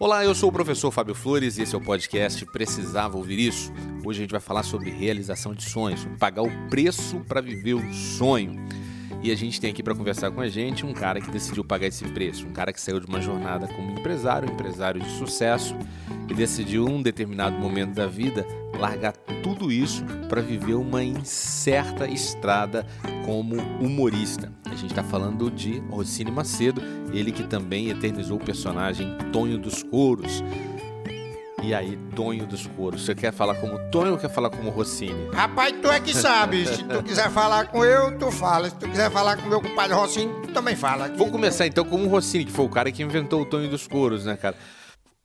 Olá, 0.00 0.24
eu 0.24 0.32
sou 0.32 0.48
o 0.48 0.52
professor 0.52 0.92
Fábio 0.92 1.12
Flores 1.12 1.58
e 1.58 1.62
esse 1.62 1.74
é 1.74 1.78
o 1.78 1.80
podcast 1.80 2.46
Precisava 2.46 3.16
Ouvir 3.16 3.40
Isso. 3.40 3.72
Hoje 4.04 4.20
a 4.20 4.22
gente 4.22 4.30
vai 4.30 4.38
falar 4.38 4.62
sobre 4.62 4.90
realização 4.90 5.52
de 5.52 5.68
sonhos, 5.68 6.06
pagar 6.20 6.42
o 6.42 6.68
preço 6.68 7.18
para 7.26 7.40
viver 7.40 7.74
o 7.74 7.92
sonho. 7.92 8.64
E 9.20 9.32
a 9.32 9.36
gente 9.36 9.60
tem 9.60 9.70
aqui 9.70 9.82
para 9.82 9.94
conversar 9.94 10.30
com 10.30 10.40
a 10.40 10.48
gente 10.48 10.86
um 10.86 10.92
cara 10.92 11.20
que 11.20 11.30
decidiu 11.30 11.64
pagar 11.64 11.88
esse 11.88 12.04
preço, 12.04 12.46
um 12.46 12.52
cara 12.52 12.72
que 12.72 12.80
saiu 12.80 13.00
de 13.00 13.06
uma 13.06 13.20
jornada 13.20 13.66
como 13.66 13.90
empresário, 13.98 14.50
empresário 14.50 15.00
de 15.00 15.10
sucesso, 15.10 15.74
e 16.28 16.34
decidiu, 16.34 16.88
em 16.88 16.92
um 16.92 17.02
determinado 17.02 17.58
momento 17.58 17.94
da 17.94 18.06
vida, 18.06 18.46
largar 18.78 19.12
tudo 19.42 19.72
isso 19.72 20.04
para 20.28 20.40
viver 20.40 20.74
uma 20.74 21.02
incerta 21.02 22.06
estrada 22.06 22.86
como 23.24 23.56
humorista. 23.80 24.52
A 24.66 24.74
gente 24.74 24.90
está 24.90 25.02
falando 25.02 25.50
de 25.50 25.80
Rossini 25.90 26.30
Macedo, 26.30 26.80
ele 27.12 27.32
que 27.32 27.42
também 27.42 27.88
eternizou 27.88 28.36
o 28.36 28.44
personagem 28.44 29.16
Tonho 29.32 29.58
dos 29.58 29.82
Couros. 29.82 30.44
E 31.62 31.74
aí, 31.74 31.98
Tonho 32.14 32.46
dos 32.46 32.66
Couros, 32.66 33.04
você 33.04 33.14
quer 33.14 33.32
falar 33.32 33.54
como 33.56 33.78
Tonho 33.90 34.12
ou 34.12 34.18
quer 34.18 34.30
falar 34.30 34.48
como 34.48 34.70
Rossini? 34.70 35.28
Rapaz, 35.32 35.74
tu 35.82 35.88
é 35.90 36.00
que 36.00 36.14
sabe. 36.14 36.64
Se 36.66 36.84
tu 36.84 37.02
quiser 37.02 37.30
falar 37.30 37.66
com 37.66 37.84
eu, 37.84 38.16
tu 38.16 38.30
fala. 38.30 38.70
Se 38.70 38.76
tu 38.76 38.88
quiser 38.88 39.10
falar 39.10 39.36
com 39.36 39.48
meu 39.48 39.60
compadre 39.60 39.92
Rossini, 39.94 40.32
tu 40.42 40.52
também 40.52 40.76
fala. 40.76 41.08
Vamos 41.08 41.30
começar 41.32 41.66
então 41.66 41.84
com 41.84 41.96
o 42.04 42.08
Rossini, 42.08 42.44
que 42.44 42.52
foi 42.52 42.64
o 42.64 42.68
cara 42.68 42.90
que 42.92 43.02
inventou 43.02 43.42
o 43.42 43.44
Tonho 43.44 43.68
dos 43.68 43.86
Couros, 43.86 44.24
né, 44.24 44.36
cara? 44.36 44.56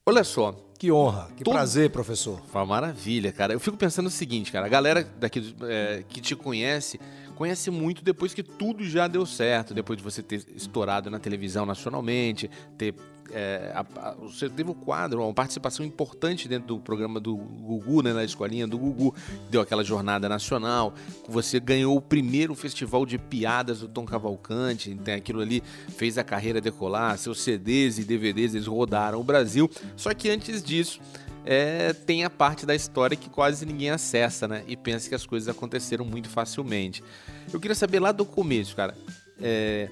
Olha 0.05 0.23
só, 0.23 0.53
que 0.77 0.91
honra, 0.91 1.29
que 1.37 1.43
Todo- 1.43 1.53
prazer, 1.53 1.89
professor. 1.91 2.41
Foi 2.51 2.59
uma 2.61 2.67
maravilha, 2.67 3.31
cara. 3.31 3.53
Eu 3.53 3.59
fico 3.59 3.77
pensando 3.77 4.07
o 4.07 4.11
seguinte, 4.11 4.51
cara. 4.51 4.65
A 4.65 4.70
galera 4.70 5.07
daqui 5.17 5.55
é, 5.63 6.03
que 6.09 6.20
te 6.20 6.35
conhece, 6.35 6.99
conhece 7.33 7.69
muito 7.71 8.03
depois 8.03 8.33
que 8.33 8.43
tudo 8.43 8.83
já 8.85 9.07
deu 9.07 9.25
certo. 9.25 9.73
Depois 9.73 9.97
de 9.97 10.03
você 10.03 10.21
ter 10.23 10.45
estourado 10.55 11.09
na 11.09 11.19
televisão 11.19 11.65
nacionalmente, 11.65 12.49
ter. 12.77 12.93
é, 13.31 13.71
a- 13.73 13.85
a- 14.09 14.15
você 14.15 14.49
teve 14.49 14.70
o 14.70 14.73
quadro, 14.75 15.23
uma 15.23 15.34
participação 15.34 15.84
importante 15.85 16.45
dentro 16.48 16.67
do 16.67 16.79
programa 16.79 17.21
do 17.21 17.35
Gugu, 17.35 18.03
né, 18.03 18.12
na 18.13 18.23
escolinha 18.23 18.67
do 18.67 18.77
Gugu, 18.77 19.15
deu 19.49 19.62
aquela 19.62 19.81
jornada 19.84 20.27
nacional. 20.27 20.93
Você 21.29 21.57
ganhou 21.59 21.95
o 21.95 22.01
primeiro 22.01 22.53
festival 22.53 23.05
de 23.05 23.17
piadas 23.17 23.79
do 23.79 23.87
Tom 23.87 24.03
Cavalcante, 24.05 24.93
tem 24.95 25.15
aquilo 25.15 25.40
ali, 25.40 25.63
fez 25.95 26.18
a 26.18 26.23
carreira 26.23 26.59
decolar, 26.59 27.18
seus 27.18 27.41
CDs 27.41 27.97
e 27.97 28.03
DVDs 28.03 28.53
eles 28.55 28.68
rodaram 28.68 29.21
o 29.21 29.23
Brasil. 29.23 29.70
Só 29.95 30.13
que 30.13 30.29
antes 30.29 30.62
disso, 30.62 30.99
é, 31.46 31.94
tem 31.94 32.24
a 32.24 32.30
parte 32.30 32.66
da 32.66 32.74
história 32.74 33.18
que 33.18 33.30
quase 33.30 33.66
ninguém 33.66 33.90
acessa, 33.90 34.48
né? 34.48 34.63
E 34.68 34.77
pensa 34.77 35.10
que 35.10 35.16
as 35.16 35.26
coisas 35.26 35.49
aconteceram 35.49 36.05
muito 36.05 36.30
facilmente. 36.30 37.04
Eu 37.52 37.60
queria 37.60 37.76
saber 37.76 37.99
lá 37.99 38.12
do 38.12 38.26
começo, 38.26 38.76
cara. 38.76 38.96
é, 39.41 39.90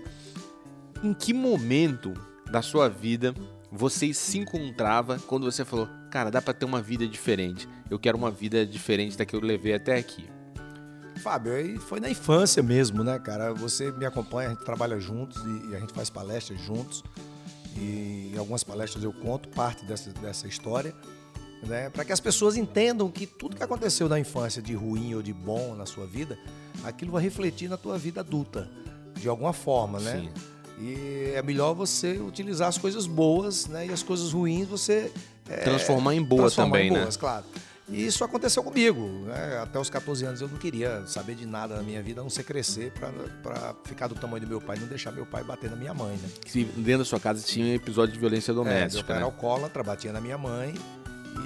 em 1.03 1.13
que 1.13 1.33
momento 1.33 2.13
da 2.51 2.61
sua 2.61 2.87
vida 2.87 3.33
você 3.71 4.13
se 4.13 4.37
encontrava 4.37 5.17
quando 5.19 5.49
você 5.49 5.63
falou, 5.63 5.87
cara, 6.09 6.29
dá 6.29 6.41
pra 6.41 6.53
ter 6.53 6.65
uma 6.65 6.81
vida 6.81 7.07
diferente. 7.07 7.67
Eu 7.89 7.97
quero 7.97 8.17
uma 8.17 8.29
vida 8.29 8.65
diferente 8.65 9.17
da 9.17 9.25
que 9.25 9.35
eu 9.35 9.39
levei 9.39 9.73
até 9.73 9.97
aqui. 9.97 10.29
Fábio, 11.21 11.53
aí 11.53 11.77
foi 11.77 11.99
na 11.99 12.09
infância 12.09 12.61
mesmo, 12.63 13.03
né, 13.03 13.17
cara? 13.19 13.53
Você 13.53 13.91
me 13.91 14.05
acompanha, 14.05 14.49
a 14.49 14.53
gente 14.53 14.65
trabalha 14.65 14.99
juntos 14.99 15.41
e, 15.45 15.71
e 15.71 15.75
a 15.75 15.79
gente 15.79 15.93
faz 15.93 16.09
palestras 16.09 16.59
juntos. 16.61 17.03
E 17.77 18.31
em 18.33 18.37
algumas 18.37 18.63
palestras 18.63 19.03
eu 19.03 19.13
conto 19.13 19.47
parte 19.49 19.85
dessa, 19.85 20.11
dessa 20.13 20.47
história, 20.47 20.93
né? 21.63 21.89
Para 21.89 22.03
que 22.05 22.11
as 22.11 22.19
pessoas 22.19 22.55
entendam 22.55 23.09
que 23.09 23.25
tudo 23.25 23.55
que 23.55 23.63
aconteceu 23.63 24.07
na 24.09 24.19
infância, 24.19 24.61
de 24.61 24.73
ruim 24.73 25.13
ou 25.15 25.21
de 25.21 25.33
bom 25.33 25.75
na 25.75 25.85
sua 25.85 26.05
vida, 26.05 26.37
aquilo 26.83 27.11
vai 27.11 27.23
refletir 27.23 27.69
na 27.69 27.77
tua 27.77 27.97
vida 27.97 28.21
adulta, 28.21 28.69
de 29.15 29.27
alguma 29.27 29.53
forma, 29.53 29.99
né? 29.99 30.21
Sim. 30.21 30.29
E 30.79 31.33
é 31.35 31.41
melhor 31.43 31.73
você 31.73 32.17
utilizar 32.17 32.67
as 32.67 32.77
coisas 32.77 33.05
boas, 33.05 33.67
né? 33.67 33.85
E 33.85 33.91
as 33.91 34.01
coisas 34.01 34.33
ruins 34.33 34.67
você 34.67 35.11
é, 35.47 35.57
Transformar 35.57 36.15
em 36.15 36.23
boa 36.23 36.43
transformar 36.43 36.77
também, 36.77 36.87
em 36.87 36.93
né? 36.93 37.01
boas, 37.01 37.17
claro. 37.17 37.45
E 37.89 38.05
isso 38.05 38.23
aconteceu 38.23 38.63
comigo. 38.63 39.05
Né? 39.25 39.59
Até 39.61 39.77
os 39.77 39.89
14 39.89 40.25
anos 40.25 40.39
eu 40.39 40.47
não 40.47 40.57
queria 40.57 41.05
saber 41.05 41.35
de 41.35 41.45
nada 41.45 41.75
na 41.75 41.83
minha 41.83 42.01
vida, 42.01 42.21
a 42.21 42.23
não 42.23 42.29
ser 42.29 42.43
crescer 42.43 42.93
para 43.43 43.75
ficar 43.83 44.07
do 44.07 44.15
tamanho 44.15 44.41
do 44.41 44.47
meu 44.47 44.61
pai, 44.61 44.77
não 44.79 44.87
deixar 44.87 45.11
meu 45.11 45.25
pai 45.25 45.43
bater 45.43 45.69
na 45.69 45.75
minha 45.75 45.93
mãe. 45.93 46.15
Né? 46.15 46.29
Dentro 46.77 46.99
da 46.99 47.05
sua 47.05 47.19
casa 47.19 47.43
tinha 47.43 47.65
um 47.65 47.75
episódio 47.75 48.13
de 48.13 48.19
violência 48.19 48.51
É, 48.51 48.55
meu 48.55 48.63
doméstica, 48.63 49.03
pai 49.03 49.17
era 49.17 49.25
né? 49.25 49.31
alcoólatra, 49.31 49.83
batia 49.83 50.13
na 50.13 50.21
minha 50.21 50.37
mãe. 50.37 50.73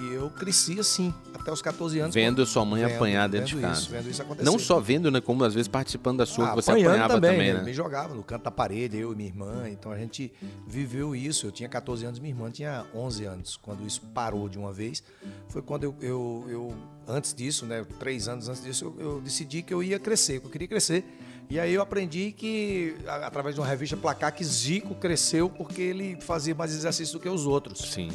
E 0.01 0.13
eu 0.13 0.29
cresci 0.29 0.79
assim, 0.79 1.13
até 1.33 1.51
os 1.51 1.61
14 1.61 1.99
anos. 1.99 2.13
Vendo 2.13 2.41
a 2.41 2.45
sua 2.45 2.65
mãe 2.65 2.83
Vendo- 2.83 2.95
apanhar 2.95 3.29
dentro 3.29 3.55
de 3.55 3.61
casa. 3.61 3.81
isso, 3.81 3.91
vendo 3.91 4.09
isso 4.09 4.21
acontecer. 4.21 4.45
Não 4.45 4.57
só 4.57 4.79
vendo, 4.79 5.11
né? 5.11 5.21
Como 5.21 5.43
às 5.43 5.53
vezes 5.53 5.67
participando 5.67 6.17
da 6.17 6.25
sua, 6.25 6.47
Ah, 6.47 6.49
que 6.49 6.55
você 6.55 6.71
apanhava 6.71 7.13
também, 7.15 7.39
ele 7.39 7.53
né? 7.59 7.63
Me 7.63 7.73
jogava 7.73 8.13
no 8.15 8.23
canto 8.23 8.43
da 8.43 8.51
parede, 8.51 8.97
eu 8.97 9.13
e 9.13 9.15
minha 9.15 9.29
irmã. 9.29 9.69
Então 9.69 9.91
a 9.91 9.97
gente 9.97 10.33
viveu 10.67 11.15
isso. 11.15 11.45
Eu 11.47 11.51
tinha 11.51 11.69
14 11.69 12.05
anos, 12.05 12.19
minha 12.19 12.33
irmã 12.33 12.49
tinha 12.49 12.85
11 12.95 13.25
anos. 13.25 13.57
Quando 13.57 13.85
isso 13.85 14.01
parou 14.13 14.49
de 14.49 14.57
uma 14.57 14.73
vez, 14.73 15.03
foi 15.49 15.61
quando 15.61 15.83
eu, 15.83 15.95
eu, 16.01 16.45
eu- 16.49 16.75
antes 17.07 17.33
disso, 17.33 17.65
né, 17.65 17.85
três 17.99 18.27
anos 18.27 18.49
antes 18.49 18.63
disso, 18.63 18.93
eu, 18.97 19.05
eu 19.15 19.21
decidi 19.21 19.61
que 19.61 19.73
eu 19.73 19.83
ia 19.83 19.99
crescer, 19.99 20.39
que 20.39 20.47
eu 20.47 20.51
queria 20.51 20.67
crescer. 20.67 21.05
E 21.47 21.59
aí 21.59 21.71
eu 21.75 21.81
aprendi 21.83 22.31
que, 22.31 22.95
através 23.21 23.53
de 23.53 23.61
uma 23.61 23.67
revista 23.67 23.95
Placar, 23.95 24.33
que 24.33 24.43
Zico 24.43 24.95
cresceu 24.95 25.47
porque 25.47 25.79
ele 25.79 26.17
fazia 26.19 26.55
mais 26.55 26.73
exercício 26.73 27.13
do 27.13 27.19
que 27.19 27.29
os 27.29 27.45
outros. 27.45 27.91
Sim. 27.91 28.09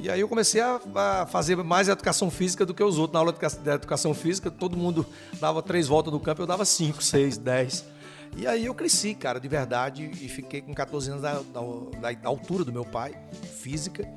E 0.00 0.08
aí 0.08 0.20
eu 0.20 0.28
comecei 0.28 0.60
a, 0.60 0.80
a 0.94 1.26
fazer 1.26 1.56
mais 1.56 1.88
educação 1.88 2.30
física 2.30 2.64
do 2.64 2.72
que 2.72 2.82
os 2.82 2.98
outros. 2.98 3.12
Na 3.14 3.18
aula 3.18 3.32
de 3.32 3.38
educa- 3.44 3.62
de 3.62 3.70
educação 3.70 4.14
física, 4.14 4.50
todo 4.50 4.76
mundo 4.76 5.04
dava 5.40 5.60
três 5.62 5.88
voltas 5.88 6.12
no 6.12 6.20
campo, 6.20 6.42
eu 6.42 6.46
dava 6.46 6.64
cinco, 6.64 7.02
seis, 7.02 7.36
dez. 7.36 7.84
E 8.36 8.46
aí 8.46 8.66
eu 8.66 8.74
cresci, 8.74 9.14
cara, 9.14 9.40
de 9.40 9.48
verdade, 9.48 10.04
e 10.04 10.28
fiquei 10.28 10.60
com 10.60 10.72
14 10.72 11.10
anos 11.10 11.22
da, 11.22 11.34
da- 11.40 12.12
da 12.12 12.28
altura 12.28 12.64
do 12.64 12.72
meu 12.72 12.84
pai, 12.84 13.12
física. 13.60 14.08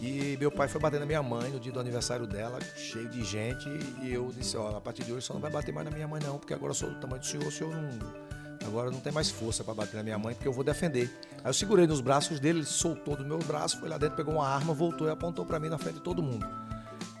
E 0.00 0.36
meu 0.38 0.50
pai 0.52 0.68
foi 0.68 0.80
bater 0.80 1.00
na 1.00 1.06
minha 1.06 1.22
mãe 1.22 1.50
no 1.50 1.58
dia 1.58 1.72
do 1.72 1.80
aniversário 1.80 2.26
dela, 2.26 2.58
cheio 2.76 3.08
de 3.08 3.24
gente. 3.24 3.66
E 4.02 4.12
eu 4.12 4.30
disse, 4.36 4.56
ó, 4.56 4.76
a 4.76 4.80
partir 4.80 5.02
de 5.04 5.12
hoje 5.12 5.26
só 5.26 5.32
não 5.34 5.40
vai 5.40 5.50
bater 5.50 5.72
mais 5.74 5.86
na 5.86 5.90
minha 5.90 6.06
mãe 6.06 6.20
não, 6.22 6.38
porque 6.38 6.52
agora 6.54 6.70
eu 6.70 6.74
sou 6.74 6.90
do 6.90 7.00
tamanho 7.00 7.20
do 7.20 7.26
senhor, 7.26 7.46
o 7.46 7.50
senhor 7.50 7.74
não... 7.74 8.25
Agora 8.66 8.90
não 8.90 9.00
tem 9.00 9.12
mais 9.12 9.30
força 9.30 9.62
para 9.62 9.74
bater 9.74 9.96
na 9.96 10.02
minha 10.02 10.18
mãe, 10.18 10.34
porque 10.34 10.48
eu 10.48 10.52
vou 10.52 10.64
defender. 10.64 11.10
Aí 11.38 11.48
eu 11.50 11.54
segurei 11.54 11.86
nos 11.86 12.00
braços 12.00 12.40
dele, 12.40 12.60
ele 12.60 12.66
soltou 12.66 13.16
do 13.16 13.24
meu 13.24 13.38
braço, 13.38 13.78
foi 13.78 13.88
lá 13.88 13.98
dentro, 13.98 14.16
pegou 14.16 14.34
uma 14.34 14.46
arma, 14.46 14.74
voltou 14.74 15.06
e 15.06 15.10
apontou 15.10 15.44
para 15.46 15.58
mim 15.58 15.68
na 15.68 15.78
frente 15.78 15.96
de 15.96 16.00
todo 16.02 16.22
mundo. 16.22 16.46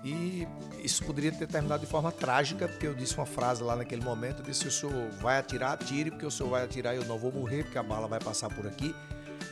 E 0.04 0.46
isso 0.82 1.04
poderia 1.04 1.32
ter 1.32 1.48
terminado 1.48 1.84
de 1.84 1.90
forma 1.90 2.12
trágica, 2.12 2.68
porque 2.68 2.86
eu 2.86 2.94
disse 2.94 3.16
uma 3.16 3.26
frase 3.26 3.62
lá 3.62 3.74
naquele 3.74 4.04
momento, 4.04 4.40
eu 4.40 4.44
disse, 4.44 4.60
se 4.60 4.68
o 4.68 4.70
senhor 4.70 5.10
vai 5.20 5.38
atirar, 5.38 5.72
atire, 5.72 6.10
porque 6.10 6.24
o 6.24 6.30
senhor 6.30 6.50
vai 6.50 6.64
atirar 6.64 6.94
e 6.94 6.98
eu 6.98 7.04
não 7.06 7.18
vou 7.18 7.32
morrer, 7.32 7.64
porque 7.64 7.78
a 7.78 7.82
bala 7.82 8.06
vai 8.06 8.20
passar 8.20 8.48
por 8.48 8.66
aqui. 8.66 8.94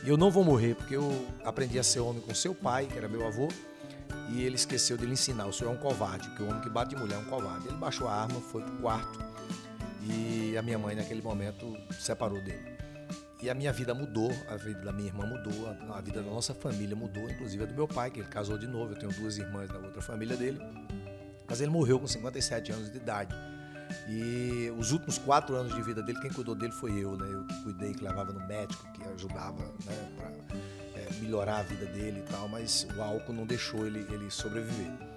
E 0.03 0.09
eu 0.09 0.15
não 0.15 0.31
vou 0.31 0.43
morrer, 0.43 0.75
porque 0.75 0.95
eu 0.95 1.27
aprendi 1.43 1.77
a 1.77 1.83
ser 1.83 1.99
homem 1.99 2.21
com 2.21 2.33
seu 2.33 2.55
pai, 2.55 2.85
que 2.85 2.97
era 2.97 3.09
meu 3.09 3.27
avô, 3.27 3.49
e 4.29 4.43
ele 4.43 4.55
esqueceu 4.55 4.95
de 4.95 5.05
lhe 5.05 5.13
ensinar, 5.13 5.45
o 5.45 5.53
senhor 5.53 5.71
é 5.71 5.73
um 5.73 5.77
covarde, 5.77 6.27
porque 6.29 6.43
o 6.43 6.47
homem 6.47 6.61
que 6.61 6.69
bate 6.69 6.95
mulher 6.95 7.15
é 7.15 7.17
um 7.17 7.25
covarde. 7.25 7.67
Ele 7.67 7.77
baixou 7.77 8.07
a 8.07 8.13
arma, 8.13 8.39
foi 8.39 8.61
pro 8.61 8.77
quarto, 8.77 9.19
e 10.05 10.57
a 10.57 10.61
minha 10.61 10.77
mãe 10.77 10.95
naquele 10.95 11.21
momento 11.21 11.75
separou 11.99 12.41
dele. 12.41 12.75
E 13.41 13.49
a 13.49 13.53
minha 13.53 13.71
vida 13.73 13.93
mudou, 13.93 14.31
a 14.49 14.55
vida 14.55 14.81
da 14.81 14.91
minha 14.91 15.07
irmã 15.07 15.25
mudou, 15.25 15.69
a, 15.93 16.01
vida 16.01 16.21
da 16.21 16.29
nossa 16.29 16.53
família 16.53 16.95
mudou, 16.95 17.29
inclusive 17.29 17.63
a 17.63 17.67
do 17.67 17.73
meu 17.73 17.87
pai, 17.87 18.09
que 18.09 18.19
ele 18.19 18.29
casou 18.29 18.57
de 18.57 18.65
novo. 18.65 18.93
Eu 18.93 18.97
tenho 18.97 19.11
duas 19.13 19.37
irmãs 19.37 19.69
da 19.69 19.77
outra 19.77 20.01
família 20.01 20.35
dele. 20.37 20.59
Mas 21.47 21.61
ele 21.61 21.69
morreu 21.69 21.99
com 21.99 22.07
57 22.07 22.71
anos 22.71 22.89
de 22.89 22.97
idade. 22.97 23.35
E 24.07 24.71
os 24.77 24.91
últimos 24.91 25.17
quatro 25.17 25.55
anos 25.55 25.75
de 25.75 25.81
vida 25.81 26.01
dele, 26.01 26.19
quem 26.19 26.31
cuidou 26.31 26.55
dele 26.55 26.71
foi 26.71 26.91
eu, 26.97 27.15
né? 27.15 27.27
Eu 27.31 27.45
que 27.45 27.63
cuidei, 27.63 27.93
que 27.93 28.03
levava 28.03 28.33
no 28.33 28.45
médico, 28.47 28.83
que 28.93 29.03
ajudava 29.03 29.63
né, 29.85 30.11
para 30.17 31.19
melhorar 31.19 31.57
a 31.57 31.63
vida 31.63 31.85
dele 31.85 32.23
e 32.25 32.31
tal. 32.31 32.47
Mas 32.47 32.87
o 32.97 33.01
álcool 33.01 33.33
não 33.33 33.45
deixou 33.45 33.85
ele, 33.85 34.07
ele 34.11 34.31
sobreviver. 34.31 35.14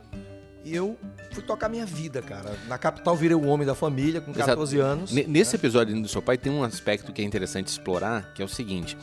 E 0.65 0.75
eu 0.75 0.99
fui 1.33 1.43
tocar 1.43 1.69
minha 1.69 1.87
vida, 1.87 2.21
cara. 2.21 2.57
Na 2.67 2.77
capital 2.77 3.17
virei 3.17 3.35
o 3.37 3.47
homem 3.47 3.67
da 3.67 3.75
família, 3.75 4.21
com 4.21 4.33
14 4.33 4.77
Exato. 4.77 4.91
anos. 4.93 5.13
Ne- 5.13 5.25
Nesse 5.27 5.57
episódio 5.57 6.01
do 6.03 6.09
seu 6.09 6.21
pai 6.21 6.37
tem 6.37 6.53
um 6.53 6.63
aspecto 6.63 7.13
que 7.13 7.23
é 7.23 7.25
interessante 7.25 7.69
explorar, 7.69 8.33
que 8.35 8.43
é 8.43 8.45
o 8.45 8.49
seguinte: 8.49 8.97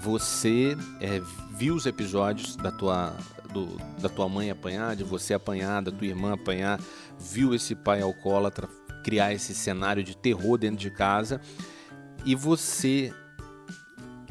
você 0.00 0.76
é, 1.00 1.20
viu 1.56 1.74
os 1.74 1.86
episódios 1.86 2.56
da 2.56 2.72
tua, 2.72 3.12
do- 3.52 3.76
da 4.00 4.08
tua 4.08 4.28
mãe 4.28 4.50
apanhar, 4.50 4.96
de 4.96 5.04
você 5.04 5.34
apanhar, 5.34 5.82
da 5.82 5.92
tua 5.92 6.06
irmã 6.06 6.32
apanhar, 6.34 6.80
viu 7.18 7.54
esse 7.54 7.74
pai 7.74 8.00
alcoólatra 8.00 8.66
criar 9.04 9.32
esse 9.34 9.54
cenário 9.54 10.02
de 10.02 10.16
terror 10.16 10.56
dentro 10.56 10.78
de 10.78 10.90
casa 10.90 11.38
e 12.24 12.34
você 12.34 13.12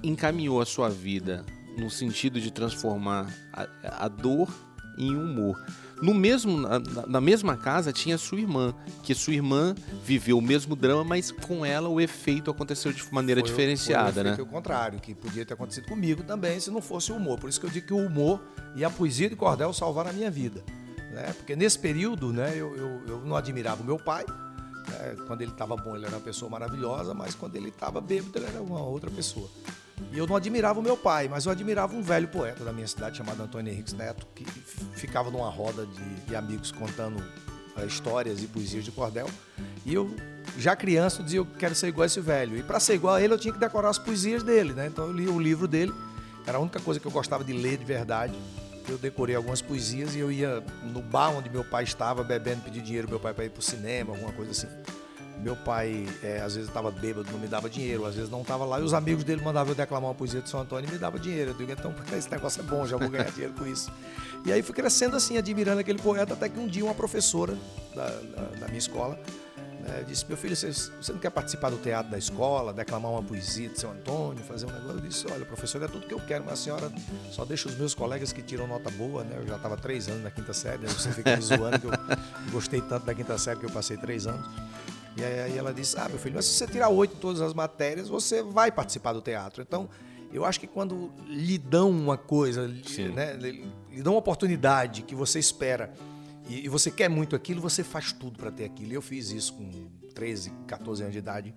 encaminhou 0.01 0.59
a 0.59 0.65
sua 0.65 0.89
vida 0.89 1.45
no 1.77 1.89
sentido 1.89 2.41
de 2.41 2.51
transformar 2.51 3.31
a, 3.53 4.05
a 4.05 4.07
dor 4.07 4.49
em 4.97 5.15
humor. 5.15 5.63
No 6.03 6.13
mesmo, 6.13 6.57
na, 6.57 6.79
na 7.07 7.21
mesma 7.21 7.55
casa 7.55 7.93
tinha 7.93 8.17
sua 8.17 8.39
irmã, 8.39 8.73
que 9.03 9.15
sua 9.15 9.33
irmã 9.33 9.73
viveu 10.03 10.37
o 10.37 10.41
mesmo 10.41 10.75
drama, 10.75 11.03
mas 11.03 11.31
com 11.31 11.65
ela 11.65 11.87
o 11.87 12.01
efeito 12.01 12.51
aconteceu 12.51 12.91
de 12.91 13.01
maneira 13.13 13.39
Foi 13.39 13.47
o- 13.49 13.51
diferenciada, 13.51 14.11
foi 14.11 14.21
o 14.21 14.25
né? 14.25 14.33
efeito 14.33 14.49
contrário, 14.51 14.99
que 14.99 15.15
podia 15.15 15.45
ter 15.45 15.53
acontecido 15.53 15.87
comigo 15.87 16.21
também 16.23 16.59
se 16.59 16.69
não 16.69 16.81
fosse 16.81 17.11
o 17.11 17.15
humor. 17.15 17.39
Por 17.39 17.49
isso 17.49 17.59
que 17.59 17.65
eu 17.65 17.69
digo 17.69 17.87
que 17.87 17.93
o 17.93 18.05
humor 18.05 18.41
e 18.75 18.83
a 18.83 18.89
poesia 18.89 19.29
de 19.29 19.35
cordel 19.35 19.71
salvaram 19.71 20.09
a 20.09 20.13
minha 20.13 20.29
vida. 20.29 20.61
Né? 21.13 21.33
Porque 21.37 21.55
nesse 21.55 21.79
período, 21.79 22.33
né, 22.33 22.51
eu, 22.55 22.75
eu, 22.75 23.01
eu 23.07 23.21
não 23.23 23.35
admirava 23.37 23.81
o 23.81 23.85
meu 23.85 23.97
pai. 23.97 24.25
né? 24.89 25.15
Quando 25.25 25.41
ele 25.41 25.51
estava 25.51 25.75
bom, 25.77 25.95
ele 25.95 26.05
era 26.05 26.15
uma 26.15 26.21
pessoa 26.21 26.51
maravilhosa, 26.51 27.13
mas 27.13 27.33
quando 27.33 27.55
ele 27.55 27.69
estava 27.69 28.01
bêbado, 28.01 28.37
ele 28.37 28.45
era 28.47 28.61
uma 28.61 28.81
outra 28.81 29.09
pessoa. 29.09 29.49
E 30.11 30.17
eu 30.17 30.27
não 30.27 30.35
admirava 30.35 30.79
o 30.79 30.83
meu 30.83 30.97
pai, 30.97 31.27
mas 31.27 31.45
eu 31.45 31.51
admirava 31.51 31.95
um 31.95 32.01
velho 32.01 32.27
poeta 32.27 32.63
da 32.63 32.71
minha 32.71 32.87
cidade 32.87 33.17
chamado 33.17 33.41
Antônio 33.41 33.71
Henriques 33.71 33.93
Neto, 33.93 34.27
que 34.35 34.45
ficava 34.95 35.31
numa 35.31 35.49
roda 35.49 35.85
de, 35.85 36.15
de 36.27 36.35
amigos 36.35 36.71
contando 36.71 37.17
uh, 37.17 37.85
histórias 37.85 38.43
e 38.43 38.47
poesias 38.47 38.83
de 38.83 38.91
cordel. 38.91 39.27
E 39.85 39.93
eu, 39.93 40.13
já 40.57 40.75
criança, 40.75 41.23
dizia 41.23 41.39
eu 41.39 41.45
quero 41.45 41.73
ser 41.75 41.87
igual 41.87 42.03
a 42.03 42.05
esse 42.05 42.19
velho. 42.19 42.57
E 42.57 42.63
para 42.63 42.79
ser 42.79 42.95
igual 42.95 43.15
a 43.15 43.21
ele, 43.21 43.33
eu 43.33 43.39
tinha 43.39 43.53
que 43.53 43.59
decorar 43.59 43.89
as 43.89 43.97
poesias 43.97 44.43
dele, 44.43 44.73
né? 44.73 44.87
Então 44.87 45.05
eu 45.05 45.13
li 45.13 45.27
o 45.27 45.39
livro 45.39 45.67
dele, 45.67 45.93
era 46.45 46.57
a 46.57 46.61
única 46.61 46.79
coisa 46.79 46.99
que 46.99 47.07
eu 47.07 47.11
gostava 47.11 47.43
de 47.43 47.53
ler 47.53 47.77
de 47.77 47.85
verdade. 47.85 48.33
Eu 48.87 48.97
decorei 48.97 49.35
algumas 49.35 49.61
poesias 49.61 50.13
e 50.13 50.19
eu 50.19 50.31
ia 50.31 50.61
no 50.83 51.01
bar 51.01 51.29
onde 51.29 51.49
meu 51.49 51.63
pai 51.63 51.85
estava 51.85 52.21
bebendo, 52.23 52.61
pedir 52.61 52.81
dinheiro 52.81 53.07
pro 53.07 53.15
meu 53.15 53.21
pai 53.21 53.33
para 53.33 53.45
ir 53.45 53.49
pro 53.49 53.61
cinema, 53.61 54.11
alguma 54.11 54.33
coisa 54.33 54.51
assim. 54.51 54.67
Meu 55.43 55.55
pai, 55.55 56.07
é, 56.23 56.39
às 56.39 56.55
vezes, 56.55 56.69
estava 56.69 56.89
bêbado, 56.89 57.29
não 57.31 57.39
me 57.39 57.47
dava 57.47 57.69
dinheiro, 57.69 58.05
às 58.05 58.15
vezes 58.15 58.29
não 58.29 58.41
estava 58.41 58.63
lá, 58.63 58.79
e 58.79 58.83
os 58.83 58.93
amigos 58.93 59.23
dele 59.23 59.41
mandavam 59.41 59.73
eu 59.73 59.75
declamar 59.75 60.09
uma 60.09 60.15
poesia 60.15 60.41
de 60.41 60.49
São 60.49 60.61
Antônio 60.61 60.87
e 60.89 60.91
me 60.91 60.97
dava 60.97 61.19
dinheiro. 61.19 61.51
Eu 61.51 61.55
digo, 61.55 61.71
então, 61.71 61.93
esse 62.17 62.31
negócio 62.31 62.61
é 62.61 62.63
bom, 62.63 62.87
já 62.87 62.95
vou 62.95 63.09
ganhar 63.09 63.29
dinheiro 63.29 63.53
com 63.53 63.67
isso. 63.67 63.91
E 64.45 64.51
aí 64.51 64.61
fui 64.61 64.73
crescendo 64.73 65.15
assim, 65.17 65.37
admirando 65.37 65.81
aquele 65.81 65.99
poeta, 65.99 66.33
até 66.33 66.47
que 66.47 66.57
um 66.57 66.67
dia 66.67 66.83
uma 66.83 66.95
professora 66.95 67.57
da, 67.93 68.07
da, 68.07 68.41
da 68.59 68.67
minha 68.67 68.79
escola 68.79 69.19
né, 69.83 70.03
disse: 70.07 70.25
Meu 70.27 70.37
filho, 70.37 70.55
você, 70.55 70.71
você, 70.71 71.11
não 71.11 71.19
quer 71.19 71.29
participar 71.29 71.69
do 71.69 71.77
teatro 71.77 72.11
da 72.11 72.17
escola, 72.17 72.73
declamar 72.73 73.11
uma 73.11 73.21
poesia 73.21 73.69
de 73.69 73.79
São 73.79 73.91
Antônio, 73.91 74.43
fazer 74.43 74.65
um 74.65 74.71
negócio? 74.71 74.97
Eu 74.97 75.01
disse: 75.01 75.25
Olha, 75.29 75.45
professor, 75.45 75.83
é 75.83 75.87
tudo 75.87 76.07
que 76.07 76.13
eu 76.13 76.19
quero, 76.19 76.45
mas 76.45 76.53
a 76.53 76.57
senhora 76.57 76.91
só 77.31 77.43
deixa 77.43 77.67
os 77.67 77.75
meus 77.75 77.93
colegas 77.93 78.31
que 78.31 78.41
tiram 78.41 78.65
nota 78.65 78.89
boa, 78.91 79.23
né? 79.23 79.37
Eu 79.39 79.47
já 79.47 79.57
estava 79.57 79.75
três 79.75 80.07
anos 80.07 80.23
na 80.23 80.31
quinta 80.31 80.53
série, 80.53 80.85
você 80.87 81.11
fica 81.11 81.35
me 81.35 81.41
zoando 81.41 81.79
que 81.79 81.87
eu 81.87 81.91
gostei 82.51 82.81
tanto 82.81 83.05
da 83.05 83.13
quinta 83.13 83.37
série 83.37 83.59
que 83.59 83.65
eu 83.65 83.71
passei 83.71 83.97
três 83.97 84.25
anos. 84.25 84.45
E 85.15 85.23
aí 85.23 85.57
ela 85.57 85.73
disse: 85.73 85.97
Ah, 85.99 86.07
meu 86.09 86.17
filho, 86.17 86.35
mas 86.35 86.45
se 86.45 86.53
você 86.53 86.67
tirar 86.67 86.89
oito 86.89 87.15
em 87.15 87.19
todas 87.19 87.41
as 87.41 87.53
matérias, 87.53 88.09
você 88.09 88.41
vai 88.41 88.71
participar 88.71 89.13
do 89.13 89.21
teatro. 89.21 89.61
Então, 89.61 89.89
eu 90.31 90.43
acho 90.43 90.59
que 90.59 90.67
quando 90.67 91.11
lhe 91.27 91.57
dão 91.57 91.89
uma 91.89 92.17
coisa, 92.17 92.67
né, 92.67 93.33
lhe 93.33 94.01
dão 94.01 94.13
uma 94.13 94.19
oportunidade 94.19 95.03
que 95.03 95.13
você 95.13 95.37
espera 95.37 95.93
e, 96.49 96.67
você 96.67 96.91
quer 96.91 97.09
muito 97.09 97.35
aquilo, 97.35 97.61
você 97.61 97.83
faz 97.83 98.11
tudo 98.11 98.37
para 98.37 98.51
ter 98.51 98.65
aquilo. 98.65 98.91
E 98.91 98.95
eu 98.95 99.01
fiz 99.01 99.31
isso 99.31 99.53
com 99.53 99.69
13, 100.13 100.51
14 100.67 101.03
anos 101.03 101.13
de 101.13 101.19
idade. 101.19 101.55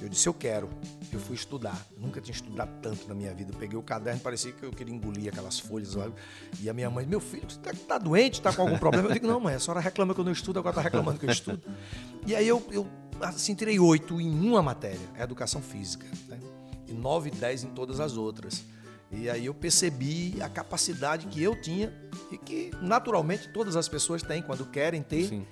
Eu 0.00 0.08
disse: 0.08 0.28
Eu 0.28 0.34
quero. 0.34 0.68
Eu 1.10 1.20
fui 1.20 1.34
estudar. 1.34 1.86
Nunca 1.96 2.20
tinha 2.20 2.34
estudado 2.34 2.70
tanto 2.82 3.08
na 3.08 3.14
minha 3.14 3.32
vida. 3.34 3.52
Peguei 3.58 3.78
o 3.78 3.82
caderno, 3.82 4.20
parecia 4.20 4.52
que 4.52 4.62
eu 4.62 4.70
queria 4.70 4.94
engolir 4.94 5.28
aquelas 5.28 5.58
folhas. 5.58 5.96
E 6.60 6.68
a 6.68 6.74
minha 6.74 6.90
mãe: 6.90 7.06
Meu 7.06 7.20
filho, 7.20 7.48
você 7.48 7.58
tá, 7.58 7.72
tá 7.86 7.98
doente? 7.98 8.34
Está 8.34 8.52
com 8.52 8.62
algum 8.62 8.78
problema? 8.78 9.08
Eu 9.08 9.12
digo: 9.14 9.26
Não, 9.26 9.40
mãe, 9.40 9.54
a 9.54 9.60
senhora 9.60 9.80
reclama 9.80 10.14
que 10.14 10.20
eu 10.20 10.24
não 10.24 10.32
estudo, 10.32 10.58
agora 10.58 10.72
está 10.72 10.82
reclamando 10.82 11.18
que 11.18 11.26
eu 11.26 11.30
estudo. 11.30 11.62
E 12.26 12.34
aí 12.34 12.46
eu, 12.46 12.62
eu 12.70 12.86
assim, 13.20 13.54
tirei 13.54 13.78
oito 13.78 14.20
em 14.20 14.48
uma 14.48 14.62
matéria, 14.62 15.08
a 15.18 15.22
educação 15.22 15.62
física. 15.62 16.06
Né? 16.28 16.38
E 16.86 16.92
nove, 16.92 17.30
dez 17.30 17.64
em 17.64 17.68
todas 17.68 18.00
as 18.00 18.16
outras. 18.16 18.64
E 19.10 19.30
aí 19.30 19.46
eu 19.46 19.54
percebi 19.54 20.36
a 20.42 20.48
capacidade 20.48 21.26
que 21.28 21.42
eu 21.42 21.58
tinha 21.58 21.92
e 22.30 22.36
que 22.36 22.70
naturalmente 22.82 23.48
todas 23.48 23.74
as 23.74 23.88
pessoas 23.88 24.22
têm 24.22 24.42
quando 24.42 24.66
querem 24.66 25.02
ter 25.02 25.46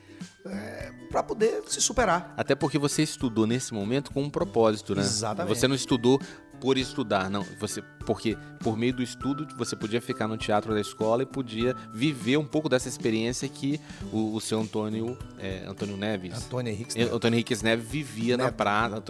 é, 0.50 0.92
para 1.10 1.22
poder 1.22 1.62
se 1.66 1.80
superar. 1.80 2.34
Até 2.36 2.54
porque 2.54 2.78
você 2.78 3.02
estudou 3.02 3.46
nesse 3.46 3.72
momento 3.72 4.10
com 4.12 4.22
um 4.22 4.30
propósito, 4.30 4.94
né? 4.94 5.02
Exatamente. 5.02 5.54
Você 5.54 5.68
não 5.68 5.74
estudou 5.74 6.20
por 6.60 6.78
estudar, 6.78 7.30
não. 7.30 7.44
Você 7.60 7.82
porque 8.04 8.38
por 8.60 8.76
meio 8.76 8.94
do 8.94 9.02
estudo 9.02 9.46
você 9.56 9.74
podia 9.74 10.00
ficar 10.00 10.28
no 10.28 10.36
teatro 10.36 10.72
da 10.72 10.80
escola 10.80 11.22
e 11.22 11.26
podia 11.26 11.74
viver 11.92 12.36
um 12.36 12.46
pouco 12.46 12.68
dessa 12.68 12.88
experiência 12.88 13.48
que 13.48 13.80
o, 14.12 14.34
o 14.34 14.40
seu 14.40 14.60
Antônio 14.60 15.18
é, 15.38 15.64
Antônio 15.66 15.96
Neves, 15.96 16.44
Antônio 16.46 16.72
Henrique 16.72 16.96
Neves, 16.96 17.12
Antônio 17.12 17.36
Henrique 17.36 17.64
Neves 17.64 17.88
vivia 17.88 18.36
Neto. 18.36 18.46
na 18.46 18.52
praça. 18.52 19.02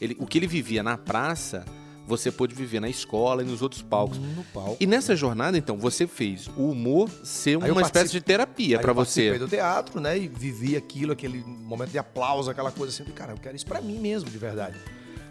Ele, 0.00 0.16
o 0.18 0.26
que 0.26 0.38
ele 0.38 0.46
vivia 0.46 0.82
na 0.82 0.98
praça 0.98 1.64
você 2.12 2.30
pôde 2.30 2.54
viver 2.54 2.80
na 2.80 2.88
escola 2.88 3.42
e 3.42 3.44
nos 3.46 3.62
outros 3.62 3.80
palcos. 3.80 4.18
No 4.18 4.44
palco. 4.44 4.76
E 4.78 4.86
nessa 4.86 5.16
jornada, 5.16 5.56
então, 5.56 5.78
você 5.78 6.06
fez 6.06 6.48
o 6.56 6.70
humor 6.70 7.08
ser 7.24 7.56
uma 7.56 7.82
espécie 7.82 8.12
de 8.12 8.20
terapia 8.20 8.78
para 8.78 8.92
você. 8.92 9.30
Eu 9.30 9.38
do 9.38 9.48
teatro, 9.48 10.00
né? 10.00 10.18
E 10.18 10.28
vivi 10.28 10.76
aquilo, 10.76 11.12
aquele 11.12 11.42
momento 11.42 11.90
de 11.90 11.98
aplauso, 11.98 12.50
aquela 12.50 12.70
coisa 12.70 12.92
assim. 12.92 13.10
Cara, 13.12 13.32
eu 13.32 13.38
quero 13.38 13.56
isso 13.56 13.66
para 13.66 13.80
mim 13.80 13.98
mesmo, 13.98 14.28
de 14.28 14.38
verdade. 14.38 14.78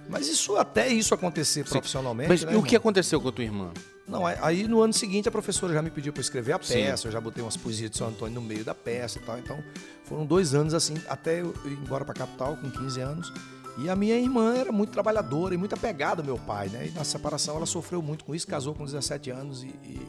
Mas 0.09 0.27
isso 0.27 0.57
até 0.57 0.87
isso 0.89 1.13
acontecer 1.13 1.63
Sim. 1.65 1.69
profissionalmente. 1.71 2.29
Mas 2.29 2.43
né, 2.43 2.53
e 2.53 2.55
o 2.55 2.63
que 2.63 2.75
aconteceu 2.75 3.21
com 3.21 3.29
a 3.29 3.31
tua 3.31 3.43
irmã? 3.43 3.71
Não, 4.07 4.25
aí 4.25 4.67
no 4.67 4.81
ano 4.81 4.91
seguinte 4.91 5.29
a 5.29 5.31
professora 5.31 5.73
já 5.73 5.81
me 5.81 5.89
pediu 5.89 6.11
para 6.11 6.21
escrever 6.21 6.51
a 6.51 6.59
peça, 6.59 7.03
Sim. 7.03 7.07
eu 7.07 7.11
já 7.11 7.21
botei 7.21 7.41
umas 7.41 7.55
poesias 7.55 7.89
de 7.89 7.97
São 7.97 8.09
Antônio 8.09 8.35
no 8.35 8.41
meio 8.41 8.65
da 8.65 8.75
peça 8.75 9.19
e 9.19 9.21
tal. 9.21 9.39
Então 9.39 9.63
foram 10.03 10.25
dois 10.25 10.53
anos 10.53 10.73
assim, 10.73 10.95
até 11.07 11.39
eu 11.41 11.53
ir 11.63 11.73
embora 11.73 12.03
para 12.03 12.13
a 12.13 12.17
capital 12.17 12.57
com 12.57 12.69
15 12.69 12.99
anos. 12.99 13.33
E 13.77 13.89
a 13.89 13.95
minha 13.95 14.15
irmã 14.17 14.55
era 14.55 14.71
muito 14.71 14.91
trabalhadora 14.91 15.53
e 15.53 15.57
muito 15.57 15.73
apegada 15.73 16.21
ao 16.21 16.25
meu 16.25 16.37
pai, 16.37 16.69
né? 16.69 16.87
E 16.87 16.91
na 16.91 17.03
separação 17.03 17.55
ela 17.55 17.65
sofreu 17.65 18.01
muito 18.01 18.25
com 18.25 18.35
isso, 18.35 18.45
casou 18.47 18.75
com 18.75 18.85
17 18.85 19.31
anos 19.31 19.63
e, 19.63 19.67
e 19.67 20.07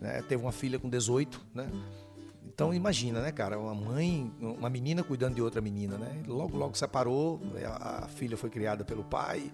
né, 0.00 0.22
teve 0.22 0.42
uma 0.42 0.52
filha 0.52 0.78
com 0.78 0.88
18, 0.88 1.40
né? 1.54 1.68
Então 2.46 2.72
imagina, 2.72 3.20
né, 3.20 3.32
cara, 3.32 3.58
uma 3.58 3.74
mãe, 3.74 4.32
uma 4.40 4.70
menina 4.70 5.02
cuidando 5.02 5.34
de 5.34 5.42
outra 5.42 5.60
menina, 5.60 5.98
né? 5.98 6.22
Logo, 6.26 6.56
logo 6.56 6.76
separou, 6.76 7.40
a, 7.66 8.04
a 8.04 8.08
filha 8.08 8.36
foi 8.36 8.48
criada 8.48 8.84
pelo 8.84 9.04
pai 9.04 9.50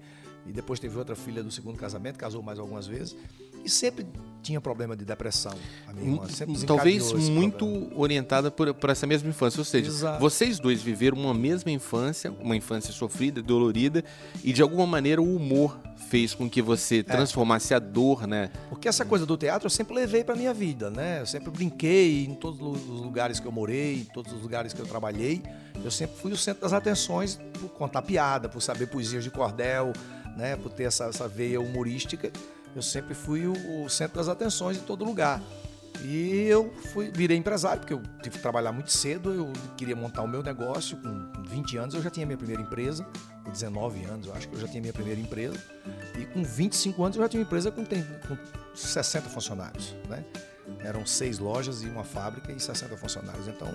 e 0.46 0.52
depois 0.52 0.78
teve 0.78 0.96
outra 0.98 1.16
filha 1.16 1.42
do 1.42 1.50
segundo 1.50 1.78
casamento, 1.78 2.18
casou 2.18 2.42
mais 2.42 2.58
algumas 2.58 2.86
vezes 2.86 3.16
e 3.64 3.68
sempre 3.68 4.06
tinha 4.42 4.60
problema 4.60 4.96
de 4.96 5.04
depressão. 5.04 5.52
A 5.86 5.92
minha 5.92 6.14
irmã 6.14 6.28
sempre 6.28 6.64
Talvez 6.64 7.12
muito 7.12 7.66
problema. 7.66 7.92
orientada 7.96 8.50
por, 8.50 8.72
por, 8.74 8.90
essa 8.90 9.06
mesma 9.06 9.28
infância. 9.28 9.60
Ou 9.60 9.64
seja, 9.64 9.88
Exato. 9.88 10.20
vocês 10.20 10.58
dois 10.58 10.82
viveram 10.82 11.18
uma 11.18 11.34
mesma 11.34 11.70
infância, 11.70 12.32
uma 12.40 12.56
infância 12.56 12.92
sofrida, 12.92 13.42
dolorida, 13.42 14.04
e 14.42 14.52
de 14.52 14.62
alguma 14.62 14.86
maneira 14.86 15.20
o 15.20 15.36
humor 15.36 15.78
fez 16.08 16.34
com 16.34 16.48
que 16.48 16.62
você 16.62 16.98
é. 16.98 17.02
transformasse 17.02 17.72
é. 17.72 17.76
a 17.76 17.78
dor, 17.78 18.26
né? 18.26 18.50
Porque 18.68 18.88
essa 18.88 19.04
coisa 19.04 19.26
do 19.26 19.36
teatro 19.36 19.66
eu 19.66 19.70
sempre 19.70 19.94
levei 19.94 20.24
para 20.24 20.34
minha 20.34 20.54
vida, 20.54 20.90
né? 20.90 21.20
Eu 21.20 21.26
sempre 21.26 21.50
brinquei 21.50 22.24
em 22.24 22.34
todos 22.34 22.60
os 22.60 23.00
lugares 23.00 23.38
que 23.38 23.46
eu 23.46 23.52
morei, 23.52 24.00
em 24.00 24.04
todos 24.04 24.32
os 24.32 24.42
lugares 24.42 24.72
que 24.72 24.80
eu 24.80 24.86
trabalhei. 24.86 25.42
Eu 25.84 25.90
sempre 25.90 26.16
fui 26.16 26.32
o 26.32 26.36
centro 26.36 26.62
das 26.62 26.72
atenções 26.72 27.38
por 27.60 27.68
contar 27.70 28.02
piada, 28.02 28.48
por 28.48 28.60
saber 28.60 28.86
poesias 28.86 29.22
de 29.22 29.30
cordel, 29.30 29.92
né? 30.36 30.56
Por 30.56 30.72
ter 30.72 30.84
essa, 30.84 31.04
essa 31.04 31.28
veia 31.28 31.60
humorística 31.60 32.32
eu 32.74 32.82
sempre 32.82 33.14
fui 33.14 33.46
o, 33.46 33.84
o 33.84 33.88
centro 33.88 34.16
das 34.16 34.28
atenções 34.28 34.76
em 34.76 34.80
todo 34.80 35.04
lugar. 35.04 35.40
E 36.02 36.46
eu 36.46 36.72
fui, 36.92 37.10
virei 37.10 37.36
empresário, 37.36 37.80
porque 37.80 37.92
eu 37.92 38.02
tive 38.22 38.36
que 38.36 38.42
trabalhar 38.42 38.72
muito 38.72 38.90
cedo, 38.90 39.32
eu 39.32 39.52
queria 39.76 39.94
montar 39.94 40.22
o 40.22 40.28
meu 40.28 40.42
negócio. 40.42 40.96
Com 40.96 41.42
20 41.42 41.76
anos 41.76 41.94
eu 41.94 42.02
já 42.02 42.08
tinha 42.08 42.24
minha 42.24 42.38
primeira 42.38 42.62
empresa, 42.62 43.06
com 43.44 43.50
19 43.50 44.04
anos 44.04 44.26
eu 44.26 44.34
acho 44.34 44.48
que 44.48 44.54
eu 44.54 44.60
já 44.60 44.68
tinha 44.68 44.80
minha 44.80 44.92
primeira 44.92 45.20
empresa. 45.20 45.58
E 46.18 46.24
com 46.24 46.42
25 46.42 47.02
anos 47.04 47.16
eu 47.16 47.22
já 47.22 47.28
tinha 47.28 47.40
uma 47.40 47.46
empresa 47.46 47.70
com, 47.70 47.84
com 47.84 48.38
60 48.74 49.28
funcionários. 49.28 49.94
Né? 50.08 50.24
Eram 50.80 51.04
seis 51.04 51.38
lojas 51.38 51.82
e 51.82 51.86
uma 51.86 52.04
fábrica 52.04 52.50
e 52.50 52.58
60 52.58 52.96
funcionários. 52.96 53.46
Então 53.46 53.68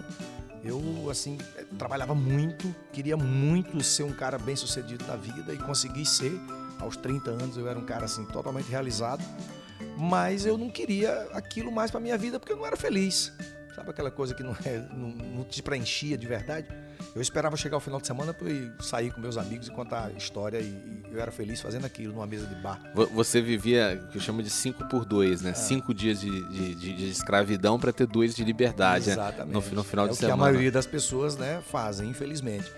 eu, 0.63 1.09
assim, 1.11 1.37
trabalhava 1.77 2.15
muito, 2.15 2.73
queria 2.91 3.15
muito 3.15 3.83
ser 3.83 4.01
um 4.01 4.11
cara 4.11 4.39
bem 4.39 4.55
sucedido 4.55 5.05
na 5.05 5.15
vida 5.15 5.53
e 5.53 5.57
consegui 5.57 6.03
ser 6.05 6.33
aos 6.79 6.95
30 6.97 7.31
anos 7.31 7.57
eu 7.57 7.67
era 7.67 7.77
um 7.77 7.85
cara 7.85 8.05
assim 8.05 8.25
totalmente 8.25 8.69
realizado, 8.69 9.23
mas 9.97 10.45
eu 10.45 10.57
não 10.57 10.69
queria 10.69 11.27
aquilo 11.33 11.71
mais 11.71 11.91
para 11.91 11.99
minha 11.99 12.17
vida 12.17 12.39
porque 12.39 12.53
eu 12.53 12.57
não 12.57 12.65
era 12.65 12.77
feliz. 12.77 13.33
Sabe 13.75 13.89
aquela 13.89 14.09
coisa 14.09 14.33
que 14.33 14.41
não, 14.41 14.55
é, 14.63 14.77
não, 14.93 15.09
não 15.09 15.43
te 15.43 15.61
preenchia 15.61 16.17
de 16.17 16.25
verdade? 16.25 16.67
Eu 17.13 17.21
esperava 17.21 17.57
chegar 17.57 17.75
ao 17.75 17.81
final 17.81 17.99
de 17.99 18.07
semana 18.07 18.33
para 18.33 18.47
sair 18.79 19.11
com 19.11 19.19
meus 19.19 19.37
amigos 19.37 19.67
e 19.67 19.71
contar 19.71 20.11
história 20.15 20.59
e, 20.59 20.63
e, 20.63 21.03
eu 21.11 21.19
era 21.19 21.29
feliz 21.29 21.61
fazendo 21.61 21.85
aquilo 21.85 22.13
numa 22.13 22.25
mesa 22.25 22.47
de 22.47 22.55
bar. 22.55 22.81
Você 23.13 23.41
vivia 23.41 24.01
o 24.01 24.07
que 24.07 24.17
eu 24.17 24.21
chamo 24.21 24.41
de 24.41 24.49
cinco 24.49 24.87
por 24.87 25.03
dois, 25.03 25.41
né? 25.41 25.49
É. 25.49 25.53
Cinco 25.53 25.93
dias 25.93 26.21
de, 26.21 26.49
de, 26.49 26.75
de, 26.75 26.93
de 26.93 27.09
escravidão 27.09 27.77
para 27.77 27.91
ter 27.91 28.07
dois 28.07 28.33
de 28.33 28.45
liberdade. 28.45 29.09
Exatamente. 29.09 29.53
Né? 29.53 29.69
No, 29.69 29.75
no, 29.75 29.83
final 29.83 30.05
é 30.05 30.09
de 30.09 30.15
semana. 30.15 30.31
É 30.31 30.35
o 30.35 30.37
que 30.37 30.41
a 30.41 30.51
maioria 30.51 30.71
das 30.71 30.85
pessoas 30.85 31.35
né, 31.35 31.61
fazem, 31.69 32.09
infelizmente. 32.09 32.71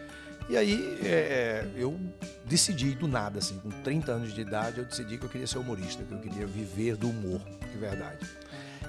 E 0.49 0.55
aí 0.55 0.97
é, 1.03 1.67
eu 1.75 1.99
decidi 2.45 2.91
do 2.91 3.07
nada, 3.07 3.39
assim, 3.39 3.59
com 3.59 3.69
30 3.69 4.11
anos 4.11 4.33
de 4.33 4.41
idade, 4.41 4.79
eu 4.79 4.85
decidi 4.85 5.17
que 5.17 5.25
eu 5.25 5.29
queria 5.29 5.47
ser 5.47 5.57
humorista, 5.57 6.03
que 6.03 6.13
eu 6.13 6.19
queria 6.19 6.47
viver 6.47 6.95
do 6.95 7.09
humor, 7.09 7.41
de 7.71 7.77
verdade. 7.77 8.25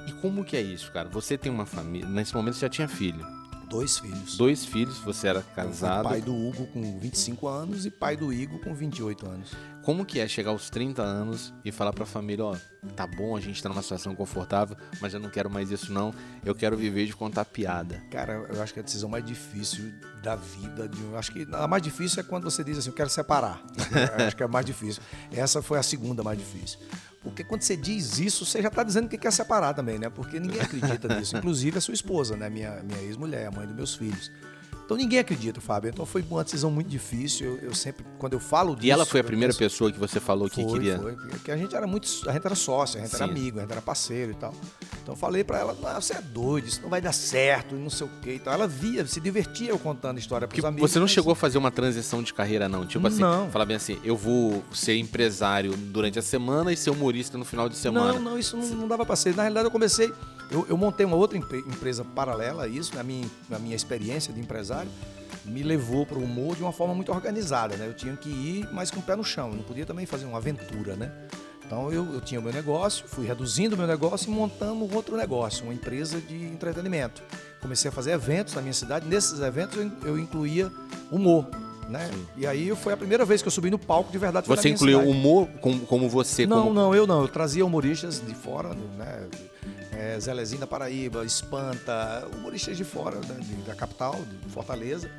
E 0.06 0.12
como 0.20 0.44
que 0.44 0.56
é 0.56 0.62
isso, 0.62 0.92
cara? 0.92 1.08
Você 1.08 1.36
tem 1.36 1.50
uma 1.50 1.66
família, 1.66 2.08
nesse 2.08 2.34
momento 2.34 2.54
você 2.54 2.66
já 2.66 2.68
tinha 2.68 2.88
filho. 2.88 3.26
Dois 3.68 3.98
filhos. 3.98 4.36
Dois 4.36 4.64
filhos, 4.64 4.98
você 4.98 5.28
era 5.28 5.42
casado. 5.42 6.04
Pai 6.04 6.22
do 6.22 6.34
Hugo 6.34 6.66
com 6.68 6.98
25 6.98 7.46
anos 7.46 7.84
e 7.84 7.90
pai 7.90 8.16
do 8.16 8.32
Igor 8.32 8.58
com 8.60 8.74
28 8.74 9.26
anos. 9.26 9.52
Como 9.88 10.04
que 10.04 10.20
é 10.20 10.28
chegar 10.28 10.50
aos 10.50 10.68
30 10.68 11.00
anos 11.00 11.50
e 11.64 11.72
falar 11.72 11.94
para 11.94 12.02
a 12.02 12.06
família, 12.06 12.44
ó, 12.44 12.54
tá 12.94 13.06
bom, 13.06 13.34
a 13.34 13.40
gente 13.40 13.62
tá 13.62 13.70
numa 13.70 13.80
situação 13.80 14.14
confortável, 14.14 14.76
mas 15.00 15.14
eu 15.14 15.18
não 15.18 15.30
quero 15.30 15.48
mais 15.48 15.70
isso 15.70 15.90
não, 15.90 16.12
eu 16.44 16.54
quero 16.54 16.76
viver 16.76 17.06
de 17.06 17.16
contar 17.16 17.46
piada. 17.46 17.98
Cara, 18.10 18.34
eu 18.52 18.62
acho 18.62 18.74
que 18.74 18.80
é 18.80 18.82
a 18.82 18.84
decisão 18.84 19.08
mais 19.08 19.24
difícil 19.24 19.90
da 20.22 20.36
vida, 20.36 20.86
de, 20.86 21.00
eu 21.00 21.16
acho 21.16 21.32
que 21.32 21.48
a 21.50 21.66
mais 21.66 21.82
difícil 21.82 22.20
é 22.20 22.22
quando 22.22 22.44
você 22.44 22.62
diz 22.62 22.76
assim, 22.76 22.90
eu 22.90 22.94
quero 22.94 23.08
separar. 23.08 23.62
eu 24.18 24.26
acho 24.26 24.36
que 24.36 24.42
é 24.42 24.44
a 24.44 24.48
mais 24.50 24.66
difícil. 24.66 25.02
Essa 25.32 25.62
foi 25.62 25.78
a 25.78 25.82
segunda 25.82 26.22
mais 26.22 26.38
difícil. 26.38 26.78
Porque 27.22 27.42
quando 27.42 27.62
você 27.62 27.74
diz 27.74 28.18
isso, 28.18 28.44
você 28.44 28.60
já 28.60 28.68
está 28.68 28.82
dizendo 28.82 29.08
que 29.08 29.16
quer 29.16 29.32
separar 29.32 29.72
também, 29.72 29.98
né? 29.98 30.10
Porque 30.10 30.38
ninguém 30.38 30.60
acredita 30.60 31.08
nisso. 31.16 31.34
Inclusive 31.34 31.78
a 31.78 31.80
sua 31.80 31.94
esposa, 31.94 32.36
né? 32.36 32.50
Minha, 32.50 32.82
minha 32.82 33.00
ex-mulher, 33.04 33.46
a 33.46 33.50
mãe 33.50 33.66
dos 33.66 33.74
meus 33.74 33.94
filhos. 33.94 34.30
Então 34.88 34.96
ninguém 34.96 35.18
acredita, 35.18 35.60
Fábio. 35.60 35.90
Então 35.90 36.06
foi 36.06 36.24
uma 36.30 36.42
decisão 36.42 36.70
muito 36.70 36.88
difícil. 36.88 37.46
Eu, 37.46 37.68
eu 37.68 37.74
sempre, 37.74 38.06
quando 38.18 38.32
eu 38.32 38.40
falo 38.40 38.74
disso. 38.74 38.86
E 38.86 38.90
ela 38.90 39.04
foi 39.04 39.20
a 39.20 39.24
primeira 39.24 39.52
penso- 39.52 39.58
pessoa 39.58 39.92
que 39.92 39.98
você 39.98 40.18
falou 40.18 40.48
que 40.48 40.62
foi, 40.64 40.72
queria. 40.72 40.98
Foi, 40.98 41.12
porque 41.12 41.50
a 41.50 41.58
gente 41.58 41.76
era 41.76 41.86
muito. 41.86 42.08
A 42.26 42.32
gente 42.32 42.46
era 42.46 42.54
sócio, 42.54 42.98
a 42.98 43.02
gente 43.04 43.14
era 43.14 43.26
Sim. 43.26 43.30
amigo, 43.30 43.58
a 43.58 43.60
gente 43.62 43.72
era 43.72 43.82
parceiro 43.82 44.32
e 44.32 44.34
tal. 44.34 44.54
Então 45.02 45.12
eu 45.12 45.18
falei 45.18 45.44
pra 45.44 45.58
ela, 45.58 45.76
não, 45.78 46.00
você 46.00 46.14
é 46.14 46.22
doido, 46.22 46.66
isso 46.68 46.80
não 46.80 46.88
vai 46.88 47.02
dar 47.02 47.12
certo, 47.12 47.74
e 47.74 47.78
não 47.78 47.90
sei 47.90 48.06
o 48.06 48.10
quê. 48.22 48.34
Então 48.36 48.50
ela 48.50 48.66
via, 48.66 49.06
se 49.06 49.20
divertia 49.20 49.68
eu 49.68 49.78
contando 49.78 50.18
história 50.18 50.48
pros 50.48 50.56
Porque 50.58 50.66
amigos. 50.66 50.90
você 50.90 50.98
não 50.98 51.04
mas- 51.04 51.10
chegou 51.12 51.32
a 51.32 51.36
fazer 51.36 51.58
uma 51.58 51.70
transição 51.70 52.22
de 52.22 52.32
carreira, 52.32 52.66
não. 52.66 52.86
Tipo 52.86 53.06
assim, 53.08 53.20
Não. 53.20 53.50
falar 53.50 53.66
bem 53.66 53.76
assim, 53.76 53.98
eu 54.02 54.16
vou 54.16 54.64
ser 54.72 54.96
empresário 54.96 55.76
durante 55.76 56.18
a 56.18 56.22
semana 56.22 56.72
e 56.72 56.76
ser 56.78 56.88
humorista 56.88 57.36
no 57.36 57.44
final 57.44 57.68
de 57.68 57.76
semana. 57.76 58.14
Não, 58.14 58.20
não, 58.20 58.38
isso 58.38 58.56
não, 58.56 58.66
não 58.68 58.88
dava 58.88 59.04
pra 59.04 59.16
ser. 59.16 59.34
Na 59.36 59.42
realidade, 59.42 59.66
eu 59.66 59.70
comecei. 59.70 60.10
Eu, 60.50 60.64
eu 60.66 60.78
montei 60.78 61.04
uma 61.04 61.16
outra 61.16 61.36
empre- 61.36 61.58
empresa 61.66 62.02
paralela 62.02 62.62
a 62.64 62.68
isso, 62.68 62.94
na 62.94 63.02
minha, 63.02 63.28
na 63.50 63.58
minha 63.58 63.76
experiência 63.76 64.32
de 64.32 64.40
empresário, 64.40 64.77
me 65.44 65.62
levou 65.62 66.04
para 66.04 66.18
o 66.18 66.22
humor 66.22 66.56
de 66.56 66.62
uma 66.62 66.72
forma 66.72 66.94
muito 66.94 67.10
organizada, 67.10 67.76
né? 67.76 67.86
Eu 67.86 67.94
tinha 67.94 68.16
que 68.16 68.28
ir, 68.28 68.68
mas 68.72 68.90
com 68.90 69.00
o 69.00 69.02
pé 69.02 69.16
no 69.16 69.24
chão. 69.24 69.50
Eu 69.50 69.56
não 69.56 69.62
podia 69.62 69.86
também 69.86 70.06
fazer 70.06 70.26
uma 70.26 70.38
aventura, 70.38 70.94
né? 70.96 71.10
Então 71.64 71.92
eu, 71.92 72.14
eu 72.14 72.20
tinha 72.20 72.40
o 72.40 72.42
meu 72.42 72.52
negócio, 72.52 73.06
fui 73.06 73.26
reduzindo 73.26 73.74
o 73.74 73.78
meu 73.78 73.86
negócio 73.86 74.30
e 74.30 74.34
montando 74.34 74.94
outro 74.94 75.16
negócio, 75.16 75.64
uma 75.64 75.74
empresa 75.74 76.18
de 76.20 76.34
entretenimento. 76.34 77.22
Comecei 77.60 77.90
a 77.90 77.92
fazer 77.92 78.12
eventos 78.12 78.54
na 78.54 78.62
minha 78.62 78.72
cidade. 78.72 79.06
Nesses 79.06 79.40
eventos 79.40 79.76
eu, 79.76 79.90
eu 80.04 80.18
incluía 80.18 80.72
humor. 81.10 81.46
Né? 81.88 82.10
E 82.36 82.46
aí 82.46 82.74
foi 82.76 82.92
a 82.92 82.96
primeira 82.96 83.24
vez 83.24 83.40
que 83.40 83.48
eu 83.48 83.52
subi 83.52 83.70
no 83.70 83.78
palco 83.78 84.12
de 84.12 84.18
verdade. 84.18 84.46
Você 84.46 84.68
incluiu 84.68 84.98
cidade. 84.98 85.16
humor 85.16 85.48
como, 85.60 85.80
como 85.86 86.08
você, 86.08 86.46
Não, 86.46 86.64
como 86.64 86.74
não, 86.74 86.94
eu 86.94 87.06
não. 87.06 87.22
Eu 87.22 87.28
trazia 87.28 87.64
humoristas 87.64 88.22
de 88.24 88.34
fora, 88.34 88.74
né? 88.96 89.26
É, 89.92 90.20
Zelezinho 90.20 90.60
da 90.60 90.66
Paraíba, 90.66 91.24
Espanta, 91.24 92.28
humoristas 92.36 92.76
de 92.76 92.84
fora, 92.84 93.16
né? 93.16 93.40
da 93.66 93.74
capital, 93.74 94.14
de 94.14 94.52
Fortaleza. 94.52 95.10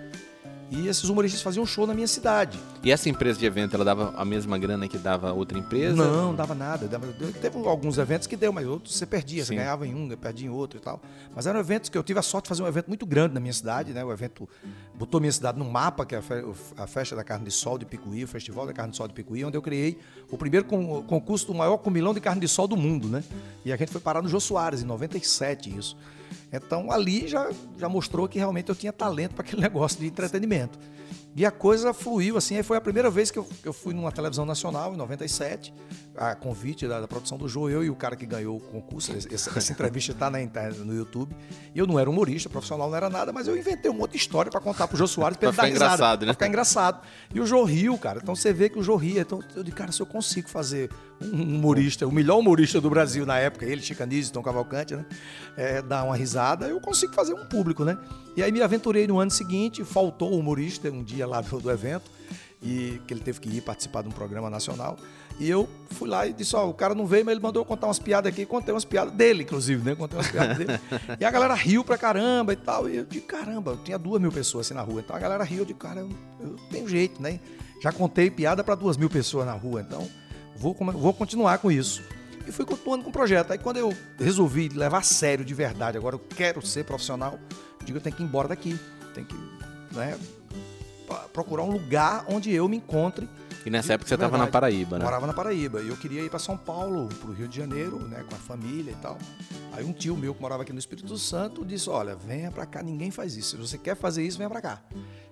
E 0.71 0.87
esses 0.87 1.03
humoristas 1.05 1.41
faziam 1.41 1.65
show 1.65 1.87
na 1.87 1.93
minha 1.95 2.07
cidade. 2.07 2.59
E 2.83 2.91
essa 2.91 3.09
empresa 3.09 3.39
de 3.39 3.45
evento, 3.45 3.73
ela 3.75 3.83
dava 3.83 4.13
a 4.15 4.23
mesma 4.23 4.57
grana 4.57 4.87
que 4.87 4.97
dava 4.99 5.33
outra 5.33 5.57
empresa? 5.57 5.95
Não, 5.95 6.35
dava 6.35 6.53
nada. 6.53 6.87
Dava- 6.87 7.07
teve 7.41 7.57
alguns 7.67 7.97
eventos 7.97 8.27
que 8.27 8.35
deu, 8.35 8.53
mas 8.53 8.67
outros 8.67 8.95
você 8.95 9.05
perdia. 9.05 9.43
Você 9.43 9.49
Sim. 9.49 9.55
ganhava 9.55 9.87
em 9.87 9.95
um, 9.95 10.07
perdia 10.15 10.45
em 10.47 10.49
outro 10.51 10.77
e 10.77 10.81
tal. 10.81 11.01
Mas 11.35 11.47
eram 11.47 11.59
eventos 11.59 11.89
que 11.89 11.97
eu 11.97 12.03
tive 12.03 12.19
a 12.19 12.21
sorte 12.21 12.45
de 12.45 12.49
fazer 12.49 12.61
um 12.61 12.67
evento 12.67 12.87
muito 12.87 13.05
grande 13.05 13.33
na 13.33 13.39
minha 13.39 13.51
cidade, 13.53 13.93
né? 13.93 14.03
O 14.05 14.11
evento 14.11 14.47
botou 14.93 15.19
minha 15.19 15.31
cidade 15.31 15.57
no 15.57 15.65
mapa, 15.65 16.05
que 16.05 16.13
é 16.13 16.19
a 16.19 16.21
fe- 16.21 16.45
a 16.77 16.85
Festa 16.85 17.15
da 17.15 17.23
Carne 17.23 17.45
de 17.45 17.51
Sol 17.51 17.77
de 17.79 17.85
Picuí, 17.85 18.23
o 18.23 18.27
Festival 18.27 18.67
da 18.67 18.73
Carne 18.73 18.91
de 18.91 18.97
Sol 18.97 19.07
de 19.07 19.13
Picuí, 19.13 19.43
onde 19.43 19.57
eu 19.57 19.61
criei 19.63 19.97
o 20.29 20.37
primeiro 20.37 20.65
con- 20.67 21.01
concurso 21.03 21.47
do 21.47 21.55
maior 21.55 21.77
comilão 21.77 22.13
de 22.13 22.19
carne 22.21 22.41
de 22.41 22.47
sol 22.47 22.67
do 22.67 22.77
mundo, 22.77 23.07
né? 23.07 23.23
E 23.65 23.73
a 23.73 23.75
gente 23.75 23.91
foi 23.91 23.99
parar 24.01 24.21
no 24.21 24.29
Jô 24.29 24.39
Soares, 24.39 24.83
em 24.83 24.85
97, 24.85 25.75
isso. 25.75 25.97
Então 26.51 26.91
ali 26.91 27.27
já, 27.27 27.51
já 27.77 27.87
mostrou 27.87 28.27
que 28.27 28.37
realmente 28.37 28.69
eu 28.69 28.75
tinha 28.75 28.91
talento 28.91 29.35
para 29.35 29.43
aquele 29.43 29.61
negócio 29.61 29.99
de 29.99 30.07
entretenimento. 30.07 30.79
E 31.35 31.45
a 31.45 31.51
coisa 31.51 31.93
fluiu 31.93 32.37
assim. 32.37 32.57
Aí 32.57 32.63
foi 32.63 32.77
a 32.77 32.81
primeira 32.81 33.09
vez 33.09 33.31
que 33.31 33.37
eu, 33.39 33.47
eu 33.63 33.71
fui 33.71 33.93
numa 33.93 34.11
televisão 34.11 34.45
nacional, 34.45 34.93
em 34.93 34.97
97, 34.97 35.73
a 36.17 36.35
convite 36.35 36.87
da, 36.87 36.99
da 36.99 37.07
produção 37.07 37.37
do 37.37 37.47
Jô, 37.47 37.69
eu 37.69 37.83
e 37.83 37.89
o 37.89 37.95
cara 37.95 38.15
que 38.15 38.25
ganhou 38.25 38.57
o 38.57 38.59
concurso. 38.59 39.13
Essa, 39.31 39.57
essa 39.57 39.71
entrevista 39.71 40.11
está 40.11 40.29
no 40.29 40.93
YouTube. 40.93 41.33
E 41.73 41.79
eu 41.79 41.87
não 41.87 41.97
era 41.99 42.09
humorista, 42.09 42.49
profissional 42.49 42.89
não 42.89 42.97
era 42.97 43.09
nada, 43.09 43.31
mas 43.31 43.47
eu 43.47 43.55
inventei 43.55 43.89
um 43.89 43.93
monte 43.93 44.11
de 44.11 44.17
história 44.17 44.51
para 44.51 44.59
contar 44.59 44.87
pro 44.87 44.97
Jô 44.97 45.07
Soares 45.07 45.37
dar 45.39 45.51
ficar 45.51 45.67
risada, 45.67 45.85
engraçado, 45.85 46.19
né? 46.21 46.25
Pra 46.25 46.33
ficar 46.33 46.47
engraçado. 46.47 47.01
E 47.33 47.39
o 47.39 47.45
Jô 47.45 47.63
riu, 47.63 47.97
cara. 47.97 48.19
Então 48.21 48.35
você 48.35 48.51
vê 48.51 48.67
que 48.67 48.79
o 48.79 48.83
Jô 48.83 48.95
ria. 48.95 49.21
Então 49.21 49.39
eu 49.55 49.63
disse, 49.63 49.75
cara, 49.75 49.91
se 49.91 50.01
eu 50.01 50.05
consigo 50.05 50.49
fazer 50.49 50.89
um 51.21 51.41
humorista, 51.41 52.07
o 52.07 52.11
melhor 52.11 52.39
humorista 52.39 52.81
do 52.81 52.89
Brasil 52.89 53.25
na 53.25 53.37
época, 53.37 53.65
ele, 53.65 53.81
Chicanise, 53.81 54.31
Tom 54.31 54.41
Cavalcante, 54.41 54.95
né? 54.95 55.05
É, 55.55 55.81
dar 55.81 56.03
uma 56.03 56.15
risada, 56.15 56.38
eu 56.67 56.79
consigo 56.79 57.13
fazer 57.13 57.33
um 57.33 57.45
público, 57.45 57.83
né? 57.83 57.97
E 58.35 58.43
aí 58.43 58.51
me 58.51 58.61
aventurei 58.61 59.07
no 59.07 59.19
ano 59.19 59.31
seguinte, 59.31 59.83
faltou 59.83 60.31
o 60.31 60.39
humorista 60.39 60.89
um 60.89 61.03
dia 61.03 61.27
lá 61.27 61.41
do, 61.41 61.71
evento, 61.71 62.09
e 62.61 63.01
que 63.07 63.13
ele 63.13 63.21
teve 63.21 63.39
que 63.39 63.49
ir 63.49 63.61
participar 63.61 64.01
de 64.01 64.09
um 64.09 64.11
programa 64.11 64.49
nacional. 64.49 64.97
E 65.39 65.49
eu 65.49 65.69
fui 65.91 66.09
lá 66.09 66.27
e 66.27 66.33
disse, 66.33 66.55
ó, 66.55 66.69
o 66.69 66.73
cara 66.73 66.93
não 66.93 67.05
veio, 67.05 67.23
mas 67.23 67.33
ele 67.33 67.41
mandou 67.41 67.61
eu 67.61 67.65
contar 67.65 67.87
umas 67.87 67.99
piadas 67.99 68.31
aqui, 68.31 68.45
contei 68.45 68.73
umas 68.73 68.83
piadas 68.83 69.13
dele, 69.13 69.43
inclusive, 69.43 69.83
né? 69.83 69.95
Contei 69.95 70.17
umas 70.17 70.27
piadas 70.29 70.57
dele. 70.57 70.79
E 71.19 71.23
a 71.23 71.31
galera 71.31 71.53
riu 71.53 71.83
pra 71.83 71.97
caramba 71.97 72.51
e 72.51 72.57
tal. 72.57 72.89
E 72.89 72.97
eu 72.97 73.05
de 73.05 73.21
caramba, 73.21 73.79
tinha 73.83 73.97
duas 73.97 74.21
mil 74.21 74.31
pessoas 74.31 74.67
assim 74.67 74.73
na 74.73 74.81
rua. 74.81 74.99
Então 74.99 75.15
a 75.15 75.19
galera 75.19 75.43
riu, 75.43 75.63
de 75.63 75.73
cara, 75.73 76.01
eu, 76.01 76.09
eu 76.41 76.55
tenho 76.69 76.87
jeito, 76.89 77.21
né? 77.21 77.39
Já 77.81 77.91
contei 77.93 78.29
piada 78.29 78.63
pra 78.63 78.75
duas 78.75 78.97
mil 78.97 79.09
pessoas 79.09 79.45
na 79.45 79.53
rua, 79.53 79.81
então 79.81 80.05
vou, 80.57 80.73
vou 80.73 81.13
continuar 81.13 81.57
com 81.59 81.71
isso. 81.71 82.03
E 82.49 82.51
fui 82.51 82.65
continuando 82.65 83.03
com 83.03 83.11
o 83.11 83.13
projeto. 83.13 83.51
Aí 83.51 83.59
quando 83.59 83.77
eu 83.77 83.95
resolvi 84.17 84.69
levar 84.69 84.97
a 84.97 85.01
sério 85.03 85.45
de 85.45 85.53
verdade, 85.53 85.97
agora 85.97 86.15
eu 86.15 86.19
quero 86.19 86.65
ser 86.65 86.83
profissional, 86.83 87.39
eu 87.79 87.85
digo, 87.85 87.97
eu 87.99 88.01
tenho 88.01 88.15
que 88.15 88.23
ir 88.23 88.25
embora 88.25 88.47
daqui. 88.47 88.77
Tenho 89.13 89.27
que, 89.27 89.35
né? 89.95 90.17
Procurar 91.33 91.63
um 91.63 91.71
lugar 91.71 92.25
onde 92.27 92.51
eu 92.53 92.67
me 92.69 92.77
encontre 92.77 93.27
E 93.65 93.69
nessa 93.69 93.87
de- 93.87 93.93
época 93.93 94.07
você 94.09 94.15
de 94.15 94.21
tava 94.21 94.37
na. 94.37 94.45
Paraíba, 94.47 94.97
né? 94.99 95.05
Morava 95.05 95.25
na 95.27 95.33
Paraíba. 95.33 95.81
E 95.81 95.87
eu 95.89 95.97
queria 95.97 96.21
ir 96.21 96.29
para 96.29 96.37
São 96.39 96.55
Paulo, 96.57 97.07
para 97.07 97.29
o 97.29 97.33
Rio 97.33 97.47
de 97.47 97.57
Janeiro, 97.57 97.99
né, 98.07 98.23
com 98.29 98.35
a 98.35 98.37
família 98.37 98.91
e 98.91 98.95
tal. 98.95 99.17
Aí 99.73 99.83
um 99.83 99.91
tio 99.93 100.15
meu 100.15 100.33
que 100.35 100.41
morava 100.41 100.61
aqui 100.63 100.71
no 100.73 100.77
Espírito 100.79 101.17
Santo 101.17 101.65
disse: 101.65 101.89
Olha, 101.89 102.15
venha 102.15 102.51
para 102.51 102.65
cá, 102.65 102.81
ninguém 102.83 103.09
faz 103.11 103.35
isso. 103.37 103.51
Se 103.51 103.57
você 103.57 103.77
quer 103.77 103.95
fazer 103.95 104.23
isso, 104.23 104.37
venha 104.37 104.49
para 104.49 104.61
cá. 104.61 104.81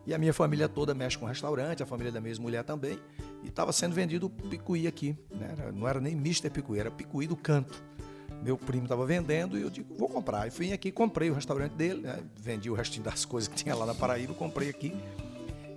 E 0.05 0.13
a 0.13 0.17
minha 0.17 0.33
família 0.33 0.67
toda 0.69 0.93
mexe 0.95 1.17
com 1.17 1.25
restaurante, 1.25 1.83
a 1.83 1.85
família 1.85 2.11
da 2.11 2.19
minha 2.19 2.31
ex-mulher 2.31 2.63
também. 2.63 2.99
E 3.43 3.47
estava 3.47 3.71
sendo 3.71 3.93
vendido 3.93 4.29
picuí 4.29 4.87
aqui. 4.87 5.17
Né? 5.31 5.55
Não 5.73 5.87
era 5.87 5.99
nem 5.99 6.13
Mr. 6.13 6.49
Picuí, 6.49 6.79
era 6.79 6.91
picuí 6.91 7.27
do 7.27 7.35
canto. 7.35 7.83
Meu 8.43 8.57
primo 8.57 8.83
estava 8.83 9.05
vendendo 9.05 9.57
e 9.57 9.61
eu 9.61 9.69
digo, 9.69 9.95
vou 9.95 10.07
comprar. 10.07 10.47
E 10.47 10.51
fui 10.51 10.71
aqui, 10.71 10.91
comprei 10.91 11.29
o 11.29 11.33
restaurante 11.33 11.73
dele, 11.73 12.01
né? 12.01 12.19
vendi 12.35 12.69
o 12.69 12.73
restinho 12.73 13.03
das 13.03 13.25
coisas 13.25 13.47
que 13.47 13.55
tinha 13.55 13.75
lá 13.75 13.85
na 13.85 13.95
Paraíba, 13.95 14.33
comprei 14.33 14.69
aqui. 14.69 14.93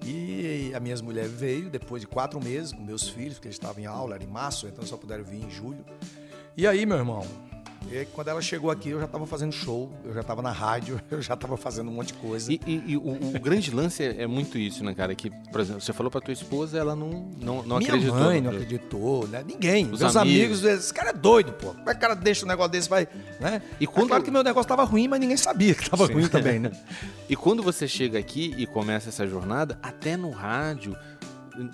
E 0.05 0.73
a 0.75 0.81
minha 0.81 0.97
mulher 1.03 1.29
veio 1.29 1.69
depois 1.69 2.01
de 2.01 2.09
quatro 2.09 2.43
meses 2.43 2.73
com 2.73 2.83
meus 2.83 3.09
filhos, 3.09 3.35
porque 3.35 3.49
eles 3.49 3.57
estavam 3.57 3.83
em 3.83 3.87
aula, 3.87 4.15
era 4.15 4.25
em 4.25 4.27
março, 4.27 4.67
então 4.67 4.85
só 4.85 4.97
puderam 4.97 5.25
vir 5.25 5.45
em 5.45 5.51
julho. 5.51 5.85
E 6.57 6.67
aí, 6.67 6.85
meu 6.85 6.97
irmão, 6.97 7.25
e 7.89 7.99
aí, 7.99 8.07
quando 8.07 8.29
ela 8.29 8.41
chegou 8.43 8.71
aqui, 8.71 8.91
eu 8.91 8.99
já 9.01 9.07
estava 9.07 9.27
fazendo 9.27 9.53
show, 9.53 9.91
eu 10.05 10.13
já 10.15 10.21
estava 10.21 10.43
na 10.43 10.53
rádio, 10.53 11.01
eu 11.11 11.21
já 11.23 11.35
estava 11.35 11.57
fazendo 11.57 11.89
um 11.91 11.95
monte 11.95 12.09
de 12.09 12.15
coisa. 12.15 12.53
E, 12.53 12.61
e- 12.67 12.83
e 12.93 12.97
o, 12.97 13.35
o 13.37 13.41
grande 13.41 13.71
lance 13.75 14.03
é, 14.03 14.23
é 14.23 14.27
muito 14.27 14.59
isso, 14.59 14.85
né, 14.85 14.95
cara? 14.95 15.15
Que, 15.15 15.31
por 15.51 15.61
exemplo, 15.61 15.81
você 15.81 15.93
falou 15.93 16.11
pra 16.11 16.21
tua 16.21 16.33
esposa, 16.33 16.79
ela 16.79 16.95
não, 16.95 17.29
não, 17.41 17.63
não 17.65 17.79
Minha 17.79 17.91
acreditou. 17.91 18.17
mãe 18.19 18.41
no 18.41 18.51
não 18.51 18.57
acreditou, 18.59 19.27
né? 19.29 19.43
Ninguém. 19.47 19.91
Os 19.91 20.01
Meus 20.01 20.15
amigos. 20.17 20.59
amigos, 20.61 20.65
esse 20.85 20.95
cara 20.95 21.11
é 21.11 21.13
doido, 21.13 21.53
pô. 21.55 21.69
Como 21.75 21.89
é 21.91 21.93
que 21.93 21.99
o 21.99 22.01
cara 22.01 22.15
deixa 22.15 22.45
um 22.45 22.49
negócio 22.49 22.71
desse, 22.71 22.89
vai, 22.89 23.09
né? 23.41 23.61
E 23.81 23.85
É 23.85 23.87
quando- 23.87 24.09
claro 24.09 24.23
que 24.23 24.31
meu 24.31 24.45
negócio 24.45 24.67
estava 24.67 24.85
ruim, 24.85 25.09
mas 25.09 25.19
ninguém 25.19 25.37
sabia 25.37 25.75
que 25.75 25.83
estava 25.83 26.07
ruim 26.07 26.29
também, 26.29 26.59
né? 26.59 26.71
E 27.29 27.37
quando 27.37 27.63
você 27.63 27.87
chega 27.87 28.19
aqui 28.19 28.53
e 28.59 28.67
começa 28.67 29.09
essa 29.09 29.25
jornada, 29.27 29.79
até 29.81 30.17
no 30.17 30.31
rádio, 30.31 30.97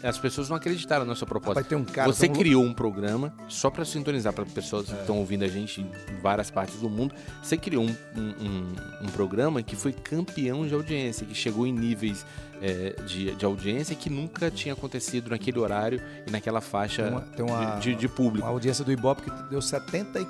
as 0.02 0.18
pessoas 0.18 0.48
não 0.48 0.56
acreditaram 0.56 1.04
na 1.04 1.14
sua 1.14 1.26
proposta. 1.26 1.54
Vai 1.60 1.64
ter 1.68 1.76
um 1.76 1.84
cara 1.84 2.12
você 2.12 2.28
criou 2.28 2.64
um 2.64 2.72
programa 2.74 3.32
só 3.48 3.70
pra 3.70 3.84
sintonizar 3.84 4.32
para 4.32 4.44
pessoas 4.46 4.88
É. 4.90 4.94
que 4.94 5.00
estão 5.00 5.18
ouvindo 5.18 5.44
a 5.44 5.48
gente 5.48 5.80
em 5.80 5.90
várias 6.22 6.50
partes 6.50 6.76
do 6.80 6.88
mundo. 6.90 7.14
Você 7.42 7.56
criou 7.56 7.84
um, 7.84 7.94
um- 8.16 8.74
um- 9.02 9.08
programa 9.16 9.62
que 9.62 9.74
foi 9.76 9.92
campeão 9.92 10.66
de 10.66 10.74
audiência, 10.74 11.26
que 11.26 11.34
chegou 11.34 11.66
em 11.66 11.72
níveis 11.72 12.24
é, 12.60 12.94
de, 13.06 13.34
de 13.34 13.44
audiência 13.44 13.94
que 13.94 14.08
nunca 14.10 14.50
tinha 14.50 14.72
acontecido 14.74 15.28
naquele 15.30 15.58
horário 15.58 16.00
e 16.26 16.30
naquela 16.30 16.60
faixa 16.60 17.02
Tem 17.02 17.12
uma- 17.12 17.20
tem 17.20 17.44
uma- 17.44 17.76
de, 17.76 17.94
de 17.94 18.08
público. 18.08 18.46
Uma 18.46 18.52
audiência 18.52 18.84
do 18.84 18.90
Ibope 18.92 19.22
que 19.22 19.30
deu 19.50 19.60
70 19.60 20.20
e... 20.20 20.26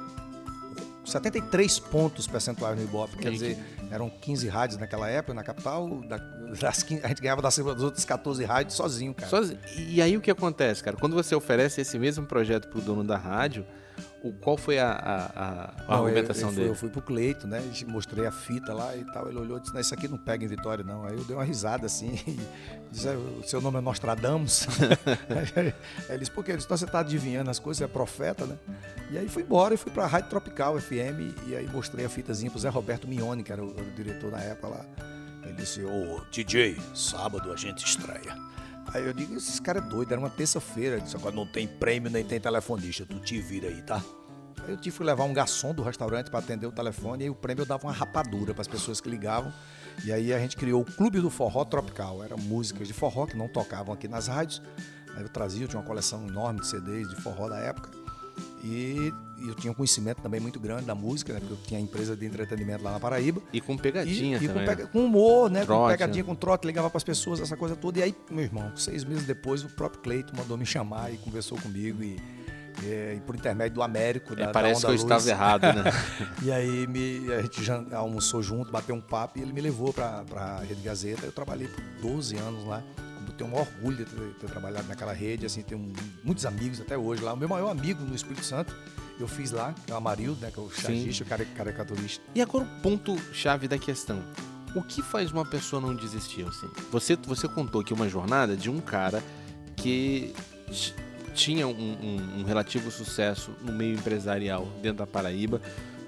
73 1.04 1.78
pontos 1.78 2.26
percentuais 2.26 2.76
no 2.76 2.82
Ibope. 2.84 3.16
Quer 3.16 3.30
dizer, 3.30 3.58
eram 3.90 4.10
15 4.10 4.48
rádios 4.48 4.78
naquela 4.78 5.08
época, 5.08 5.34
na 5.34 5.42
capital. 5.42 5.88
da- 6.08 6.18
das 6.60 6.82
15 6.82 7.04
a 7.04 7.08
gente 7.08 7.20
ganhava 7.22 7.42
das, 7.42 7.56
das 7.56 7.82
outras 7.82 8.04
14 8.04 8.44
rádios 8.44 8.74
sozinho, 8.76 9.12
cara. 9.14 9.28
Sozinho. 9.28 9.58
E 9.76 10.00
aí 10.00 10.16
o 10.16 10.20
que 10.20 10.30
acontece, 10.30 10.82
cara? 10.82 10.96
Quando 10.96 11.14
você 11.14 11.34
oferece 11.34 11.80
esse 11.80 11.98
mesmo 11.98 12.24
projeto 12.26 12.68
pro 12.68 12.80
dono 12.80 13.02
da 13.04 13.16
rádio, 13.16 13.64
o, 14.22 14.32
qual 14.32 14.56
foi 14.56 14.78
a, 14.78 14.90
a- 14.90 15.26
a- 15.36 15.74
Não, 15.88 15.98
eu- 15.98 16.04
argumentação 16.06 16.48
eu, 16.48 16.52
fui, 16.52 16.56
dele? 16.56 16.70
Eu 16.70 16.74
fui 16.74 16.88
pro 16.90 17.02
Cleito, 17.02 17.46
né? 17.46 17.62
Mostrei 17.86 18.26
a 18.26 18.30
fita 18.32 18.72
lá 18.74 18.96
e 18.96 19.04
tal. 19.04 19.28
Ele 19.28 19.38
olhou 19.38 19.58
e 19.58 19.60
disse: 19.60 19.72
Não, 19.74 19.80
isso 19.80 19.94
aqui 19.94 20.08
não 20.08 20.18
pega 20.18 20.44
em 20.44 20.48
Vitória, 20.48 20.84
não. 20.84 21.04
Aí 21.04 21.14
eu 21.16 21.24
dei 21.24 21.36
uma 21.36 21.44
risada 21.44 21.86
assim. 21.86 22.18
E 22.88 22.94
disse: 22.94 23.08
"É, 23.08 23.14
O 23.16 23.42
seu 23.44 23.60
nome 23.60 23.78
é 23.78 23.80
Nostradamus? 23.80 24.66
aí 25.56 25.74
ele 26.08 26.18
disse: 26.18 26.30
Por 26.30 26.44
quê? 26.44 26.52
Eu 26.52 26.56
disse: 26.56 26.66
"Então 26.66 26.76
você 26.76 26.86
tá 26.86 27.00
adivinhando 27.00 27.50
as 27.50 27.58
coisas, 27.58 27.78
você 27.78 27.84
é 27.84 27.88
profeta, 27.88 28.46
né? 28.46 28.56
E 29.10 29.18
aí 29.18 29.28
fui 29.28 29.42
embora 29.42 29.74
e 29.74 29.76
fui 29.76 29.90
pra 29.92 30.06
Rádio 30.06 30.30
Tropical 30.30 30.80
FM. 30.80 31.34
E 31.48 31.56
aí 31.56 31.66
mostrei 31.68 32.04
a 32.06 32.08
fitazinha 32.08 32.50
pro 32.50 32.60
Zé 32.60 32.68
Roberto 32.68 33.06
Mione, 33.08 33.42
que 33.42 33.52
era 33.52 33.62
o, 33.62 33.68
o 33.70 33.90
diretor 33.96 34.30
na 34.30 34.40
época 34.40 34.68
lá. 34.68 34.84
Ele 35.44 35.52
disse: 35.54 35.82
Ô, 35.84 36.20
DJ, 36.30 36.76
sábado 36.94 37.52
a 37.52 37.56
gente 37.56 37.84
estreia. 37.84 38.36
Aí 38.96 39.04
eu 39.04 39.12
digo, 39.12 39.36
esses 39.36 39.60
caras 39.60 39.84
é 39.84 39.86
doido, 39.86 40.10
era 40.12 40.18
uma 40.18 40.30
terça-feira. 40.30 40.98
Disse, 40.98 41.14
agora 41.16 41.34
não 41.34 41.46
tem 41.46 41.68
prêmio 41.68 42.10
nem 42.10 42.24
tem 42.24 42.40
telefonista, 42.40 43.04
tu 43.04 43.20
te 43.20 43.38
vira 43.38 43.68
aí, 43.68 43.82
tá? 43.82 44.02
Aí 44.64 44.70
eu 44.70 44.76
tive 44.78 44.96
que 44.96 45.04
levar 45.04 45.24
um 45.24 45.34
garçom 45.34 45.74
do 45.74 45.82
restaurante 45.82 46.30
para 46.30 46.38
atender 46.38 46.66
o 46.66 46.72
telefone 46.72 47.26
e 47.26 47.30
o 47.30 47.34
prêmio 47.34 47.66
dava 47.66 47.86
uma 47.86 47.92
rapadura 47.92 48.54
para 48.54 48.62
as 48.62 48.66
pessoas 48.66 48.98
que 48.98 49.10
ligavam. 49.10 49.52
E 50.02 50.10
aí 50.10 50.32
a 50.32 50.38
gente 50.38 50.56
criou 50.56 50.80
o 50.80 50.84
Clube 50.84 51.20
do 51.20 51.28
Forró 51.28 51.62
Tropical. 51.66 52.24
Eram 52.24 52.38
músicas 52.38 52.88
de 52.88 52.94
forró 52.94 53.26
que 53.26 53.36
não 53.36 53.48
tocavam 53.48 53.92
aqui 53.92 54.08
nas 54.08 54.28
rádios. 54.28 54.62
Aí 55.14 55.22
eu 55.22 55.28
trazia, 55.28 55.64
eu 55.64 55.68
tinha 55.68 55.78
uma 55.78 55.86
coleção 55.86 56.26
enorme 56.26 56.60
de 56.60 56.66
CDs 56.66 57.06
de 57.06 57.16
forró 57.16 57.50
da 57.50 57.58
época. 57.58 57.90
E 58.64 59.12
eu 59.38 59.54
tinha 59.54 59.70
um 59.70 59.74
conhecimento 59.74 60.20
também 60.22 60.40
muito 60.40 60.58
grande 60.60 60.84
da 60.84 60.94
música, 60.94 61.32
né? 61.32 61.40
Porque 61.40 61.52
eu 61.54 61.58
tinha 61.66 61.80
empresa 61.80 62.16
de 62.16 62.24
entretenimento 62.26 62.82
lá 62.84 62.92
na 62.92 63.00
Paraíba. 63.00 63.40
E 63.52 63.60
com 63.60 63.76
pegadinha 63.76 64.38
E, 64.38 64.44
e 64.44 64.48
com, 64.48 64.54
também. 64.54 64.66
pega- 64.68 64.86
com 64.86 65.04
humor, 65.04 65.50
né? 65.50 65.60
com 65.60 65.66
Trote, 65.66 65.92
pegadinha, 65.92 66.22
né? 66.24 66.28
com 66.28 66.34
trote, 66.34 66.66
ligava 66.66 66.88
pras 66.90 67.04
pessoas, 67.04 67.40
essa 67.40 67.56
coisa 67.56 67.74
toda. 67.76 67.98
E 67.98 68.02
aí, 68.02 68.14
meu 68.30 68.44
irmão, 68.44 68.74
seis 68.76 69.04
meses 69.04 69.24
depois, 69.26 69.62
o 69.64 69.68
próprio 69.68 70.00
Cleito 70.00 70.34
mandou 70.36 70.56
me 70.56 70.64
chamar 70.66 71.12
e 71.12 71.16
conversou 71.18 71.58
comigo. 71.60 72.02
E, 72.02 72.16
e- 72.82 73.16
e 73.16 73.20
por 73.26 73.34
intermédio 73.34 73.74
do 73.76 73.82
Américo, 73.82 74.32
É, 74.34 74.36
da, 74.36 74.46
da 74.46 74.52
parece 74.52 74.80
que 74.80 74.86
Onda 74.86 74.92
eu 74.92 74.96
estava 74.96 75.14
Luz. 75.20 75.26
errado, 75.26 75.62
né? 75.62 75.84
E 76.42 76.52
aí 76.52 76.86
me- 76.86 77.32
a 77.32 77.42
gente 77.42 77.62
já 77.64 77.82
almoçou 77.92 78.42
junto, 78.42 78.70
bateu 78.70 78.94
um 78.94 79.00
papo 79.00 79.38
e 79.38 79.42
ele 79.42 79.52
me 79.52 79.60
levou 79.60 79.92
pra, 79.92 80.24
pra 80.28 80.58
Rede 80.60 80.82
Gazeta. 80.82 81.24
Eu 81.26 81.32
trabalhei 81.32 81.68
por 81.68 81.82
12 82.02 82.36
anos 82.36 82.64
lá. 82.66 82.82
Eu 83.26 83.32
tenho 83.32 83.50
um 83.50 83.58
orgulho 83.58 83.96
de 83.96 84.04
ter, 84.04 84.20
ter 84.40 84.46
trabalhado 84.46 84.86
naquela 84.88 85.12
rede, 85.12 85.44
assim, 85.44 85.60
tenho 85.62 85.92
muitos 86.22 86.46
amigos 86.46 86.80
até 86.80 86.96
hoje 86.96 87.22
lá. 87.22 87.32
O 87.32 87.36
meu 87.36 87.48
maior 87.48 87.70
amigo 87.70 88.02
no 88.04 88.14
Espírito 88.14 88.44
Santo, 88.44 88.74
eu 89.18 89.28
fiz 89.28 89.52
lá, 89.52 89.72
que 89.84 89.90
é 89.90 89.94
o 89.94 89.98
Amarildo, 89.98 90.40
né, 90.40 90.50
que 90.52 90.58
é 90.58 90.62
o 90.62 90.70
chargista, 90.70 91.24
o 91.24 91.26
caricaturista. 91.56 92.22
E 92.34 92.40
agora 92.42 92.64
o 92.64 92.80
ponto-chave 92.82 93.66
da 93.68 93.78
questão. 93.78 94.22
O 94.74 94.82
que 94.82 95.00
faz 95.02 95.32
uma 95.32 95.44
pessoa 95.44 95.80
não 95.80 95.94
desistir, 95.94 96.46
assim? 96.46 96.68
Você, 96.90 97.16
você 97.16 97.48
contou 97.48 97.80
aqui 97.80 97.94
uma 97.94 98.08
jornada 98.08 98.56
de 98.56 98.68
um 98.68 98.78
cara 98.80 99.22
que 99.74 100.34
tinha 101.34 101.66
um, 101.66 101.72
um- 101.72 102.40
um 102.40 102.44
relativo 102.44 102.90
sucesso 102.90 103.52
no 103.62 103.72
meio 103.72 103.94
empresarial 103.94 104.66
dentro 104.82 104.98
da 104.98 105.06
Paraíba. 105.06 105.60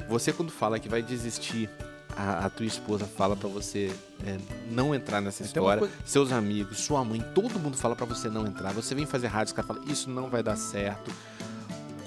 Você, 0.09 0.33
quando 0.33 0.51
fala 0.51 0.79
que 0.79 0.89
vai 0.89 1.03
desistir, 1.03 1.69
a, 2.17 2.47
a 2.47 2.51
tua 2.51 2.67
esposa 2.67 3.05
fala 3.07 3.37
pra 3.37 3.49
você 3.49 3.91
é, 4.27 4.37
não 4.71 4.95
entrar 4.95 5.21
nessa 5.21 5.43
uma 5.43 5.47
história. 5.47 5.79
coisa- 5.81 5.95
Seus 6.05 6.33
amigos, 6.33 6.79
sua 6.81 7.05
mãe, 7.05 7.23
todo 7.35 7.59
mundo 7.59 7.77
fala 7.77 7.95
pra 7.95 8.07
você 8.07 8.29
não 8.29 8.47
entrar. 8.47 8.73
Você 8.73 8.95
vem 8.95 9.07
fazer 9.07 9.29
rádio, 9.29 9.53
os 9.53 9.53
caras 9.53 9.69
falam, 9.69 9.85
isso 9.93 10.11
não 10.11 10.29
vai 10.29 10.43
dar 10.43 10.57
certo. 10.57 11.11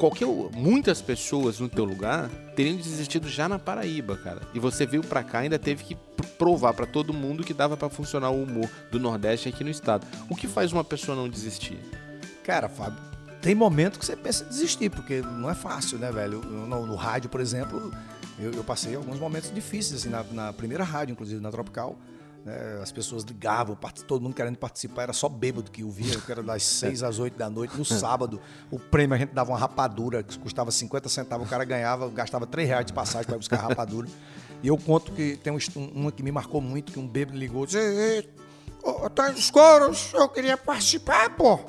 Qualquer, 0.02 0.26
muitas 0.56 1.00
pessoas 1.00 1.60
no 1.60 1.70
teu 1.70 1.86
lugar 1.86 2.28
teriam 2.56 2.76
desistido 2.76 3.30
já 3.30 3.48
na 3.48 3.60
Paraíba, 3.60 4.18
cara. 4.18 4.42
E 4.52 4.60
você 4.60 4.84
veio 4.84 5.04
pra 5.04 5.24
cá 5.24 5.38
ainda 5.40 5.60
teve 5.60 5.84
que 5.84 5.94
pr- 5.94 6.26
provar 6.40 6.74
pra 6.74 6.88
todo 6.88 7.14
mundo 7.14 7.44
que 7.44 7.54
dava 7.54 7.78
pra 7.78 7.88
funcionar 7.88 8.32
o 8.32 8.42
humor 8.42 8.68
do 8.90 9.00
Nordeste 9.00 9.48
aqui 9.48 9.64
no 9.64 9.70
estado. 9.70 10.08
O 10.28 10.36
que 10.36 10.48
faz 10.48 10.74
uma 10.74 10.84
pessoa 10.84 11.16
não 11.16 11.30
desistir? 11.30 11.78
Cara, 12.44 12.68
Fábio, 12.68 12.98
tem 13.44 13.54
momento 13.54 14.00
que 14.00 14.06
você 14.08 14.16
pensa 14.16 14.44
em 14.44 14.48
desistir, 14.48 14.90
porque 14.90 15.22
não 15.22 15.48
é 15.48 15.54
fácil, 15.54 16.00
né, 16.00 16.12
velho? 16.12 16.42
No, 16.42 16.88
no 16.88 16.96
rádio, 16.96 17.30
por 17.30 17.40
exemplo, 17.40 17.94
eu, 18.40 18.52
eu 18.54 18.64
passei 18.64 18.96
alguns 18.96 19.20
momentos 19.20 19.54
difíceis, 19.54 20.02
assim, 20.02 20.10
na, 20.10 20.24
na 20.32 20.52
primeira 20.52 20.84
rádio, 20.84 21.14
inclusive, 21.14 21.40
na 21.40 21.52
Tropical. 21.52 21.96
Né? 22.46 22.80
as 22.82 22.92
pessoas 22.92 23.24
ligavam, 23.24 23.78
todo 24.08 24.22
mundo 24.22 24.34
querendo 24.34 24.58
participar, 24.58 25.04
era 25.04 25.14
só 25.14 25.30
bêbado 25.30 25.70
que 25.72 25.82
eu 25.82 25.90
via, 25.90 26.20
que 26.20 26.32
era 26.32 26.42
das 26.42 26.64
6 26.64 27.04
às 27.04 27.20
8 27.20 27.38
da 27.38 27.50
noite, 27.50 27.78
no 27.78 27.86
sábado. 27.86 28.42
O 28.70 28.80
prêmio 28.80 29.16
a 29.16 29.18
gente 29.18 29.34
dava 29.34 29.52
uma 29.52 29.58
rapadura, 29.58 30.24
que 30.24 30.38
custava 30.40 30.72
50 30.72 31.10
centavos, 31.10 31.48
o 31.48 31.50
cara 31.50 31.64
ganhava, 31.64 32.10
gastava 32.10 32.48
3 32.48 32.68
reais 32.68 32.86
de 32.86 32.94
passagem 32.94 33.28
para 33.28 33.38
buscar 33.38 33.60
a 33.60 33.68
rapadura. 33.68 34.08
E 34.64 34.68
eu 34.68 34.78
conto 34.78 35.12
que 35.12 35.38
tem 35.38 35.52
um 35.52 35.58
uma 35.94 36.12
que 36.12 36.22
me 36.22 36.32
marcou 36.32 36.62
muito, 36.62 36.92
que 36.92 37.00
um 37.00 37.08
bêbado 37.08 37.38
ligou 37.38 37.64
e 37.64 37.68
disse, 37.68 38.30
Ô, 38.84 39.06
Antônio 39.06 39.34
dos 39.34 39.52
Coros, 39.52 40.12
eu 40.14 40.28
queria 40.28 40.58
participar, 40.58 41.36
pô. 41.36 41.60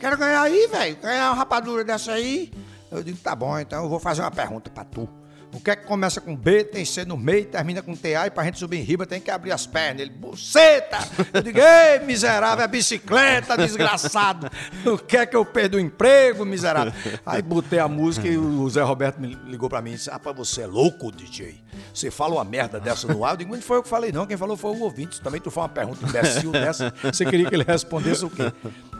Quero 0.00 0.18
ganhar 0.18 0.42
aí, 0.42 0.66
velho. 0.66 0.96
Ganhar 0.96 1.30
uma 1.30 1.36
rapadura 1.36 1.84
dessa 1.84 2.12
aí. 2.12 2.52
Eu 2.90 3.02
digo, 3.02 3.18
tá 3.18 3.34
bom, 3.34 3.58
então 3.58 3.84
eu 3.84 3.88
vou 3.88 3.98
fazer 3.98 4.22
uma 4.22 4.30
pergunta 4.30 4.70
pra 4.70 4.84
tu. 4.84 5.08
O 5.52 5.60
que 5.60 5.70
é 5.70 5.76
que 5.76 5.86
começa 5.86 6.20
com 6.20 6.36
B, 6.36 6.64
tem 6.64 6.84
C 6.84 7.04
no 7.04 7.16
meio, 7.16 7.46
termina 7.46 7.82
com 7.82 7.94
TA 7.94 8.26
e 8.26 8.30
pra 8.30 8.44
gente 8.44 8.58
subir 8.58 8.78
em 8.78 8.82
riba 8.82 9.06
tem 9.06 9.20
que 9.20 9.30
abrir 9.30 9.52
as 9.52 9.66
pernas. 9.66 10.02
Ele, 10.02 10.10
buceta! 10.10 10.98
Eu 11.32 11.42
digo, 11.42 11.58
ei, 11.58 12.00
miserável, 12.00 12.64
é 12.64 12.68
bicicleta, 12.68 13.56
desgraçado. 13.56 14.50
O 14.84 14.98
que 14.98 15.16
é 15.16 15.26
que 15.26 15.36
eu 15.36 15.44
perdo 15.44 15.76
o 15.76 15.80
emprego, 15.80 16.44
miserável? 16.44 16.92
Aí 17.24 17.42
botei 17.42 17.78
a 17.78 17.88
música 17.88 18.28
e 18.28 18.36
o 18.36 18.68
Zé 18.68 18.82
Roberto 18.82 19.20
me 19.20 19.34
ligou 19.46 19.68
pra 19.68 19.80
mim 19.80 19.92
e 19.92 19.94
disse, 19.94 20.10
rapaz, 20.10 20.36
você 20.36 20.62
é 20.62 20.66
louco, 20.66 21.10
DJ? 21.10 21.62
Você 21.92 22.10
fala 22.10 22.34
uma 22.34 22.44
merda 22.44 22.78
dessa 22.78 23.06
no 23.06 23.24
ar? 23.24 23.32
Eu 23.32 23.36
digo, 23.38 23.54
não 23.54 23.62
foi 23.62 23.78
eu 23.78 23.82
que 23.82 23.88
falei 23.88 24.12
não, 24.12 24.26
quem 24.26 24.36
falou 24.36 24.56
foi 24.56 24.70
o 24.72 24.80
ouvinte. 24.80 25.20
Também 25.20 25.40
tu 25.40 25.50
faz 25.50 25.64
uma 25.64 25.68
pergunta 25.68 26.04
imbecil 26.06 26.52
dessa, 26.52 26.92
você 27.02 27.24
queria 27.24 27.48
que 27.48 27.54
ele 27.54 27.64
respondesse 27.64 28.24
o 28.24 28.30
quê? 28.30 28.52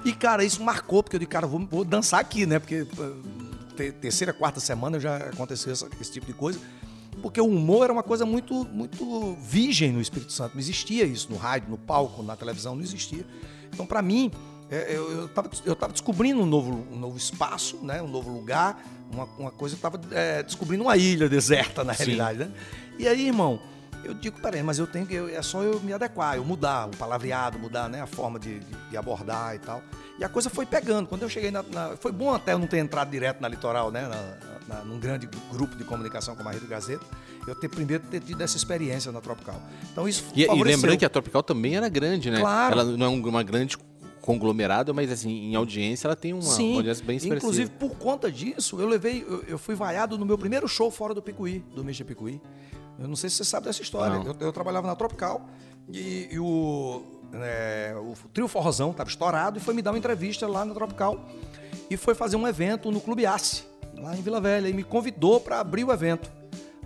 E, 0.05 0.13
cara, 0.13 0.45
isso 0.45 0.63
marcou, 0.63 1.03
porque 1.03 1.17
eu 1.17 1.21
digo, 1.21 1.31
cara, 1.31 1.47
vou, 1.47 1.67
vou 1.69 1.85
dançar 1.85 2.21
aqui, 2.21 2.47
né? 2.47 2.59
Porque 2.59 2.87
te- 3.77 3.93
terceira, 3.93 4.33
quarta 4.33 4.59
semana 4.61 4.99
já 4.99 5.17
aconteceu 5.17 5.73
essa- 5.73 5.89
esse 6.01 6.11
tipo 6.13 6.27
de 6.27 6.33
coisa. 6.33 6.59
Porque 7.23 7.41
o 7.41 7.47
humor 7.47 7.85
era 7.85 7.93
uma 7.93 8.03
coisa 8.03 8.27
muito, 8.27 8.65
muito 8.67 9.35
virgem 9.41 9.91
no 9.93 10.01
Espírito 10.01 10.33
Santo. 10.33 10.53
Não 10.55 10.61
existia 10.61 11.05
isso 11.05 11.31
no 11.31 11.37
rádio, 11.39 11.71
no 11.71 11.79
palco, 11.79 12.23
na 12.23 12.37
televisão, 12.37 12.75
não 12.75 12.83
existia. 12.83 13.25
Então, 13.73 13.87
para 13.87 14.03
mim, 14.03 14.31
é, 14.71 14.95
eu, 14.97 15.11
eu, 15.23 15.29
tava, 15.29 15.51
eu 15.65 15.75
tava 15.75 15.93
descobrindo 15.93 16.43
um 16.43 16.47
novo, 16.47 16.87
um 16.93 16.99
novo 16.99 17.17
espaço, 17.17 17.79
né? 17.83 18.03
um 18.03 18.09
novo 18.09 18.31
lugar, 18.31 18.85
uma, 19.11 19.25
uma 19.39 19.51
coisa, 19.51 19.77
eu 19.77 19.81
tava 19.81 19.99
é, 20.11 20.43
descobrindo 20.43 20.83
uma 20.85 20.97
ilha 20.97 21.27
deserta, 21.29 21.83
na 21.83 21.93
realidade. 21.93 22.39
Né? 22.41 22.51
E 22.99 23.09
aí, 23.09 23.27
irmão, 23.29 23.61
eu 24.05 24.13
digo, 24.13 24.39
peraí, 24.41 24.63
mas 24.63 24.79
eu 24.79 24.87
tenho 24.87 25.07
que. 25.07 25.15
eu- 25.15 25.29
é 25.29 25.41
só 25.41 25.63
eu 25.63 25.81
me 25.81 25.93
adequar, 25.95 26.37
eu 26.37 26.45
mudar 26.45 26.87
o 26.87 26.97
palavreado, 26.97 27.59
mudar 27.59 27.89
né, 27.89 28.03
a 28.03 28.07
forma 28.07 28.39
de, 28.39 28.61
de- 28.61 28.77
de 28.91 28.97
abordar 28.97 29.55
e 29.55 29.59
tal. 29.59 29.83
E 30.19 30.25
a 30.25 30.29
coisa 30.29 30.49
foi 30.49 30.65
pegando. 30.65 31.07
Quando 31.07 31.23
eu 31.23 31.29
cheguei 31.29 31.51
na, 31.51 31.63
na- 31.63 31.97
Foi 31.97 32.11
bom 32.13 32.33
até 32.35 32.53
eu 32.55 32.59
não 32.59 32.67
ter 32.67 32.79
entrado 32.79 33.11
direto 33.11 33.41
na 33.41 33.49
litoral, 33.49 33.91
né? 33.91 34.09
Na, 34.09 34.77
na- 34.77 34.85
num 34.85 34.99
grande 34.99 35.29
grupo 35.53 35.77
de 35.77 35.85
comunicação 35.85 36.35
como 36.35 36.49
a 36.49 36.53
Rede 36.53 36.67
Gazeta. 36.67 37.05
Eu 37.47 37.55
ter 37.55 37.69
primeiro 37.69 38.03
ter 38.11 38.21
tido 38.21 38.41
essa 38.43 38.57
experiência 38.57 39.13
na 39.13 39.21
Tropical. 39.21 39.61
Então 39.93 40.09
isso 40.09 40.25
E, 40.35 40.43
e 40.45 40.63
lembrando 40.63 40.99
que 40.99 41.05
a 41.05 41.09
Tropical 41.09 41.43
também 41.43 41.77
era 41.77 41.89
grande, 41.89 42.31
né? 42.31 42.41
Claro. 42.41 42.73
Ela 42.81 42.85
não 42.97 43.07
é 43.07 43.09
um- 43.11 43.29
uma 43.29 43.43
grande 43.43 43.77
conglomerado, 44.23 44.93
mas 44.93 45.13
assim, 45.13 45.31
em 45.31 45.55
audiência 45.55 46.09
ela 46.09 46.17
tem 46.17 46.33
uma, 46.33 46.43
Sim, 46.43 46.71
uma 46.71 46.77
audiência 46.79 47.05
bem 47.05 47.17
expressiva. 47.17 47.37
inclusive 47.39 47.71
por 47.71 47.91
conta 47.97 48.33
disso, 48.33 48.81
eu 48.81 48.89
levei, 48.89 49.23
eu, 49.23 49.45
eu 49.47 49.59
fui 49.59 49.77
vaiado 49.77 50.19
no 50.19 50.27
meu 50.27 50.37
primeiro 50.37 50.67
show 50.67 50.91
fora 50.91 51.15
do 51.15 51.23
Picuí, 51.23 51.65
do 51.77 51.85
Misha 51.85 52.05
Picuí. 52.05 52.41
Eu 52.99 53.07
não 53.07 53.15
sei 53.15 53.31
se 53.31 53.37
você 53.37 53.45
sabe 53.45 53.67
dessa 53.67 53.83
história. 53.83 54.17
Eu, 54.27 54.35
eu 54.41 54.53
trabalhava 54.53 54.87
na 54.87 54.97
Tropical 54.97 55.47
e, 55.93 56.29
e 56.33 56.41
o, 56.41 57.05
é, 57.35 57.95
o 57.97 58.15
trio 58.29 58.49
Forrozão 58.49 58.91
estava 58.91 59.09
estourado 59.09 59.59
e 59.59 59.61
foi 59.61 59.75
me 59.75 59.83
dar 59.83 59.93
uma 59.93 59.99
entrevista 59.99 60.47
lá 60.47 60.65
na 60.65 60.75
Tropical 60.75 61.19
e 61.91 61.97
foi 61.97 62.15
fazer 62.15 62.37
um 62.37 62.47
evento 62.47 62.91
no 62.91 63.01
Clube 63.01 63.27
Ace, 63.27 63.65
lá 63.99 64.17
em 64.17 64.23
Vila 64.23 64.41
Velha, 64.41 64.69
e 64.69 64.73
me 64.73 64.83
convidou 64.83 65.41
para 65.41 65.61
abrir 65.61 65.85
o 65.85 65.93
evento. 65.93 66.31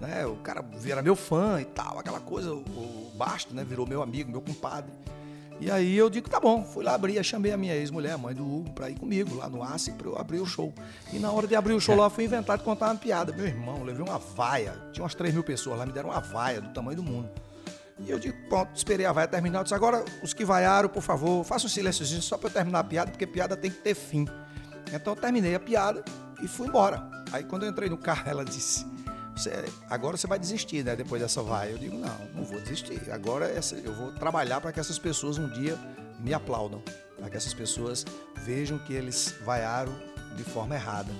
Né? 0.00 0.24
O 0.26 0.36
cara 0.36 0.64
era 0.86 1.02
meu 1.02 1.14
fã 1.14 1.60
e 1.60 1.64
tal, 1.64 1.98
aquela 1.98 2.20
coisa, 2.20 2.52
o, 2.52 3.10
Basto, 3.14 3.54
né? 3.54 3.62
Virou 3.62 3.86
meu 3.86 4.02
amigo, 4.02 4.30
meu 4.30 4.40
compadre. 4.40 4.90
E 5.60 5.70
aí 5.70 5.94
eu 5.94 6.08
digo, 6.08 6.26
tá 6.30 6.40
bom, 6.40 6.64
fui 6.64 6.82
lá 6.82 6.94
abrir, 6.94 7.22
chamei 7.22 7.52
a 7.52 7.56
minha 7.56 7.76
ex-mulher, 7.76 8.12
a 8.12 8.18
mãe 8.18 8.34
do 8.34 8.42
Hugo, 8.42 8.70
pra 8.70 8.88
ir 8.88 8.98
comigo 8.98 9.36
lá 9.36 9.46
no 9.46 9.62
ACE 9.62 9.92
pra 9.92 10.08
eu 10.08 10.18
abrir 10.18 10.40
o 10.40 10.46
show. 10.46 10.72
E 11.12 11.18
na 11.18 11.30
hora 11.30 11.46
de 11.46 11.54
abrir 11.54 11.74
o 11.74 11.80
show 11.80 11.94
lá, 11.94 12.08
fui 12.08 12.24
inventar 12.24 12.56
de 12.56 12.64
contar 12.64 12.86
uma 12.86 12.96
piada. 12.96 13.30
Meu 13.30 13.44
irmão, 13.44 13.82
levei 13.82 14.02
uma 14.02 14.16
vaia, 14.16 14.74
tinha 14.90 15.04
umas 15.04 15.14
3 15.14 15.34
mil 15.34 15.44
pessoas 15.44 15.78
lá, 15.78 15.84
me 15.84 15.92
deram 15.92 16.08
uma 16.08 16.20
vaia 16.20 16.62
do 16.62 16.70
tamanho 16.72 16.96
do 16.96 17.02
mundo. 17.02 17.28
E 18.00 18.10
eu 18.10 18.18
digo, 18.18 18.36
pronto, 18.48 18.74
esperei 18.74 19.04
a 19.06 19.12
vaia 19.12 19.28
terminar. 19.28 19.58
Eu 19.60 19.62
disse, 19.64 19.74
agora 19.74 20.04
os 20.22 20.32
que 20.32 20.44
vaiaram, 20.44 20.88
por 20.88 21.02
favor, 21.02 21.44
façam 21.44 21.66
um 21.66 21.70
silênciozinho 21.70 22.22
só 22.22 22.38
pra 22.38 22.48
eu 22.48 22.52
terminar 22.52 22.80
a 22.80 22.84
piada, 22.84 23.10
porque 23.10 23.26
piada 23.26 23.56
tem 23.56 23.70
que 23.70 23.78
ter 23.78 23.94
fim. 23.94 24.26
Então 24.92 25.12
eu 25.14 25.20
terminei 25.20 25.54
a 25.54 25.60
piada 25.60 26.02
e 26.42 26.48
fui 26.48 26.66
embora. 26.66 27.08
Aí 27.32 27.44
quando 27.44 27.64
eu 27.64 27.70
entrei 27.70 27.88
no 27.88 27.98
carro, 27.98 28.22
ela 28.28 28.44
disse, 28.44 28.86
"Você- 29.36 29.64
agora 29.88 30.16
você 30.16 30.26
vai 30.26 30.38
desistir, 30.38 30.82
né? 30.84 30.96
Depois 30.96 31.20
dessa 31.20 31.42
vaia. 31.42 31.70
Eu 31.70 31.78
digo, 31.78 31.96
não, 31.96 32.18
não 32.34 32.42
vou 32.42 32.58
desistir. 32.60 33.00
Agora 33.12 33.46
essa- 33.46 33.76
eu 33.76 33.92
vou 33.94 34.12
trabalhar 34.12 34.60
para 34.60 34.72
que 34.72 34.80
essas 34.80 34.98
pessoas 34.98 35.36
um 35.38 35.48
dia 35.48 35.78
me 36.18 36.32
aplaudam. 36.34 36.82
Para 37.18 37.28
que 37.28 37.36
essas 37.36 37.52
pessoas 37.54 38.04
vejam 38.36 38.78
que 38.78 38.94
eles 38.94 39.34
vaiaram 39.44 39.92
de 40.36 40.42
forma 40.42 40.74
errada. 40.74 41.12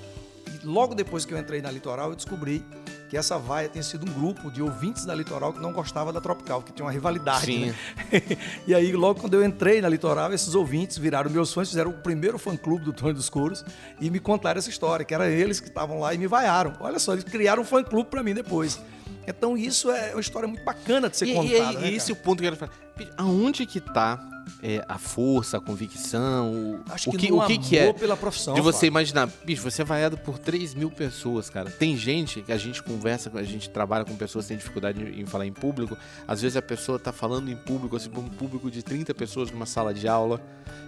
E 0.47 0.67
logo 0.67 0.95
depois 0.95 1.25
que 1.27 1.35
eu 1.35 1.39
entrei 1.39 1.61
na 1.61 1.71
Litoral, 1.71 2.09
eu 2.11 2.17
descobri 2.17 2.65
que 3.11 3.17
essa 3.17 3.37
vaia 3.37 3.69
tinha 3.69 3.83
sido 3.83 4.09
um 4.09 4.15
grupo 4.15 4.53
de 4.53 4.63
ouvintes 4.63 5.05
da 5.05 5.13
Litoral 5.13 5.53
que 5.53 5.59
não 5.59 5.73
gostava 5.73 6.13
da 6.13 6.21
Tropical, 6.21 6.63
que 6.63 6.73
tinha 6.73 6.87
uma 6.87 6.93
rivalidade. 6.93 7.45
Sim. 7.45 7.67
né? 7.67 7.75
e 8.69 8.73
aí, 8.73 8.93
logo 8.93 9.21
quando 9.21 9.35
eu 9.35 9.45
entrei 9.45 9.81
na 9.81 9.89
Litoral, 9.89 10.33
esses 10.33 10.55
ouvintes 10.55 10.97
viraram 10.97 11.29
meus 11.29 11.53
fãs, 11.53 11.69
fizeram 11.69 11.91
o 11.91 11.95
primeiro 11.95 12.39
fã-clube 12.39 12.85
do 12.85 12.93
Tony 12.93 13.13
dos 13.13 13.29
Couros 13.29 13.65
e 14.01 14.09
me 14.11 14.21
contaram 14.21 14.59
essa 14.59 14.71
história, 14.71 15.05
que 15.05 15.13
era 15.13 15.29
eles 15.29 15.59
que 15.59 15.67
estavam 15.67 15.99
lá 15.99 16.15
e 16.15 16.19
me 16.19 16.29
vaiaram. 16.29 16.73
Olha 16.79 17.01
só, 17.01 17.13
eles 17.13 17.25
criaram 17.25 17.63
um 17.63 17.67
fã-clube 17.67 18.09
para 18.09 18.23
mim 18.23 18.33
depois. 18.33 18.81
Então 19.27 19.57
isso 19.57 19.91
é 19.91 20.13
uma 20.13 20.21
história 20.21 20.47
muito 20.47 20.63
bacana 20.65 21.11
de 21.11 21.17
ser 21.17 21.27
E, 21.27 21.35
contada. 21.35 21.53
e, 21.53 21.61
aí, 21.61 21.77
né, 21.79 21.93
esse 21.93 22.13
é 22.13 22.15
o 22.15 22.17
ponto 22.17 22.41
que 22.41 22.47
eu 22.47 22.53
quero 22.53 22.71
falar. 22.71 22.73
Aonde 23.17 23.67
que 23.67 23.81
tá 23.81 24.21
é, 24.63 24.85
a 24.89 24.99
força, 24.99 25.57
a 25.57 25.61
convicção? 25.61 26.53
O, 26.53 26.81
Acho 26.91 27.11
o 27.11 27.13
que 27.13 27.27
que, 27.27 27.31
no 27.31 27.41
o 27.41 27.47
que, 27.47 27.59
que 27.59 27.79
é? 27.79 27.93
pela 27.93 28.17
profissão, 28.17 28.55
De 28.55 28.61
você 28.61 28.79
Fábio. 28.79 28.89
imaginar, 28.89 29.29
bicho, 29.45 29.63
você 29.63 29.83
é 29.83 29.85
vaiado 29.85 30.19
por 30.19 30.39
3 30.39 30.75
mil 30.75 30.91
pessoas, 30.91 31.49
cara. 31.49 31.71
Tem 31.71 31.97
gente 31.97 32.43
que 32.43 32.53
a 32.53 32.59
gente 32.59 32.83
conversa, 32.83 33.31
a 33.35 33.43
gente 33.43 33.71
trabalha 33.71 34.05
com 34.05 34.17
pessoas 34.17 34.45
que 34.45 34.49
têm 34.51 34.59
dificuldade 34.59 35.03
em 35.03 35.27
falar 35.27 35.47
em 35.47 35.53
público. 35.53 35.97
Às 36.27 36.43
vezes 36.43 36.57
a 36.57 36.63
pessoa 36.63 36.99
tá 36.99 37.13
falando 37.13 37.51
em 37.51 37.57
público, 37.57 37.97
assim, 37.97 38.11
um 38.17 38.29
público 38.29 38.71
de 38.71 38.83
30 38.83 39.15
pessoas 39.15 39.51
numa 39.51 39.67
sala 39.67 39.95
de 39.95 40.07
aula. 40.07 40.41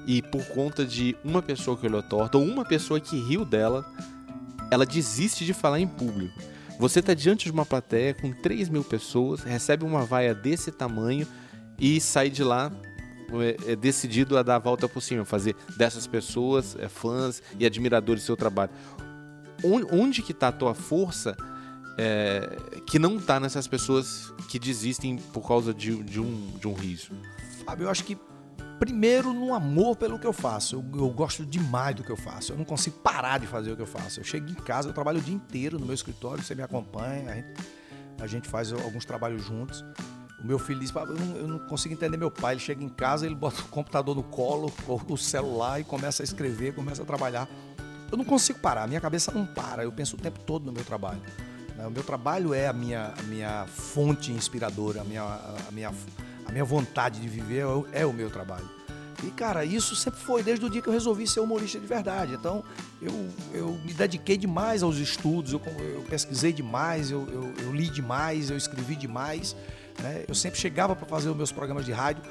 E 0.06 0.20
por 0.20 0.44
conta 0.46 0.84
de 0.84 1.16
uma 1.24 1.40
pessoa 1.40 1.76
que 1.76 1.86
olhou 1.86 2.02
torta, 2.02 2.36
ou 2.36 2.44
uma 2.44 2.64
pessoa 2.64 3.00
que 3.00 3.16
riu 3.20 3.44
dela, 3.44 3.84
ela 4.70 4.84
desiste 4.84 5.44
de 5.44 5.52
falar 5.52 5.80
em 5.80 5.86
público. 5.86 6.34
Você 6.78 6.98
está 6.98 7.14
diante 7.14 7.44
de 7.44 7.52
uma 7.52 7.64
plateia 7.64 8.12
com 8.14 8.32
3 8.32 8.68
mil 8.68 8.82
pessoas, 8.82 9.42
recebe 9.42 9.84
uma 9.84 10.04
vaia 10.04 10.34
desse 10.34 10.72
tamanho 10.72 11.26
e 11.78 12.00
sai 12.00 12.30
de 12.30 12.42
lá 12.42 12.72
é, 13.40 13.56
é, 13.66 13.76
decidido 13.76 14.36
a 14.36 14.42
dar 14.42 14.56
a 14.56 14.58
volta 14.58 14.88
por 14.88 15.00
cima, 15.00 15.24
fazer 15.24 15.54
dessas 15.76 16.06
pessoas 16.06 16.76
é, 16.78 16.88
fãs 16.88 17.42
e 17.58 17.64
admiradores 17.64 18.22
do 18.22 18.26
seu 18.26 18.36
trabalho. 18.36 18.72
onde, 19.64 20.22
que 20.22 20.34
tá 20.34 20.48
a 20.48 20.52
tua 20.52 20.74
força 20.74 21.36
é, 21.96 22.56
que 22.86 22.98
não 22.98 23.18
tá 23.18 23.38
nessas 23.38 23.66
pessoas 23.66 24.32
que 24.48 24.58
desistem 24.58 25.16
por 25.16 25.46
causa 25.46 25.72
de, 25.72 26.02
de 26.02 26.20
um, 26.20 26.50
de 26.58 26.66
um 26.66 26.74
riso? 26.74 27.12
Fábio, 27.64 27.84
eu 27.84 27.90
acho 27.90 28.04
que 28.04 28.18
primeiro 28.78 29.32
no 29.32 29.54
amor 29.54 29.94
pelo 29.94 30.18
que 30.18 30.26
eu 30.26 30.32
faço. 30.32 30.74
Eu, 30.74 31.00
eu, 31.00 31.08
gosto 31.10 31.46
demais 31.46 31.94
do 31.94 32.02
que 32.02 32.10
eu 32.10 32.16
faço. 32.16 32.52
Eu 32.52 32.56
não 32.56 32.64
consigo 32.64 32.98
parar 32.98 33.38
de 33.38 33.46
fazer 33.46 33.70
o 33.70 33.76
que 33.76 33.82
eu 33.82 33.86
faço. 33.86 34.18
Eu 34.18 34.24
chego 34.24 34.50
em 34.50 34.54
casa, 34.54 34.88
eu 34.88 34.92
trabalho 34.92 35.18
o 35.18 35.22
dia 35.22 35.34
inteiro 35.34 35.78
no 35.78 35.86
meu 35.86 35.94
escritório, 35.94 36.42
você 36.42 36.52
me 36.52 36.62
acompanha, 36.62 37.30
a 37.30 37.34
gente, 37.36 37.54
a 38.18 38.26
gente 38.26 38.48
faz 38.48 38.72
alguns 38.72 39.04
trabalhos 39.04 39.44
juntos. 39.44 39.84
O 40.42 40.46
meu 40.46 40.58
filho 40.58 40.80
diz, 40.80 40.92
eu 40.94 41.46
não, 41.46 41.58
consigo 41.58 41.94
entender 41.94 42.16
meu 42.16 42.30
pai. 42.30 42.54
Ele 42.54 42.60
chega 42.60 42.82
em 42.82 42.88
casa, 42.88 43.26
ele 43.26 43.34
bota 43.34 43.60
o 43.60 43.64
computador 43.68 44.14
no 44.14 44.22
colo, 44.22 44.72
o 45.08 45.16
celular 45.16 45.80
e 45.80 45.84
começa 45.84 46.22
a 46.22 46.24
escrever, 46.24 46.74
começa 46.74 47.02
a 47.02 47.04
trabalhar. 47.04 47.48
Eu 48.10 48.18
não 48.18 48.24
consigo 48.24 48.58
parar, 48.58 48.86
minha 48.88 49.00
cabeça 49.00 49.30
não 49.32 49.46
para. 49.46 49.84
Eu 49.84 49.92
penso 49.92 50.16
o 50.16 50.18
tempo 50.18 50.40
todo 50.40 50.66
no 50.66 50.72
meu 50.72 50.84
trabalho. 50.84 51.20
Né? 51.76 51.86
O 51.86 51.90
meu 51.90 52.02
trabalho 52.02 52.52
é 52.52 52.66
a 52.66 52.72
minha, 52.72 53.14
a 53.18 53.22
minha 53.22 53.66
fonte 53.66 54.32
inspiradora, 54.32 55.00
a 55.00 55.04
minha, 55.04 55.22
a 55.22 55.70
minha 55.70 55.92
a 56.44 56.52
minha 56.52 56.64
vontade 56.64 57.20
de 57.20 57.28
viver 57.28 57.64
é, 57.92 58.02
é 58.02 58.06
o 58.06 58.12
meu 58.12 58.30
trabalho. 58.30 58.68
E, 59.22 59.30
cara, 59.30 59.64
isso 59.64 59.94
sempre 59.94 60.20
foi 60.20 60.42
desde 60.42 60.66
o 60.66 60.68
dia 60.68 60.82
que 60.82 60.88
eu 60.88 60.92
resolvi 60.92 61.26
ser 61.28 61.40
humorista 61.40 61.78
de 61.78 61.86
verdade. 61.86 62.34
Então, 62.34 62.64
eu, 63.00 63.28
eu 63.54 63.80
me 63.84 63.94
dediquei 63.94 64.36
demais 64.36 64.82
aos 64.82 64.96
estudos, 64.96 65.52
eu, 65.52 65.62
eu 65.94 66.02
pesquisei 66.10 66.52
demais, 66.52 67.10
eu, 67.10 67.26
eu, 67.28 67.54
eu, 67.64 67.72
li 67.72 67.88
demais, 67.88 68.50
eu 68.50 68.56
escrevi 68.56 68.96
demais. 68.96 69.54
Né? 70.02 70.24
Eu 70.28 70.34
sempre 70.34 70.58
chegava 70.58 70.96
para 70.96 71.06
fazer 71.06 71.30
os 71.30 71.36
meus 71.36 71.52
programas 71.52 71.84
de 71.84 71.92
rádio 71.92 72.22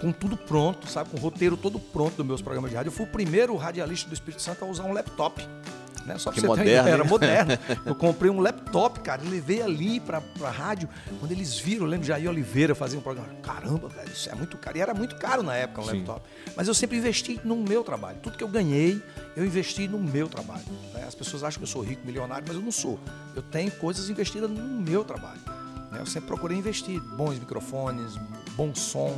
com 0.00 0.10
tudo 0.10 0.36
pronto, 0.36 0.88
sabe? 0.88 1.10
Com 1.10 1.18
o 1.18 1.20
roteiro 1.20 1.56
todo 1.56 1.78
pronto 1.78 2.16
dos 2.16 2.26
meus 2.26 2.42
programas 2.42 2.70
de 2.70 2.76
rádio. 2.76 2.88
Eu 2.88 2.92
fui 2.92 3.04
o 3.04 3.08
primeiro 3.08 3.54
radialista 3.56 4.08
do 4.08 4.14
Espírito 4.14 4.42
Santo 4.42 4.64
a 4.64 4.68
usar 4.68 4.84
um 4.84 4.92
laptop. 4.92 5.46
Né? 6.06 6.16
Só 6.18 6.32
que 6.32 6.40
moderno, 6.40 6.84
ter, 6.84 6.92
era 6.92 7.04
moderno. 7.04 7.52
Eu 7.84 7.94
comprei 7.94 8.30
um 8.30 8.40
laptop, 8.40 9.00
cara, 9.00 9.22
e 9.22 9.28
levei 9.28 9.62
ali 9.62 10.00
pra, 10.00 10.20
pra 10.20 10.50
rádio. 10.50 10.88
Quando 11.18 11.30
eles 11.30 11.58
viram, 11.58 11.84
eu 11.84 11.90
lembro 11.90 12.02
de 12.02 12.08
Jair 12.08 12.28
Oliveira 12.28 12.74
fazer 12.74 12.96
um 12.96 13.02
programa. 13.02 13.28
Caramba, 13.42 13.88
velho, 13.88 14.10
isso 14.10 14.30
é 14.30 14.34
muito 14.34 14.56
caro. 14.56 14.78
E 14.78 14.80
era 14.80 14.94
muito 14.94 15.16
caro 15.16 15.42
na 15.42 15.54
época 15.54 15.82
um 15.82 15.84
Sim. 15.84 15.98
laptop. 15.98 16.22
Mas 16.56 16.68
eu 16.68 16.74
sempre 16.74 16.96
investi 16.96 17.38
no 17.44 17.56
meu 17.56 17.84
trabalho. 17.84 18.18
Tudo 18.22 18.38
que 18.38 18.42
eu 18.42 18.48
ganhei, 18.48 19.00
eu 19.36 19.44
investi 19.44 19.86
no 19.86 19.98
meu 19.98 20.26
trabalho. 20.26 20.64
Né? 20.94 21.04
As 21.06 21.14
pessoas 21.14 21.44
acham 21.44 21.58
que 21.58 21.64
eu 21.64 21.70
sou 21.70 21.82
rico, 21.82 22.04
milionário, 22.06 22.44
mas 22.46 22.56
eu 22.56 22.62
não 22.62 22.72
sou. 22.72 22.98
Eu 23.36 23.42
tenho 23.42 23.70
coisas 23.72 24.08
investidas 24.08 24.50
no 24.50 24.62
meu 24.62 25.04
trabalho. 25.04 25.40
Né? 25.90 26.00
Eu 26.00 26.06
sempre 26.06 26.28
procurei 26.28 26.56
investir. 26.56 27.00
Bons 27.00 27.38
microfones, 27.38 28.16
bom 28.56 28.74
som, 28.74 29.16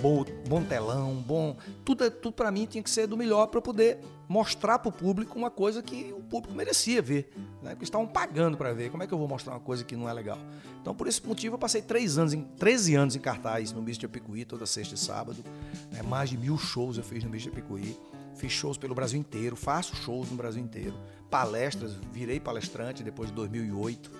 bom, 0.00 0.24
bom 0.48 0.62
telão, 0.62 1.14
bom. 1.14 1.56
Tudo, 1.84 2.04
é, 2.04 2.10
tudo 2.10 2.34
para 2.34 2.50
mim 2.50 2.66
tinha 2.66 2.82
que 2.82 2.90
ser 2.90 3.06
do 3.06 3.16
melhor 3.16 3.46
para 3.46 3.60
poder 3.60 3.98
mostrar 4.28 4.78
para 4.78 4.88
o 4.88 4.92
público 4.92 5.36
uma 5.36 5.50
coisa 5.50 5.82
que 5.82 6.14
o 6.16 6.22
público 6.22 6.54
merecia 6.54 7.02
ver. 7.02 7.32
Né? 7.62 7.70
Porque 7.70 7.84
estavam 7.84 8.06
pagando 8.06 8.56
para 8.56 8.72
ver. 8.72 8.90
Como 8.90 9.02
é 9.02 9.06
que 9.06 9.14
eu 9.14 9.18
vou 9.18 9.26
mostrar 9.26 9.54
uma 9.54 9.60
coisa 9.60 9.84
que 9.84 9.96
não 9.96 10.08
é 10.08 10.12
legal? 10.12 10.38
Então, 10.80 10.94
por 10.94 11.06
esse 11.06 11.26
motivo, 11.26 11.54
eu 11.54 11.58
passei 11.58 11.82
três 11.82 12.16
anos, 12.16 12.32
em, 12.32 12.42
13 12.42 12.94
anos 12.94 13.16
em 13.16 13.20
cartaz 13.20 13.72
no 13.72 13.82
Bicho 13.82 14.00
de 14.00 14.06
Apicuí, 14.06 14.44
toda 14.44 14.66
sexta 14.66 14.94
e 14.94 14.98
sábado. 14.98 15.44
Né? 15.90 16.02
Mais 16.02 16.30
de 16.30 16.38
mil 16.38 16.56
shows 16.56 16.96
eu 16.96 17.02
fiz 17.02 17.24
no 17.24 17.30
Bicho 17.30 17.50
de 17.50 17.58
Apicuí. 17.58 17.96
Fiz 18.36 18.52
shows 18.52 18.78
pelo 18.78 18.94
Brasil 18.94 19.18
inteiro, 19.18 19.56
faço 19.56 19.94
shows 19.96 20.30
no 20.30 20.36
Brasil 20.36 20.62
inteiro. 20.62 20.94
Palestras, 21.28 21.98
virei 22.12 22.40
palestrante 22.40 23.02
depois 23.02 23.28
de 23.28 23.34
2008 23.34 24.10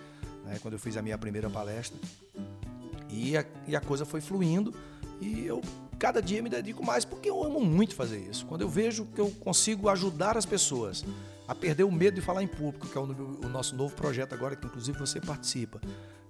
né, 0.45 0.59
quando 0.61 0.75
eu 0.75 0.79
fiz 0.79 0.97
a 0.97 1.03
minha 1.03 1.19
primeira 1.19 1.49
palestra. 1.49 1.99
E 3.09 3.37
a, 3.37 3.45
e 3.67 3.75
a 3.75 3.81
coisa 3.81 4.05
foi 4.05 4.21
fluindo 4.21 4.75
e 5.21 5.45
eu 5.45 5.61
cada 5.99 6.23
dia 6.23 6.43
me 6.43 6.49
dedico 6.49 6.85
mais 6.85 7.05
porque 7.05 7.29
eu 7.29 7.45
amo 7.45 7.61
muito 7.61 7.95
fazer 7.95 8.19
isso. 8.19 8.47
Quando 8.47 8.63
eu 8.63 8.69
vejo 8.69 9.05
que 9.07 9.21
eu 9.21 9.31
consigo 9.31 9.89
ajudar 9.89 10.37
as 10.37 10.47
pessoas 10.47 11.05
a 11.47 11.55
perder 11.55 11.85
o 11.85 11.93
medo 11.93 12.15
de 12.15 12.21
falar 12.21 12.43
em 12.43 12.47
público, 12.47 12.87
que 12.87 12.97
é 12.97 13.01
o, 13.01 13.05
o 13.05 13.49
nosso 13.49 13.77
novo 13.77 13.95
projeto 13.95 14.33
agora, 14.33 14.57
que 14.57 14.67
inclusive 14.67 14.99
você 14.99 15.21
participa, 15.21 15.81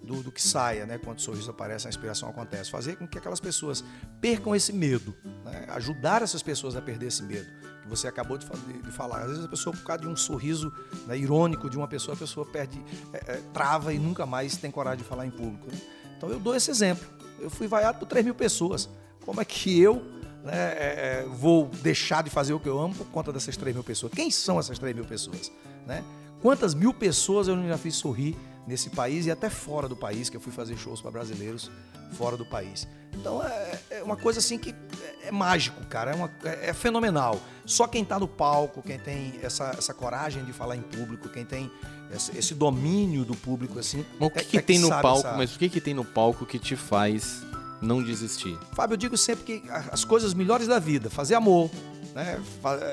do, 0.03 0.23
do, 0.23 0.33
que 0.33 0.43
saia, 0.43 0.87
né? 0.87 0.99
Quando 0.99 1.19
o 1.19 1.21
sorriso 1.21 1.51
aparece, 1.51 1.87
a 1.87 1.91
inspiração 1.91 2.29
acontece. 2.29 2.71
Fazer 2.71 2.97
com 2.97 3.07
que 3.07 3.19
aquelas 3.19 3.41
pessoas 3.41 3.85
percam 4.21 4.55
esse 4.55 4.73
medo, 4.73 5.15
né? 5.45 5.67
ajudar 5.71 6.23
essas 6.23 6.43
pessoas 6.43 6.75
a 6.75 6.81
perder 6.81 7.07
esse 7.07 7.23
medo 7.23 7.47
que 7.83 7.89
você 7.89 8.07
acabou 8.07 8.39
de, 8.39 8.47
falar. 8.93 9.23
Às 9.23 9.29
vezes 9.29 9.45
a 9.45 9.49
pessoa, 9.49 9.75
por 9.75 9.85
causa 9.85 10.03
de 10.03 10.09
um 10.09 10.17
sorriso 10.17 10.73
né, 11.07 11.17
irônico 11.17 11.69
de 11.69 11.77
uma 11.77 11.89
pessoa, 11.89 12.15
a 12.15 12.19
pessoa 12.19 12.47
perde, 12.47 12.83
é, 13.13 13.33
é, 13.33 13.43
trava 13.53 13.93
e 13.93 13.99
nunca 13.99 14.27
mais 14.27 14.57
tem 14.57 14.71
coragem 14.71 14.99
de 14.99 15.05
falar 15.05 15.27
em 15.27 15.31
público. 15.31 15.67
Né? 15.71 15.79
Então 16.17 16.29
eu 16.29 16.39
dou 16.39 16.55
esse 16.55 16.71
exemplo. 16.71 17.07
Eu 17.39 17.51
fui 17.51 17.67
vaiado 17.67 17.99
por 17.99 18.07
3 18.07 18.25
mil 18.25 18.35
pessoas. 18.35 18.89
Como 19.25 19.41
é 19.41 19.45
que 19.45 19.81
eu 19.81 20.03
né, 20.45 20.53
é, 20.53 21.23
é, 21.23 21.27
vou 21.27 21.69
deixar 21.83 22.23
de 22.23 22.31
fazer 22.31 22.53
o 22.53 22.61
que 22.61 22.69
eu 22.69 22.79
amo 22.79 22.95
por 22.95 23.07
conta 23.07 23.33
dessas 23.33 23.57
3 23.57 23.75
mil 23.75 23.85
pessoas? 23.85 24.13
Quem 24.13 24.31
são 24.31 24.59
essas 24.59 24.79
3 24.79 24.95
mil 24.95 25.05
pessoas? 25.05 25.51
Né? 25.87 26.05
Quantas 26.43 26.75
mil 26.75 26.93
pessoas 26.93 27.49
eu 27.49 27.69
já 27.69 27.79
fiz 27.79 27.97
sorrir 27.97 28.37
nesse 28.67 28.91
país 28.91 29.27
e 29.27 29.31
até 29.31 29.51
fora 29.51 29.89
do 29.89 29.97
país, 29.97 30.29
que 30.29 30.37
eu 30.37 30.41
fui 30.41 30.53
fazer 30.53 30.77
shows 30.77 31.01
para 31.01 31.11
brasileiros 31.11 31.71
fora 32.13 32.37
do 32.37 32.45
país. 32.45 32.87
Então 33.13 33.43
é, 33.45 33.79
é, 33.91 34.03
uma 34.03 34.17
coisa 34.17 34.39
assim 34.39 34.59
que 34.59 34.75
é, 35.23 35.29
é 35.29 35.31
mágico, 35.33 35.85
cara, 35.87 36.13
é, 36.13 36.15
uma, 36.15 36.31
é, 36.45 36.71
é 36.71 36.73
fenomenal. 36.73 37.41
Só 37.67 37.87
quem 37.87 38.03
está 38.03 38.19
no 38.19 38.29
palco, 38.29 38.83
quem 38.83 38.99
tem 38.99 39.35
essa, 39.43 39.75
essa 39.77 39.95
coragem 39.95 40.45
de 40.45 40.53
falar 40.53 40.77
em 40.77 40.83
público, 40.83 41.29
quem 41.29 41.45
tem 41.45 41.71
esse, 42.15 42.37
esse 42.37 42.55
domínio 42.55 43.25
do 43.25 43.35
público 43.35 43.79
assim. 43.79 44.05
Mas 44.19 44.29
o 44.29 44.31
que, 44.33 44.39
é, 44.39 44.45
que 44.45 44.63
tem 44.63 44.79
no 44.79 44.89
palco? 44.89 45.27
Essa... 45.27 45.37
Mas 45.37 45.55
o 45.55 45.59
que, 45.59 45.69
que 45.69 45.81
tem 45.81 45.95
no 45.95 46.05
palco 46.05 46.47
que 46.47 46.59
te 46.59 46.77
faz 46.77 47.43
não 47.81 48.03
desistir? 48.03 48.59
Fábio, 48.73 48.95
eu 48.95 48.99
digo 48.99 49.17
sempre 49.17 49.45
que 49.45 49.71
as 49.71 50.05
coisas 50.05 50.35
melhores 50.35 50.67
da 50.67 50.79
vida, 50.79 51.11
fazer 51.11 51.35
amor, 51.35 51.71
né? 52.15 52.41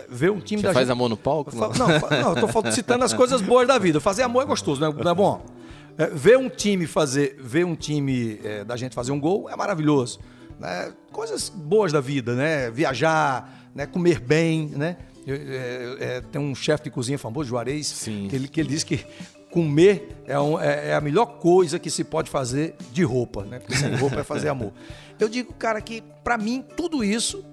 Ver 0.09 0.31
um 0.31 0.39
time 0.39 0.61
Você 0.61 0.67
da 0.67 0.73
faz 0.73 0.87
gente... 0.87 0.93
amor 0.93 1.09
no 1.09 1.17
palco? 1.17 1.55
Não, 1.55 1.69
não, 1.69 1.87
não 1.87 2.37
eu 2.37 2.61
tô 2.61 2.71
citando 2.71 3.03
as 3.03 3.13
coisas 3.13 3.41
boas 3.41 3.67
da 3.67 3.77
vida. 3.77 3.99
Fazer 3.99 4.23
amor 4.23 4.43
é 4.43 4.45
gostoso, 4.45 4.81
não 4.81 4.89
é, 4.89 4.93
não 4.93 5.11
é 5.11 5.15
bom? 5.15 5.56
É, 5.97 6.07
ver 6.07 6.37
um 6.37 6.49
time 6.49 6.85
fazer, 6.85 7.37
ver 7.39 7.65
um 7.65 7.75
time 7.75 8.39
é, 8.43 8.63
da 8.63 8.77
gente 8.77 8.93
fazer 8.93 9.11
um 9.11 9.19
gol 9.19 9.49
é 9.49 9.55
maravilhoso. 9.55 10.19
Né? 10.59 10.93
Coisas 11.11 11.49
boas 11.49 11.91
da 11.91 11.99
vida, 12.01 12.35
né? 12.35 12.69
Viajar, 12.69 13.69
né? 13.73 13.85
comer 13.85 14.19
bem, 14.19 14.67
né? 14.75 14.97
É, 15.27 15.97
é, 15.99 16.21
tem 16.21 16.39
um 16.39 16.55
chefe 16.55 16.85
de 16.85 16.89
cozinha 16.89 17.19
famoso, 17.19 17.49
Juarez, 17.49 17.87
Sim. 17.87 18.27
Que, 18.29 18.35
ele, 18.35 18.47
que 18.47 18.61
ele 18.61 18.69
diz 18.69 18.83
que 18.83 19.05
comer 19.51 20.15
é, 20.25 20.39
um, 20.39 20.59
é, 20.59 20.89
é, 20.89 20.93
a 20.93 21.01
melhor 21.01 21.25
coisa 21.39 21.77
que 21.79 21.89
se 21.89 22.03
pode 22.03 22.29
fazer 22.29 22.75
de 22.91 23.03
roupa, 23.03 23.43
né? 23.43 23.59
Porque 23.59 23.75
sem 23.75 23.93
roupa 23.95 24.21
é 24.21 24.23
fazer 24.23 24.49
amor. 24.49 24.71
Eu 25.19 25.27
digo, 25.27 25.51
cara, 25.53 25.81
que 25.81 26.03
para 26.23 26.37
mim 26.37 26.63
tudo 26.75 27.03
isso 27.03 27.43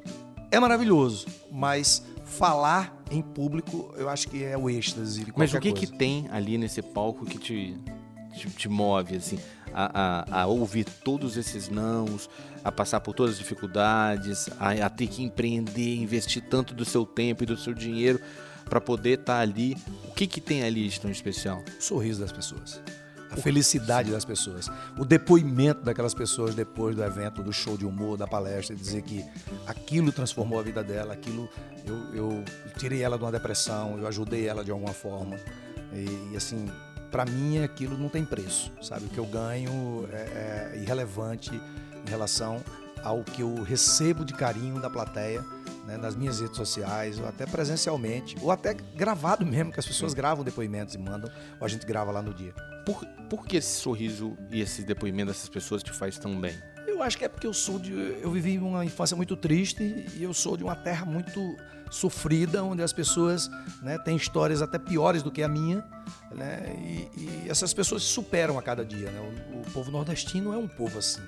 é 0.51 0.61
maravilhoso, 0.61 1.27
mas 1.51 2.05
falar 2.25 3.03
em 3.11 3.23
público 3.23 3.95
eu 3.97 4.09
acho 4.09 4.29
que 4.29 4.45
é 4.45 4.57
o 4.57 4.69
êxtase. 4.69 5.27
Mas 5.37 5.53
o 5.55 5.61
que 5.61 5.71
coisa. 5.71 5.87
que 5.87 5.93
tem 5.97 6.29
ali 6.31 6.59
nesse 6.59 6.83
palco 6.83 7.25
que 7.25 7.39
te 7.39 7.77
te, 8.35 8.51
te 8.51 8.69
move, 8.69 9.17
assim, 9.17 9.39
a, 9.73 10.33
a, 10.33 10.43
a, 10.43 10.47
ouvir 10.47 10.85
todos 10.85 11.37
esses 11.37 11.69
nãos, 11.69 12.29
a 12.63 12.71
passar 12.71 13.01
por 13.01 13.15
todas 13.15 13.33
as 13.33 13.39
dificuldades, 13.39 14.49
a, 14.59 14.71
a 14.87 14.91
ter 14.91 15.07
que 15.07 15.23
empreender, 15.23 15.97
investir 15.97 16.43
tanto 16.49 16.75
do 16.75 16.85
seu 16.85 17.05
tempo 17.05 17.43
e 17.43 17.47
do 17.47 17.57
seu 17.57 17.75
dinheiro 17.75 18.21
para 18.69 18.81
poder 18.81 19.21
estar 19.21 19.37
tá 19.37 19.41
ali. 19.41 19.77
O 20.09 20.13
que, 20.13 20.27
que 20.27 20.41
tem 20.41 20.63
ali 20.63 20.89
de 20.89 21.01
tão 21.01 21.11
especial? 21.11 21.63
O 21.79 21.83
sorriso 21.83 22.21
das 22.21 22.33
pessoas. 22.33 22.81
A 23.31 23.37
felicidade 23.37 24.13
das 24.13 24.25
pessoas. 24.25 24.71
O 24.97 25.05
depoimento 25.05 25.83
daquelas 25.83 26.15
pessoas 26.15 26.55
depois 26.55 26.95
do 26.95 27.03
evento, 27.03 27.43
do 27.43 27.53
show 27.53 27.77
de 27.77 27.85
humor, 27.85 28.17
da 28.17 28.29
palestra, 28.29 28.77
dizer 28.77 29.03
que 29.03 29.25
aquilo 29.67 30.13
transformou 30.13 30.61
a 30.61 30.63
vida 30.63 30.85
dela, 30.85 31.15
aquilo 31.15 31.49
eu, 31.85 32.15
eu 32.15 32.45
tirei 32.79 33.03
ela 33.03 33.19
de 33.19 33.25
uma 33.25 33.33
depressão, 33.33 33.99
eu 33.99 34.07
ajudei 34.07 34.47
ela 34.47 34.65
de 34.65 34.71
alguma 34.71 34.93
forma. 34.93 35.37
E, 35.93 36.33
e 36.33 36.37
assim, 36.37 36.67
para 37.15 37.25
mim 37.25 37.63
aquilo 37.63 37.97
não 37.97 38.09
tem 38.09 38.25
preço, 38.25 38.73
sabe? 38.83 39.05
O 39.05 39.09
que 39.09 39.19
eu 39.19 39.25
ganho 39.25 40.05
é, 40.11 40.73
é 40.75 40.79
irrelevante 40.83 41.53
em 41.55 42.11
relação 42.11 42.61
ao 43.05 43.23
que 43.23 43.41
eu 43.41 43.63
recebo 43.63 44.25
de 44.25 44.35
carinho 44.35 44.81
da 44.81 44.91
plateia 44.91 45.41
né, 45.87 45.97
nas 45.97 46.17
minhas 46.17 46.41
redes 46.41 46.57
sociais, 46.57 47.21
ou 47.21 47.29
até 47.29 47.47
presencialmente, 47.47 48.35
ou 48.43 48.51
até 48.51 48.75
gravado 48.75 49.47
mesmo, 49.47 49.71
que 49.71 49.79
as 49.79 49.87
pessoas 49.87 50.13
gravam 50.13 50.43
depoimentos 50.43 50.97
e 50.97 50.99
mandam, 50.99 51.31
ou 51.61 51.65
a 51.65 51.69
gente 51.69 51.87
grava 51.87 52.11
lá 52.11 52.21
no 52.21 52.35
dia. 52.35 52.53
Por, 52.85 53.07
por 53.31 53.47
que 53.47 53.59
esse 53.59 53.81
sorriso 53.81 54.37
e 54.51 54.61
esse 54.61 54.83
depoimento 54.83 55.31
dessas 55.31 55.49
pessoas 55.49 55.85
te 55.85 55.93
faz 55.93 56.19
tão 56.19 56.41
bem? 56.41 56.59
Eu 56.95 57.03
acho 57.03 57.19
que 57.19 57.25
é 57.25 57.29
porque 57.29 57.47
eu 57.47 57.53
sou 57.53 57.77
de. 57.77 57.93
Eu 57.93 58.31
vivi 58.31 58.57
uma 58.57 58.85
infância 58.85 59.17
muito 59.17 59.37
triste 59.37 60.07
e 60.15 60.23
eu 60.23 60.33
sou 60.33 60.57
de 60.57 60.63
uma 60.63 60.77
terra 60.77 61.05
muito 61.05 61.57
sofrida, 61.91 62.63
onde 62.63 62.83
as 62.83 62.93
pessoas 62.93 63.51
né, 63.83 63.99
têm 63.99 64.17
histórias 64.17 64.63
até 64.63 64.79
piores 64.79 65.21
do 65.21 65.31
que 65.31 65.43
a 65.43 65.49
minha, 65.49 65.85
né, 66.33 66.73
e, 66.79 67.21
e, 67.21 67.47
essas 67.49 67.75
pessoas 67.75 68.05
se 68.05 68.09
superam 68.09 68.59
a 68.59 68.63
cada 68.63 68.85
dia. 68.85 69.11
Né? 69.11 69.21
O, 69.53 69.59
o, 69.59 69.73
povo 69.73 69.91
nordestino 69.91 70.53
é 70.53 70.57
um 70.57 70.69
povo 70.69 70.99
assim. 70.99 71.21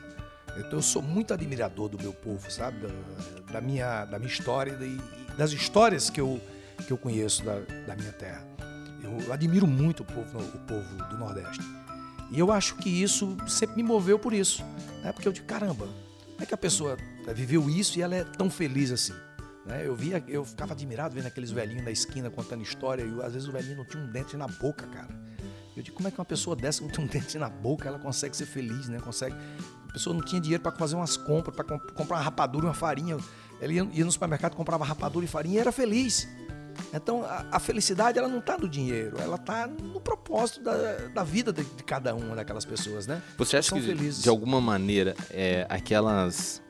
Então 0.56 0.78
eu 0.78 0.82
sou 0.82 1.02
muito 1.02 1.34
admirador 1.34 1.88
do 1.88 1.98
meu 2.00 2.12
povo, 2.12 2.48
sabe? 2.48 2.78
Da, 2.78 3.52
da 3.54 3.60
minha, 3.60 4.04
da 4.04 4.18
minha 4.20 4.30
história 4.30 4.72
e 4.80 5.00
das 5.36 5.50
histórias 5.50 6.08
que 6.08 6.20
eu, 6.20 6.40
que 6.86 6.92
eu 6.92 6.96
conheço 6.96 7.44
da, 7.44 7.58
da 7.86 7.96
minha 7.96 8.12
terra. 8.12 8.46
Eu 9.02 9.32
admiro 9.32 9.66
muito 9.66 10.04
o 10.04 10.06
povo, 10.06 10.38
o 10.38 10.58
povo 10.60 10.96
do 11.10 11.18
Nordeste. 11.18 11.60
E 12.30 12.38
eu 12.38 12.50
acho 12.50 12.76
que 12.76 12.88
isso 12.88 13.36
sempre 13.46 13.76
me 13.76 13.82
moveu 13.82 14.18
por 14.18 14.32
isso. 14.32 14.64
Né? 15.02 15.12
Porque 15.12 15.28
eu 15.28 15.32
digo, 15.32 15.46
caramba, 15.46 15.86
como 15.86 16.42
é 16.42 16.46
que 16.46 16.54
a 16.54 16.58
pessoa 16.58 16.96
viveu 17.34 17.70
isso 17.70 17.98
e 17.98 18.02
ela 18.02 18.14
é 18.14 18.24
tão 18.24 18.50
feliz 18.50 18.90
assim? 18.90 19.14
Né? 19.64 19.86
Eu 19.86 19.94
via, 19.94 20.22
eu 20.28 20.44
ficava 20.44 20.72
admirado 20.72 21.14
vendo 21.14 21.26
aqueles 21.26 21.50
velhinhos 21.50 21.84
na 21.84 21.90
esquina 21.90 22.30
contando 22.30 22.62
história 22.62 23.02
e 23.02 23.22
às 23.22 23.32
vezes 23.32 23.48
o 23.48 23.52
velhinho 23.52 23.76
não 23.76 23.84
tinha 23.84 24.02
um 24.02 24.10
dente 24.10 24.36
na 24.36 24.46
boca, 24.46 24.86
cara. 24.86 25.26
Eu 25.76 25.82
digo, 25.82 25.96
como 25.96 26.08
é 26.08 26.10
que 26.10 26.18
uma 26.18 26.24
pessoa 26.24 26.56
dessa 26.56 26.82
não 26.82 26.88
tem 26.88 27.04
um 27.04 27.08
dente 27.08 27.36
na 27.38 27.50
boca, 27.50 27.86
ela 27.86 27.98
consegue 27.98 28.34
ser 28.36 28.46
feliz, 28.46 28.88
né? 28.88 28.98
Consegue. 28.98 29.36
A 29.88 29.92
pessoa 29.92 30.14
não 30.14 30.22
tinha 30.22 30.40
dinheiro 30.40 30.62
para 30.62 30.72
fazer 30.72 30.94
umas 30.96 31.16
compras, 31.16 31.54
para 31.54 31.64
comp 31.64 31.90
comprar 31.92 32.16
uma 32.16 32.22
rapadura 32.22 32.66
uma 32.66 32.74
farinha. 32.74 33.18
Ela 33.60 33.72
ia, 33.72 33.88
ia, 33.92 34.04
no 34.04 34.12
supermercado, 34.12 34.54
comprava 34.54 34.84
rapadura 34.84 35.24
e 35.24 35.28
farinha 35.28 35.56
e 35.56 35.58
era 35.58 35.72
feliz. 35.72 36.26
Então, 36.92 37.24
a, 37.24 37.46
a 37.52 37.58
felicidade, 37.58 38.18
ela 38.18 38.28
não 38.28 38.38
está 38.38 38.56
no 38.56 38.68
dinheiro, 38.68 39.16
ela 39.20 39.36
está 39.36 39.66
no 39.66 40.00
propósito 40.00 40.62
da, 40.62 41.08
da 41.14 41.24
vida 41.24 41.52
de, 41.52 41.64
de, 41.64 41.82
cada 41.82 42.14
uma 42.14 42.34
daquelas 42.34 42.64
pessoas, 42.64 43.06
né? 43.06 43.22
Você 43.36 43.56
acha 43.56 43.74
que, 43.74 43.82
felizes. 43.82 44.22
de 44.22 44.28
alguma 44.28 44.60
maneira, 44.60 45.14
é, 45.30 45.66
aquelas... 45.68 46.62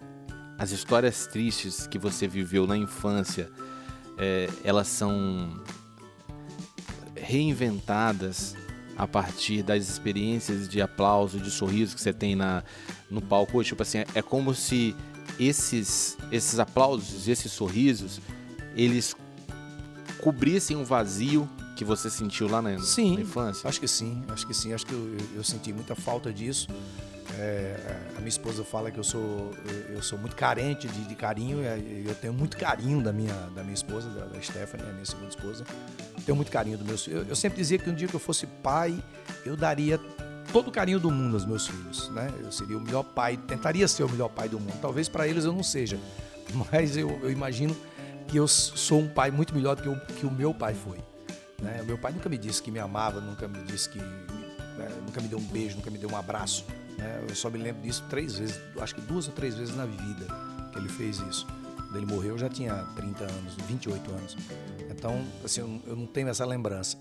As 0.59 0.71
histórias 0.71 1.27
tristes 1.27 1.87
que 1.87 1.99
você 1.99 2.27
viveu 2.27 2.67
na 2.67 2.79
infância, 2.79 3.51
é, 4.17 4.49
elas 4.65 4.89
são 4.89 5.63
reinventadas 7.15 8.57
a 8.97 9.07
partir 9.07 9.63
das 9.63 9.89
experiências 9.89 10.69
de 10.69 10.81
aplauso, 10.81 11.39
de 11.39 11.51
sorriso 11.51 11.95
que 11.95 12.01
você 12.01 12.13
tem 12.13 12.35
na, 12.35 12.65
no 13.11 13.21
palco. 13.21 13.63
Tipo 13.63 13.83
assim, 13.83 13.99
é 14.15 14.23
como 14.23 14.55
se 14.55 14.97
esses, 15.39 16.17
esses 16.33 16.59
aplausos, 16.59 17.29
esses 17.29 17.53
sorrisos, 17.53 18.21
eles 18.75 19.15
cobrissem 20.21 20.77
um 20.77 20.85
vazio 20.85 21.49
que 21.77 21.85
você 21.85 22.09
sentiu 22.09 22.49
lá 22.49 22.63
na, 22.63 22.79
sim, 22.79 23.15
na 23.15 23.21
infância? 23.21 23.69
Acho 23.69 23.81
que 23.81 23.89
sim, 23.89 24.25
acho 24.29 24.47
que 24.47 24.55
sim. 24.55 24.73
Acho 24.73 24.87
que 24.87 24.93
eu, 24.93 25.17
eu 25.37 25.45
senti 25.45 25.73
muita 25.73 25.95
falta 25.95 26.33
disso. 26.33 26.69
É, 27.39 27.77
a 28.17 28.19
minha 28.19 28.29
esposa 28.29 28.65
fala 28.65 28.91
que 28.91 28.99
eu 28.99 29.05
sou, 29.05 29.53
eu 29.91 30.01
sou 30.01 30.19
muito 30.19 30.35
carente 30.37 30.89
de, 30.89 31.05
de 31.05 31.15
carinho. 31.15 31.59
Eu 31.63 32.15
tenho 32.15 32.33
muito 32.33 32.57
carinho 32.57 33.03
da 33.03 33.13
minha, 33.13 33.35
da 33.55 33.63
minha 33.63 33.75
esposa, 33.75 34.09
da, 34.11 34.25
da 34.25 34.41
Stephanie, 34.41 34.89
a 34.89 34.93
minha 34.93 35.05
segunda 35.05 35.29
esposa. 35.29 35.65
Tenho 36.25 36.37
muito 36.37 36.51
carinho 36.51 36.79
do 36.79 36.85
meu 36.85 36.97
eu, 37.09 37.25
eu 37.25 37.37
sempre 37.37 37.59
dizia 37.59 37.79
que 37.79 37.89
um 37.89 37.95
dia 37.95 38.09
que 38.09 38.15
eu 38.15 38.21
fosse 38.21 38.47
pai, 38.47 39.03
eu 39.45 39.57
daria 39.57 40.01
todo 40.53 40.69
o 40.69 40.73
carinho 40.73 40.99
do 40.99 41.11
mundo 41.11 41.35
aos 41.35 41.45
meus 41.45 41.67
filhos, 41.67 42.09
né? 42.11 42.33
Eu 42.43 42.51
seria 42.51 42.79
o 42.79 42.81
melhor 42.81 43.03
pai, 43.03 43.37
tentaria 43.37 43.87
ser 43.87 44.05
o 44.05 44.09
melhor 44.09 44.29
pai 44.29 44.49
do 44.49 44.59
mundo. 44.59 44.75
Talvez 44.81 45.09
para 45.09 45.29
eles 45.29 45.45
eu 45.45 45.53
não 45.53 45.63
seja, 45.63 45.99
mas 46.73 46.97
eu, 46.97 47.11
eu, 47.23 47.31
imagino 47.31 47.77
que 48.27 48.37
eu 48.37 48.49
sou 48.49 49.01
um 49.01 49.09
pai 49.09 49.31
muito 49.31 49.55
melhor 49.55 49.77
do 49.77 49.83
que 49.83 49.89
o, 49.89 50.01
que 50.19 50.27
o 50.27 50.31
meu 50.31 50.53
pai 50.53 50.75
foi. 50.75 50.99
Né? 51.61 51.81
O 51.83 51.85
meu 51.85 51.99
pai 51.99 52.13
nunca 52.13 52.29
me 52.29 52.37
disse 52.37 52.63
que 52.63 52.71
me 52.71 52.79
amava, 52.79 53.21
nunca 53.21 53.49
me 53.49 53.63
disse 53.65 53.89
que 53.89 53.99
né? 53.99 54.89
nunca 55.05 55.21
me 55.21 55.29
deu 55.29 55.39
um 55.39 55.45
beijo, 55.45 55.77
nunca 55.77 55.91
me 55.91 55.99
deu 55.99 56.11
um 56.11 56.17
abraço. 56.17 56.65
Né? 56.99 57.25
Eu 57.29 57.35
só 57.35 57.49
me 57.51 57.59
lembro 57.59 57.83
disso 57.83 58.05
três 58.09 58.39
vezes, 58.39 58.61
acho 58.81 58.95
que 58.95 59.01
duas 59.01 59.27
ou 59.27 59.33
três 59.33 59.55
vezes 59.55 59.75
na 59.75 59.87
vida 59.87 60.27
que 60.73 60.79
ele 60.79 60.89
fez 60.89 61.19
isso. 61.21 61.47
Quando 61.77 61.97
ele 61.97 62.07
morreu, 62.07 62.33
eu 62.33 62.39
já 62.39 62.49
tinha 62.49 62.75
30 62.97 63.25
anos, 63.25 63.55
28 63.69 64.11
anos. 64.11 64.37
Então, 64.91 65.25
assim, 65.45 65.61
eu, 65.61 65.81
eu 65.87 65.97
não 65.97 66.07
tenho 66.07 66.29
essa 66.29 66.45
lembrança. 66.45 66.99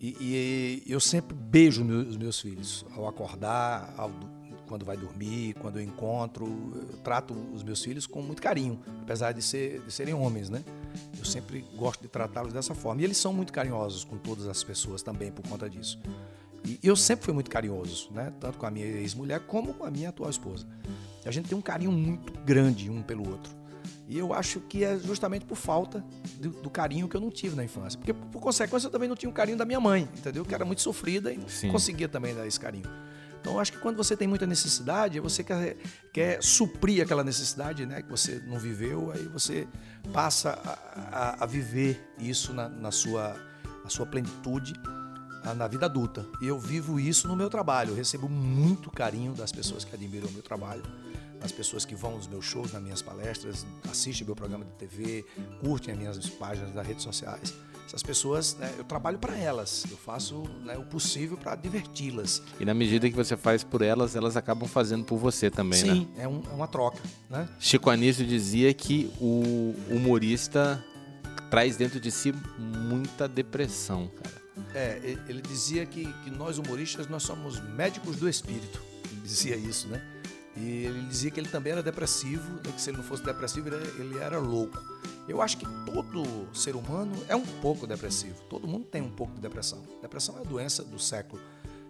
E, 0.00 0.84
e 0.86 0.92
eu 0.92 1.00
sempre 1.00 1.34
beijo 1.34 1.84
os 1.84 2.16
meus 2.16 2.40
filhos 2.40 2.84
ao 2.94 3.08
acordar, 3.08 3.92
ao, 3.96 4.10
quando 4.68 4.84
vai 4.84 4.96
dormir, 4.96 5.54
quando 5.54 5.78
eu 5.78 5.82
encontro. 5.82 6.46
Eu 6.74 6.98
trato 6.98 7.34
os 7.52 7.62
meus 7.62 7.82
filhos 7.82 8.06
com 8.06 8.22
muito 8.22 8.40
carinho, 8.40 8.78
apesar 9.02 9.32
de, 9.32 9.42
ser, 9.42 9.80
de 9.80 9.90
serem 9.90 10.14
homens, 10.14 10.48
né? 10.48 10.62
Eu 11.18 11.24
sempre 11.24 11.64
gosto 11.74 12.02
de 12.02 12.08
tratá-los 12.08 12.52
dessa 12.52 12.74
forma. 12.74 13.00
E 13.00 13.04
eles 13.04 13.16
são 13.16 13.32
muito 13.32 13.52
carinhosos 13.52 14.04
com 14.04 14.16
todas 14.16 14.46
as 14.46 14.62
pessoas 14.62 15.02
também 15.02 15.32
por 15.32 15.46
conta 15.48 15.68
disso. 15.68 15.98
E 16.64 16.78
eu 16.82 16.94
sempre 16.94 17.24
fui 17.24 17.34
muito 17.34 17.50
carinhoso, 17.50 18.10
né? 18.12 18.32
Tanto 18.38 18.58
com 18.58 18.66
a 18.66 18.70
minha 18.70 18.86
ex-mulher 18.86 19.40
como 19.40 19.72
com 19.74 19.84
a 19.84 19.90
minha 19.90 20.10
atual 20.10 20.30
esposa. 20.30 20.66
A 21.24 21.30
gente 21.30 21.48
tem 21.48 21.56
um 21.56 21.62
carinho 21.62 21.92
muito 21.92 22.32
grande 22.44 22.90
um 22.90 23.02
pelo 23.02 23.28
outro. 23.28 23.58
E 24.08 24.16
eu 24.16 24.32
acho 24.32 24.60
que 24.60 24.84
é 24.84 24.98
justamente 24.98 25.44
por 25.44 25.56
falta 25.56 26.02
do, 26.40 26.50
do, 26.50 26.70
carinho 26.70 27.06
que 27.06 27.14
eu 27.14 27.20
não 27.20 27.30
tive 27.30 27.54
na 27.54 27.62
infância. 27.62 27.98
Porque, 27.98 28.14
por 28.14 28.40
consequência, 28.40 28.86
eu 28.86 28.90
também 28.90 29.06
não 29.06 29.14
tinha 29.14 29.28
o 29.28 29.32
carinho 29.32 29.58
da 29.58 29.66
minha 29.66 29.78
mãe, 29.78 30.08
entendeu? 30.16 30.46
Que 30.46 30.54
era 30.54 30.64
muito 30.64 30.80
sofrida 30.80 31.30
e 31.30 31.36
não 31.36 31.70
conseguia 31.70 32.08
também 32.08 32.34
dar 32.34 32.46
esse 32.46 32.58
carinho. 32.58 32.88
Então, 33.48 33.58
acho 33.58 33.72
que 33.72 33.78
quando 33.78 33.96
você 33.96 34.14
tem 34.14 34.28
muita 34.28 34.46
necessidade, 34.46 35.18
você 35.20 35.42
quer, 35.42 35.78
quer 36.12 36.42
suprir 36.42 37.02
aquela 37.02 37.24
necessidade 37.24 37.86
né, 37.86 38.02
que 38.02 38.10
você 38.10 38.42
não 38.46 38.58
viveu, 38.58 39.10
aí 39.10 39.22
você 39.24 39.66
passa 40.12 40.50
a, 40.62 41.38
a, 41.40 41.44
a 41.44 41.46
viver 41.46 41.98
isso 42.18 42.52
na, 42.52 42.68
na, 42.68 42.90
sua, 42.90 43.34
na 43.82 43.88
sua 43.88 44.04
plenitude 44.04 44.74
na 45.56 45.66
vida 45.66 45.86
adulta. 45.86 46.26
E 46.42 46.46
eu 46.46 46.58
vivo 46.58 47.00
isso 47.00 47.26
no 47.26 47.34
meu 47.34 47.48
trabalho. 47.48 47.92
Eu 47.92 47.96
recebo 47.96 48.28
muito 48.28 48.90
carinho 48.90 49.32
das 49.32 49.50
pessoas 49.50 49.82
que 49.82 49.94
admiram 49.94 50.28
o 50.28 50.32
meu 50.32 50.42
trabalho 50.42 50.82
as 51.40 51.52
pessoas 51.52 51.84
que 51.84 51.94
vão 51.94 52.16
nos 52.16 52.26
meus 52.26 52.44
shows, 52.44 52.72
nas 52.72 52.82
minhas 52.82 53.02
palestras, 53.02 53.64
assistem 53.88 54.26
meu 54.26 54.34
programa 54.34 54.64
de 54.64 54.72
TV, 54.72 55.24
curtem 55.60 55.92
as 55.92 55.98
minhas 55.98 56.30
páginas 56.30 56.72
das 56.72 56.86
redes 56.86 57.04
sociais. 57.04 57.54
Essas 57.88 58.02
pessoas, 58.02 58.54
né, 58.56 58.70
eu 58.76 58.84
trabalho 58.84 59.18
para 59.18 59.34
elas, 59.34 59.86
eu 59.90 59.96
faço 59.96 60.42
né, 60.62 60.76
o 60.76 60.82
possível 60.82 61.38
para 61.38 61.54
diverti-las. 61.56 62.42
E 62.60 62.64
na 62.66 62.74
medida 62.74 63.08
que 63.08 63.16
você 63.16 63.34
faz 63.34 63.64
por 63.64 63.80
elas, 63.80 64.14
elas 64.14 64.36
acabam 64.36 64.68
fazendo 64.68 65.04
por 65.04 65.16
você 65.16 65.50
também, 65.50 65.80
Sim, 65.80 65.86
né? 65.86 65.94
Sim, 65.94 66.08
é, 66.18 66.28
um, 66.28 66.42
é, 66.50 66.54
uma 66.54 66.68
troca. 66.68 66.98
Né? 67.30 67.48
Chico 67.58 67.88
Anísio 67.88 68.26
dizia 68.26 68.74
que 68.74 69.10
o 69.18 69.74
humorista 69.88 70.84
traz 71.50 71.78
dentro 71.78 71.98
de 71.98 72.10
si 72.10 72.34
muita 72.58 73.26
depressão, 73.26 74.10
cara. 74.22 74.36
É, 74.74 75.16
ele 75.26 75.40
dizia 75.40 75.86
que, 75.86 76.12
que 76.24 76.30
nós 76.30 76.58
humoristas, 76.58 77.08
nós 77.08 77.22
somos 77.22 77.58
médicos 77.70 78.16
do 78.16 78.28
espírito. 78.28 78.82
Ele 79.10 79.22
dizia 79.22 79.56
isso, 79.56 79.88
né? 79.88 80.02
E 80.54 80.84
ele 80.84 81.06
dizia 81.06 81.30
que 81.30 81.40
ele 81.40 81.48
também 81.48 81.72
era 81.72 81.82
depressivo, 81.82 82.54
né, 82.56 82.72
que 82.74 82.82
se 82.82 82.90
ele 82.90 82.98
não 82.98 83.04
fosse 83.04 83.22
depressivo, 83.22 83.68
ele 83.98 84.18
era 84.18 84.38
louco. 84.38 84.78
Eu 85.28 85.42
acho 85.42 85.58
que 85.58 85.66
todo 85.84 86.24
ser 86.54 86.74
humano 86.74 87.12
é 87.28 87.36
um 87.36 87.44
pouco 87.44 87.86
depressivo. 87.86 88.42
Todo 88.48 88.66
mundo 88.66 88.86
tem 88.86 89.02
um 89.02 89.10
pouco 89.10 89.34
de 89.34 89.40
depressão. 89.40 89.82
Depressão 90.00 90.38
é 90.38 90.40
a 90.40 90.44
doença 90.44 90.82
do 90.82 90.98
século, 90.98 91.40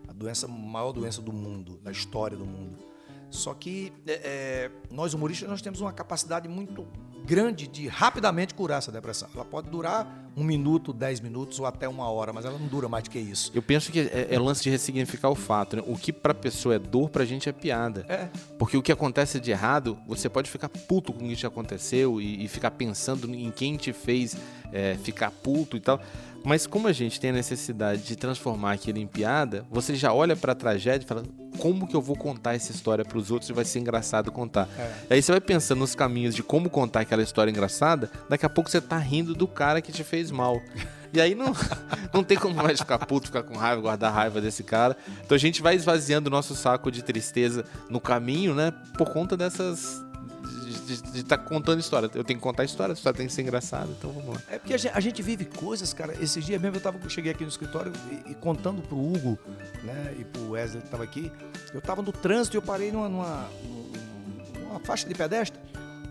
a 0.08 0.12
doença 0.12 0.46
a 0.46 0.48
maior 0.48 0.92
doença 0.92 1.22
do 1.22 1.32
mundo, 1.32 1.78
da 1.78 1.92
história 1.92 2.36
do 2.36 2.44
mundo. 2.44 2.84
Só 3.30 3.54
que 3.54 3.92
é, 4.06 4.12
é, 4.12 4.70
nós 4.90 5.14
humoristas 5.14 5.48
nós 5.48 5.62
temos 5.62 5.80
uma 5.80 5.92
capacidade 5.92 6.48
muito 6.48 6.86
grande 7.28 7.68
de 7.68 7.86
rapidamente 7.88 8.54
curar 8.54 8.78
essa 8.78 8.90
depressão. 8.90 9.28
Ela 9.34 9.44
pode 9.44 9.68
durar 9.68 10.30
um 10.34 10.42
minuto, 10.42 10.94
dez 10.94 11.20
minutos 11.20 11.60
ou 11.60 11.66
até 11.66 11.86
uma 11.86 12.08
hora, 12.08 12.32
mas 12.32 12.46
ela 12.46 12.58
não 12.58 12.66
dura 12.68 12.88
mais 12.88 13.04
do 13.04 13.10
que 13.10 13.18
isso. 13.18 13.50
Eu 13.54 13.60
penso 13.60 13.92
que 13.92 14.00
é, 14.00 14.28
é 14.30 14.38
lance 14.38 14.62
de 14.62 14.70
ressignificar 14.70 15.28
o 15.28 15.34
fato. 15.34 15.76
Né? 15.76 15.82
O 15.86 15.98
que 15.98 16.10
para 16.10 16.32
a 16.32 16.34
pessoa 16.34 16.76
é 16.76 16.78
dor, 16.78 17.10
para 17.10 17.24
a 17.24 17.26
gente 17.26 17.46
é 17.46 17.52
piada. 17.52 18.06
É. 18.08 18.30
Porque 18.58 18.78
o 18.78 18.82
que 18.82 18.90
acontece 18.90 19.38
de 19.38 19.50
errado, 19.50 19.98
você 20.06 20.28
pode 20.28 20.50
ficar 20.50 20.70
puto 20.70 21.12
com 21.12 21.26
o 21.26 21.28
que 21.28 21.36
te 21.36 21.46
aconteceu 21.46 22.18
e, 22.18 22.44
e 22.44 22.48
ficar 22.48 22.70
pensando 22.70 23.32
em 23.34 23.50
quem 23.50 23.76
te 23.76 23.92
fez 23.92 24.34
é, 24.72 24.94
ficar 24.94 25.30
puto 25.30 25.76
e 25.76 25.80
tal. 25.80 26.00
Mas 26.48 26.66
como 26.66 26.88
a 26.88 26.92
gente 26.92 27.20
tem 27.20 27.28
a 27.28 27.32
necessidade 27.34 28.00
de 28.04 28.16
transformar 28.16 28.72
aquilo 28.72 28.96
em 28.96 29.06
piada, 29.06 29.66
você 29.70 29.94
já 29.94 30.14
olha 30.14 30.34
para 30.34 30.52
a 30.52 30.54
tragédia 30.54 31.04
e 31.04 31.06
fala: 31.06 31.22
como 31.58 31.86
que 31.86 31.94
eu 31.94 32.00
vou 32.00 32.16
contar 32.16 32.54
essa 32.54 32.72
história 32.72 33.04
para 33.04 33.18
os 33.18 33.30
outros 33.30 33.50
e 33.50 33.52
vai 33.52 33.66
ser 33.66 33.80
engraçado 33.80 34.32
contar? 34.32 34.66
É. 34.78 35.14
Aí 35.14 35.22
você 35.22 35.30
vai 35.30 35.42
pensando 35.42 35.80
nos 35.80 35.94
caminhos 35.94 36.34
de 36.34 36.42
como 36.42 36.70
contar 36.70 37.00
aquela 37.00 37.22
história 37.22 37.50
engraçada, 37.50 38.10
daqui 38.30 38.46
a 38.46 38.48
pouco 38.48 38.70
você 38.70 38.80
tá 38.80 38.96
rindo 38.96 39.34
do 39.34 39.46
cara 39.46 39.82
que 39.82 39.92
te 39.92 40.02
fez 40.02 40.30
mal. 40.30 40.58
E 41.10 41.22
aí 41.22 41.34
não, 41.34 41.54
não 42.12 42.22
tem 42.22 42.36
como 42.36 42.54
mais 42.54 42.80
ficar 42.80 42.98
puto, 42.98 43.28
ficar 43.28 43.42
com 43.42 43.56
raiva, 43.56 43.80
guardar 43.80 44.12
raiva 44.12 44.42
desse 44.42 44.62
cara. 44.62 44.94
Então 45.24 45.34
a 45.34 45.38
gente 45.38 45.62
vai 45.62 45.74
esvaziando 45.74 46.28
o 46.28 46.30
nosso 46.30 46.54
saco 46.54 46.90
de 46.90 47.02
tristeza 47.02 47.64
no 47.88 47.98
caminho, 47.98 48.54
né? 48.54 48.74
Por 48.94 49.08
conta 49.08 49.34
dessas 49.34 50.04
de 51.12 51.20
estar 51.20 51.36
tá 51.36 51.44
contando 51.44 51.80
história. 51.80 52.10
Eu 52.14 52.24
tenho 52.24 52.38
que 52.38 52.42
contar 52.42 52.64
história, 52.64 52.92
a 52.92 52.96
história 52.96 53.16
tem 53.16 53.26
que 53.26 53.32
ser 53.32 53.42
engraçada, 53.42 53.90
então 53.90 54.10
vamos 54.10 54.34
lá. 54.34 54.42
É 54.50 54.58
porque 54.58 54.74
a 54.74 54.76
gente, 54.76 54.96
a 54.96 55.00
gente 55.00 55.22
vive 55.22 55.44
coisas, 55.44 55.92
cara. 55.92 56.14
Esses 56.22 56.44
dias 56.44 56.60
mesmo 56.60 56.76
eu, 56.76 56.80
tava, 56.80 56.98
cheguei 57.08 57.32
aqui 57.32 57.42
no 57.42 57.50
escritório 57.50 57.92
e, 58.10 58.32
e 58.32 58.34
contando 58.34 58.82
pro 58.82 58.96
Hugo, 58.96 59.38
né, 59.82 60.14
e 60.18 60.24
pro 60.24 60.50
Wesley 60.50 60.82
que 60.82 60.88
tava 60.88 61.04
aqui, 61.04 61.30
eu 61.72 61.80
tava 61.80 62.02
no 62.02 62.12
trânsito 62.12 62.56
e 62.56 62.58
eu 62.58 62.62
parei 62.62 62.90
numa, 62.90 63.08
numa, 63.08 63.48
numa, 64.60 64.80
faixa 64.80 65.08
de 65.08 65.14
pedestre 65.14 65.58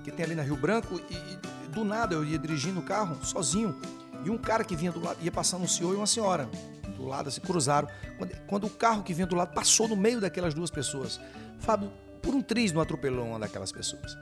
que 0.03 0.11
tem 0.11 0.25
ali 0.25 0.35
na 0.35 0.43
Rio 0.43 0.55
Branco 0.55 1.01
e, 1.09 1.13
e 1.13 1.67
do 1.69 1.83
nada 1.83 2.15
eu 2.15 2.23
ia 2.23 2.37
dirigindo 2.37 2.79
o 2.79 2.83
carro 2.83 3.23
sozinho 3.23 3.79
e 4.23 4.29
um 4.29 4.37
cara 4.37 4.63
que 4.63 4.75
vinha 4.75 4.91
do 4.91 5.03
lado, 5.03 5.17
ia 5.21 5.31
passando 5.31 5.63
um 5.63 5.67
senhor 5.67 5.93
e 5.93 5.97
uma 5.97 6.07
senhora 6.07 6.49
do 6.95 7.05
lado, 7.05 7.29
assim, 7.29 7.39
cruzaram. 7.39 7.87
Quando, 8.17 8.35
quando 8.47 8.67
o 8.67 8.69
carro 8.69 9.03
que 9.03 9.13
vinha 9.13 9.27
do 9.27 9.35
lado 9.35 9.53
passou 9.53 9.87
no 9.87 9.95
meio 9.95 10.19
daquelas 10.19 10.53
duas 10.53 10.71
pessoas, 10.71 11.19
Fábio, 11.59 11.91
por 12.27 12.35
um 12.35 12.41
triz 12.41 12.73
não 12.73 12.81
atropelou 12.81 13.25
uma 13.25 13.39
daquelas 13.39 13.71
pessoas. 13.71 14.17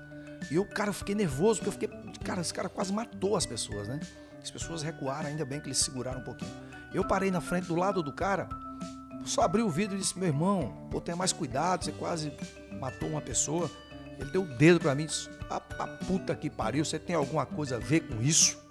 E 0.52 0.56
eu, 0.56 0.66
cara, 0.66 0.90
eu 0.90 0.94
fiquei 0.94 1.16
nervoso, 1.16 1.62
porque 1.62 1.86
eu 1.86 1.90
fiquei. 1.90 2.14
Cara, 2.24 2.42
esse 2.42 2.54
cara 2.54 2.70
quase 2.70 2.94
matou 2.94 3.36
as 3.36 3.48
pessoas, 3.48 3.88
né? 3.88 4.00
As 4.42 4.52
pessoas 4.52 4.84
recuaram, 4.84 5.30
ainda 5.30 5.44
bem 5.44 5.60
que 5.60 5.68
eles 5.68 5.80
seguraram 5.80 6.20
um 6.20 6.24
pouquinho. 6.24 6.52
Eu 6.94 7.04
parei 7.08 7.32
na 7.32 7.42
frente 7.42 7.66
do 7.66 7.76
lado 7.76 8.04
do 8.04 8.14
cara, 8.14 8.48
só 9.26 9.42
abri 9.42 9.64
o 9.64 9.70
vidro 9.70 9.96
e 9.96 10.00
disse: 10.00 10.20
Meu 10.20 10.28
irmão, 10.28 10.88
pô, 10.92 11.02
tenha 11.02 11.18
mais 11.18 11.34
cuidado, 11.34 11.84
você 11.84 11.92
quase 11.92 12.32
matou 12.80 13.10
uma 13.10 13.22
pessoa. 13.22 13.72
Ele 14.20 14.30
deu 14.30 14.44
o 14.44 14.58
dedo 14.58 14.80
para 14.80 14.94
mim 14.94 15.06
e 15.06 15.08
disse: 15.08 15.28
a, 15.50 15.56
a 15.56 15.88
puta 16.06 16.36
que 16.36 16.48
pariu, 16.48 16.86
você 16.86 17.00
tem 17.00 17.16
alguma 17.16 17.46
coisa 17.46 17.78
a 17.78 17.80
ver 17.80 18.02
com 18.02 18.22
isso? 18.22 18.64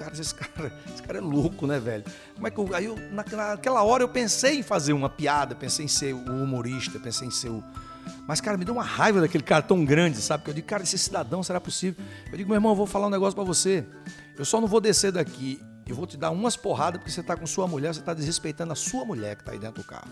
cara, 0.00 0.14
esse 0.18 0.34
cara, 0.34 0.72
esse 0.92 1.02
cara 1.02 1.18
é 1.18 1.20
louco, 1.20 1.66
né, 1.66 1.78
velho? 1.78 2.04
Como 2.34 2.46
é 2.46 2.50
que 2.50 2.58
eu, 2.58 2.74
aí 2.74 2.84
eu, 2.86 2.96
naquela 3.12 3.82
hora 3.82 4.02
eu 4.02 4.08
pensei 4.08 4.58
em 4.58 4.62
fazer 4.62 4.94
uma 4.94 5.10
piada, 5.10 5.54
pensei 5.54 5.84
em 5.84 5.88
ser 5.88 6.14
o 6.14 6.42
humorista, 6.42 6.98
pensei 6.98 7.28
em 7.28 7.30
ser 7.30 7.50
o. 7.50 7.62
Mas, 8.30 8.40
cara, 8.40 8.56
me 8.56 8.64
deu 8.64 8.72
uma 8.72 8.84
raiva 8.84 9.20
daquele 9.20 9.42
cara 9.42 9.60
tão 9.60 9.84
grande, 9.84 10.18
sabe? 10.22 10.44
Que 10.44 10.50
eu 10.50 10.54
digo, 10.54 10.64
cara, 10.68 10.84
esse 10.84 10.96
cidadão 10.96 11.42
será 11.42 11.60
possível? 11.60 12.00
Eu 12.30 12.38
digo, 12.38 12.48
meu 12.48 12.54
irmão, 12.54 12.70
eu 12.70 12.76
vou 12.76 12.86
falar 12.86 13.08
um 13.08 13.10
negócio 13.10 13.34
para 13.34 13.42
você. 13.42 13.84
Eu 14.38 14.44
só 14.44 14.60
não 14.60 14.68
vou 14.68 14.80
descer 14.80 15.10
daqui 15.10 15.60
e 15.84 15.92
vou 15.92 16.06
te 16.06 16.16
dar 16.16 16.30
umas 16.30 16.54
porradas 16.56 17.00
porque 17.00 17.10
você 17.10 17.24
tá 17.24 17.36
com 17.36 17.44
sua 17.44 17.66
mulher, 17.66 17.92
você 17.92 18.00
tá 18.00 18.14
desrespeitando 18.14 18.72
a 18.72 18.76
sua 18.76 19.04
mulher 19.04 19.34
que 19.34 19.42
tá 19.42 19.50
aí 19.50 19.58
dentro 19.58 19.82
do 19.82 19.84
carro. 19.84 20.06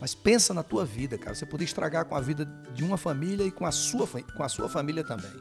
Mas 0.00 0.14
pensa 0.14 0.54
na 0.54 0.62
tua 0.62 0.84
vida, 0.84 1.18
cara. 1.18 1.34
Você 1.34 1.44
podia 1.44 1.64
estragar 1.64 2.04
com 2.04 2.14
a 2.14 2.20
vida 2.20 2.48
de 2.72 2.84
uma 2.84 2.96
família 2.96 3.42
e 3.44 3.50
com 3.50 3.66
a 3.66 3.72
sua, 3.72 4.06
com 4.06 4.42
a 4.44 4.48
sua 4.48 4.68
família 4.68 5.02
também. 5.02 5.32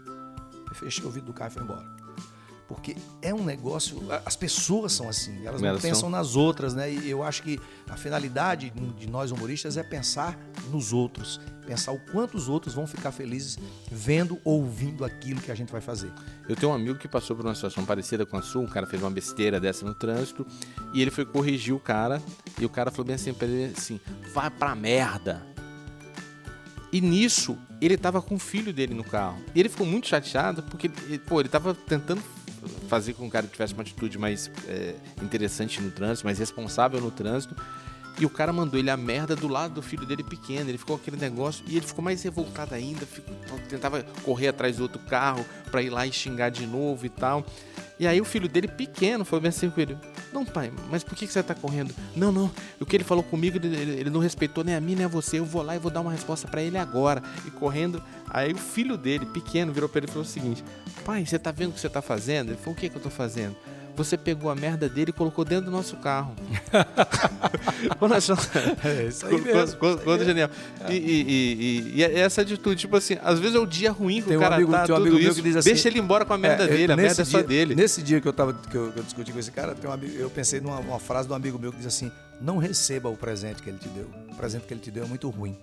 Eu 0.69 0.73
fechei 0.73 1.05
o 1.05 1.11
vidro 1.11 1.27
do 1.27 1.33
carro 1.33 1.51
e 1.51 1.53
fui 1.53 1.61
embora. 1.63 1.85
Porque 2.67 2.95
é 3.21 3.31
um 3.33 3.43
negócio. 3.43 4.01
As 4.25 4.35
pessoas 4.35 4.93
são 4.93 5.07
assim, 5.07 5.45
elas 5.45 5.61
não 5.61 5.67
Elas 5.69 5.81
pensam 5.83 5.99
são- 6.01 6.09
nas 6.09 6.35
outras, 6.35 6.73
né? 6.73 6.91
E 6.91 7.11
eu 7.11 7.21
acho 7.21 7.43
que 7.43 7.59
a 7.89 7.97
finalidade 7.97 8.71
de 8.97 9.07
nós 9.09 9.29
humoristas 9.29 9.75
é 9.77 9.83
pensar 9.83 10.39
nos 10.69 10.93
outros. 10.93 11.39
Pensar 11.65 11.91
o 11.91 11.99
quanto 11.99 12.35
os 12.35 12.49
outros 12.49 12.73
vão 12.73 12.85
ficar 12.85 13.11
felizes 13.11 13.57
vendo, 13.89 14.39
ouvindo 14.43 15.05
aquilo 15.05 15.39
que 15.39 15.51
a 15.51 15.55
gente 15.55 15.71
vai 15.71 15.81
fazer. 15.81 16.11
Eu 16.47 16.55
tenho 16.55 16.71
um 16.71 16.75
amigo 16.75 16.99
que 16.99 17.07
passou 17.07 17.35
por 17.35 17.45
uma 17.45 17.55
situação 17.55 17.85
parecida 17.85 18.25
com 18.25 18.37
a 18.37 18.41
sua, 18.41 18.61
um 18.61 18.67
cara 18.67 18.85
fez 18.85 19.01
uma 19.01 19.11
besteira 19.11 19.59
dessa 19.59 19.85
no 19.85 19.93
trânsito, 19.93 20.45
e 20.93 21.01
ele 21.01 21.11
foi 21.11 21.25
corrigir 21.25 21.73
o 21.73 21.79
cara, 21.79 22.21
e 22.59 22.65
o 22.65 22.69
cara 22.69 22.91
falou 22.91 23.05
bem 23.05 23.15
assim 23.15 23.33
pra 23.33 23.47
ele 23.47 23.73
assim, 23.75 23.99
vai 24.33 24.49
pra 24.49 24.75
merda. 24.75 25.45
E 26.91 26.99
nisso, 26.99 27.57
ele 27.79 27.95
tava 27.95 28.21
com 28.21 28.35
o 28.35 28.39
filho 28.39 28.73
dele 28.73 28.93
no 28.93 29.03
carro. 29.03 29.41
E 29.55 29.59
ele 29.59 29.69
ficou 29.69 29.87
muito 29.87 30.07
chateado, 30.07 30.61
porque, 30.63 30.89
pô, 31.25 31.39
ele 31.39 31.47
tava 31.47 31.73
tentando 31.73 32.21
fazer 32.87 33.13
com 33.13 33.23
que 33.23 33.29
o 33.29 33.31
cara 33.31 33.47
tivesse 33.47 33.73
uma 33.73 33.81
atitude 33.81 34.17
mais 34.17 34.51
é, 34.67 34.95
interessante 35.21 35.81
no 35.81 35.89
trânsito, 35.89 36.25
mais 36.25 36.37
responsável 36.37 36.99
no 36.99 37.09
trânsito. 37.09 37.55
E 38.19 38.25
o 38.25 38.29
cara 38.29 38.51
mandou 38.53 38.79
ele 38.79 38.89
a 38.89 38.97
merda 38.97 39.35
do 39.35 39.47
lado 39.47 39.73
do 39.75 39.81
filho 39.81 40.05
dele 40.05 40.23
pequeno. 40.23 40.69
Ele 40.69 40.77
ficou 40.77 40.95
aquele 40.95 41.17
negócio 41.17 41.63
e 41.67 41.77
ele 41.77 41.85
ficou 41.87 42.03
mais 42.03 42.21
revoltado 42.21 42.75
ainda. 42.75 43.05
ficou- 43.05 43.33
tentava 43.69 44.03
correr 44.23 44.49
atrás 44.49 44.77
do 44.77 44.83
outro 44.83 44.99
carro 44.99 45.45
pra 45.71 45.81
ir 45.81 45.89
lá 45.89 46.05
e 46.05 46.11
xingar 46.11 46.49
de 46.49 46.65
novo 46.67 47.05
e 47.05 47.09
tal. 47.09 47.45
E 47.99 48.07
aí 48.07 48.19
o 48.19 48.25
filho 48.25 48.47
dele 48.49 48.67
pequeno 48.67 49.23
foi 49.23 49.39
bem 49.39 49.49
assim 49.49 49.69
com 49.69 49.79
ele: 49.79 49.97
Não, 50.33 50.43
pai, 50.43 50.71
mas 50.89 51.03
por 51.03 51.15
que 51.15 51.25
você 51.27 51.41
tá 51.43 51.53
correndo? 51.55 51.93
Não, 52.15 52.31
não. 52.31 52.51
O 52.79 52.85
que 52.85 52.95
ele 52.95 53.03
falou 53.03 53.23
comigo, 53.23 53.57
ele, 53.57 53.75
ele- 53.75 54.09
não 54.09 54.19
respeitou 54.19 54.63
nem 54.63 54.75
a 54.75 54.81
mim 54.81 54.95
nem 54.95 55.05
a 55.05 55.07
você. 55.07 55.39
Eu 55.39 55.45
vou 55.45 55.61
lá 55.61 55.75
e 55.75 55.79
vou 55.79 55.91
dar 55.91 56.01
uma 56.01 56.11
resposta 56.11 56.47
pra 56.47 56.61
ele 56.61 56.77
agora. 56.77 57.21
E 57.45 57.51
correndo. 57.51 58.01
Aí 58.29 58.51
o 58.53 58.57
filho 58.57 58.97
dele, 58.97 59.25
pequeno, 59.27 59.71
virou 59.71 59.87
pra 59.87 59.99
ele 59.99 60.07
e 60.07 60.09
falou 60.09 60.23
o 60.23 60.27
seguinte: 60.27 60.63
Pai, 61.05 61.25
você 61.25 61.37
tá 61.39 61.51
vendo 61.51 61.69
o 61.69 61.73
que 61.73 61.79
você 61.79 61.89
tá 61.89 62.01
fazendo? 62.01 62.49
Ele 62.49 62.57
falou: 62.57 62.73
O 62.73 62.77
que 62.77 62.89
que 62.89 62.95
eu 62.95 63.01
tô 63.01 63.09
fazendo? 63.09 63.55
Você 63.95 64.17
pegou 64.17 64.49
a 64.49 64.55
merda 64.55 64.87
dele 64.89 65.09
e 65.11 65.13
colocou 65.13 65.43
dentro 65.45 65.65
do 65.65 65.71
nosso 65.71 65.95
carro. 65.97 66.33
Quando 67.99 68.11
nós 68.11 68.25
falamos- 68.25 68.49
É 68.85 69.03
isso 69.07 69.25
Quando- 69.27 69.43
quando- 69.51 69.77
quando- 69.77 70.01
quando 70.03 70.25
genial. 70.25 70.49
E, 70.89 70.93
e- 70.93 71.21
e- 71.21 71.91
e- 71.91 71.93
e 71.99 72.03
essa 72.03 72.41
atitude, 72.41 72.79
tipo 72.79 72.95
assim, 72.95 73.17
às 73.23 73.39
vezes 73.39 73.55
é 73.55 73.59
o 73.59 73.65
dia 73.65 73.91
ruim 73.91 74.21
que 74.21 74.27
Tem 74.29 74.37
o 74.37 74.39
um 74.39 74.43
cara 74.43 74.55
amigo- 74.55 74.71
tá, 74.71 74.83
tem 74.85 74.95
um 74.95 74.97
tudo 74.97 75.07
amigo 75.07 75.15
meu 75.21 75.31
isso, 75.31 75.35
que 75.35 75.41
diz 75.47 75.55
assim- 75.57 75.69
deixa 75.69 75.87
ele 75.89 75.99
embora 75.99 76.25
com 76.25 76.33
a 76.33 76.37
merda 76.37 76.63
É, 76.63 76.67
dele, 76.67 76.93
a 76.93 76.95
merda 76.95 77.21
é 77.21 77.25
só 77.25 77.39
dia- 77.39 77.47
dele. 77.47 77.75
Nesse 77.75 78.01
dia 78.01 78.19
que 78.21 78.27
eu, 78.27 78.33
tava, 78.33 78.53
que 78.53 78.75
eu, 78.75 78.91
que 78.91 78.99
eu 78.99 79.03
discuti 79.03 79.31
com 79.31 79.39
esse 79.39 79.51
cara, 79.51 79.75
tem 79.75 79.89
um 79.89 79.93
amigo- 79.93 80.15
eu 80.17 80.29
pensei 80.29 80.59
numa 80.61 80.79
uma 80.79 80.99
frase 80.99 81.27
de 81.27 81.33
um 81.33 81.35
amigo 81.35 81.59
meu 81.59 81.71
que 81.71 81.77
diz 81.77 81.87
assim: 81.87 82.11
Não 82.39 82.57
receba 82.57 83.07
o 83.09 83.15
presente 83.15 83.61
que 83.61 83.69
ele 83.69 83.77
te 83.77 83.87
deu. 83.89 84.09
O 84.31 84.35
presente 84.35 84.63
que 84.65 84.73
ele 84.73 84.79
te 84.81 84.89
deu 84.89 85.03
é 85.03 85.07
muito 85.07 85.29
ruim. 85.29 85.55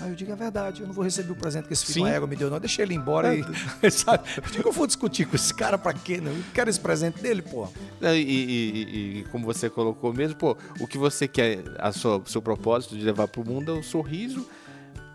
Aí 0.00 0.10
eu 0.10 0.14
digo, 0.16 0.32
é 0.32 0.36
verdade, 0.36 0.80
eu 0.82 0.86
não 0.86 0.94
vou 0.94 1.04
receber 1.04 1.32
o 1.32 1.36
presente 1.36 1.66
que 1.66 1.72
esse 1.72 1.84
filho 1.86 1.94
Sim. 1.94 2.00
uma 2.02 2.10
égua 2.10 2.26
me 2.26 2.34
deu, 2.36 2.50
não. 2.50 2.58
Deixa 2.58 2.82
ele 2.82 2.94
embora 2.94 3.34
e. 3.34 3.42
sabe? 3.90 4.24
Eu 4.36 4.50
digo, 4.50 4.68
eu 4.68 4.72
vou 4.72 4.86
discutir 4.86 5.24
com 5.24 5.36
esse 5.36 5.54
cara 5.54 5.78
pra 5.78 5.92
quê? 5.92 6.20
Não? 6.20 6.32
Eu 6.32 6.44
quero 6.52 6.68
esse 6.68 6.80
presente 6.80 7.20
dele, 7.22 7.42
pô. 7.42 7.68
E, 8.02 8.06
e- 8.06 9.18
e- 9.20 9.24
como 9.30 9.44
você 9.44 9.70
colocou 9.70 10.12
mesmo, 10.12 10.36
pô, 10.36 10.56
o 10.80 10.86
que 10.86 10.98
você 10.98 11.28
quer, 11.28 11.60
a 11.78 11.92
sua, 11.92 12.18
o 12.18 12.26
seu 12.28 12.42
propósito 12.42 12.96
de 12.96 13.04
levar 13.04 13.28
pro 13.28 13.44
mundo 13.44 13.70
é 13.72 13.78
o 13.78 13.82
sorriso 13.82 14.46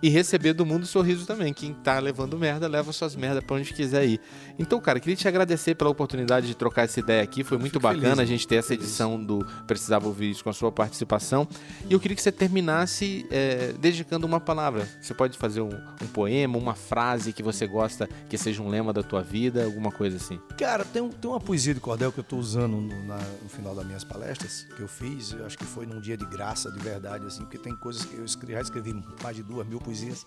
e 0.01 0.09
receber 0.09 0.53
do 0.53 0.65
mundo 0.65 0.83
o 0.83 0.85
sorriso 0.85 1.25
também. 1.25 1.53
Quem 1.53 1.73
tá 1.73 1.99
levando 1.99 2.37
merda, 2.37 2.67
leva 2.67 2.91
suas 2.93 3.15
merdas 3.15 3.43
pra 3.43 3.55
onde 3.57 3.73
quiser 3.73 4.05
ir. 4.07 4.19
Então, 4.57 4.79
cara, 4.79 4.99
queria 4.99 5.15
te 5.15 5.27
agradecer 5.27 5.75
pela 5.75 5.89
oportunidade 5.89 6.47
de 6.47 6.55
trocar 6.55 6.83
essa 6.83 6.99
ideia 6.99 7.21
aqui. 7.23 7.43
Foi 7.43 7.57
muito 7.57 7.73
fico 7.73 7.83
bacana 7.83 8.01
feliz, 8.15 8.19
a 8.19 8.25
gente 8.25 8.47
ter 8.47 8.55
essa 8.55 8.73
edição 8.73 9.21
do 9.23 9.45
Precisava 9.67 10.07
Ouvir 10.07 10.31
Isso 10.31 10.43
com 10.43 10.49
a 10.49 10.53
sua 10.53 10.71
participação. 10.71 11.47
E 11.89 11.93
eu 11.93 11.99
queria 11.99 12.15
que 12.15 12.21
você 12.21 12.31
terminasse 12.31 13.25
é, 13.31 13.73
dedicando 13.79 14.25
uma 14.25 14.39
palavra. 14.39 14.87
Você 15.01 15.13
pode 15.13 15.37
fazer 15.37 15.61
um, 15.61 15.69
um 16.01 16.07
poema, 16.07 16.57
uma 16.57 16.75
frase 16.75 17.33
que 17.33 17.41
você 17.43 17.65
gosta 17.67 18.07
que 18.29 18.37
seja 18.37 18.61
um 18.61 18.69
lema 18.69 18.93
da 18.93 19.01
tua 19.03 19.21
vida, 19.21 19.63
alguma 19.65 19.91
coisa 19.91 20.17
assim. 20.17 20.39
Cara, 20.57 20.83
tem, 20.85 21.01
um- 21.01 21.09
tem 21.09 21.29
uma 21.29 21.39
poesia 21.39 21.73
de 21.73 21.79
cordel 21.79 22.11
que 22.11 22.19
eu 22.19 22.23
estou 22.23 22.39
usando 22.39 22.77
no, 22.77 23.03
na- 23.05 23.17
no 23.41 23.49
final 23.49 23.73
das 23.75 23.85
minhas 23.85 24.03
palestras, 24.03 24.65
que 24.75 24.81
eu 24.81 24.87
fiz, 24.87 25.31
eu 25.33 25.45
acho 25.45 25.57
que 25.57 25.65
foi 25.65 25.85
num 25.85 25.99
dia 25.99 26.15
de 26.17 26.25
graça, 26.25 26.71
de 26.71 26.79
verdade, 26.79 27.25
assim, 27.25 27.41
porque 27.43 27.57
tem 27.57 27.75
coisas 27.75 28.05
que 28.05 28.15
eu 28.15 28.25
escrevi, 28.25 28.53
já 28.53 28.61
escrevi 28.61 29.03
mais 29.23 29.35
de 29.35 29.43
duas 29.43 29.65
mil 29.67 29.79
poesias, 29.89 30.25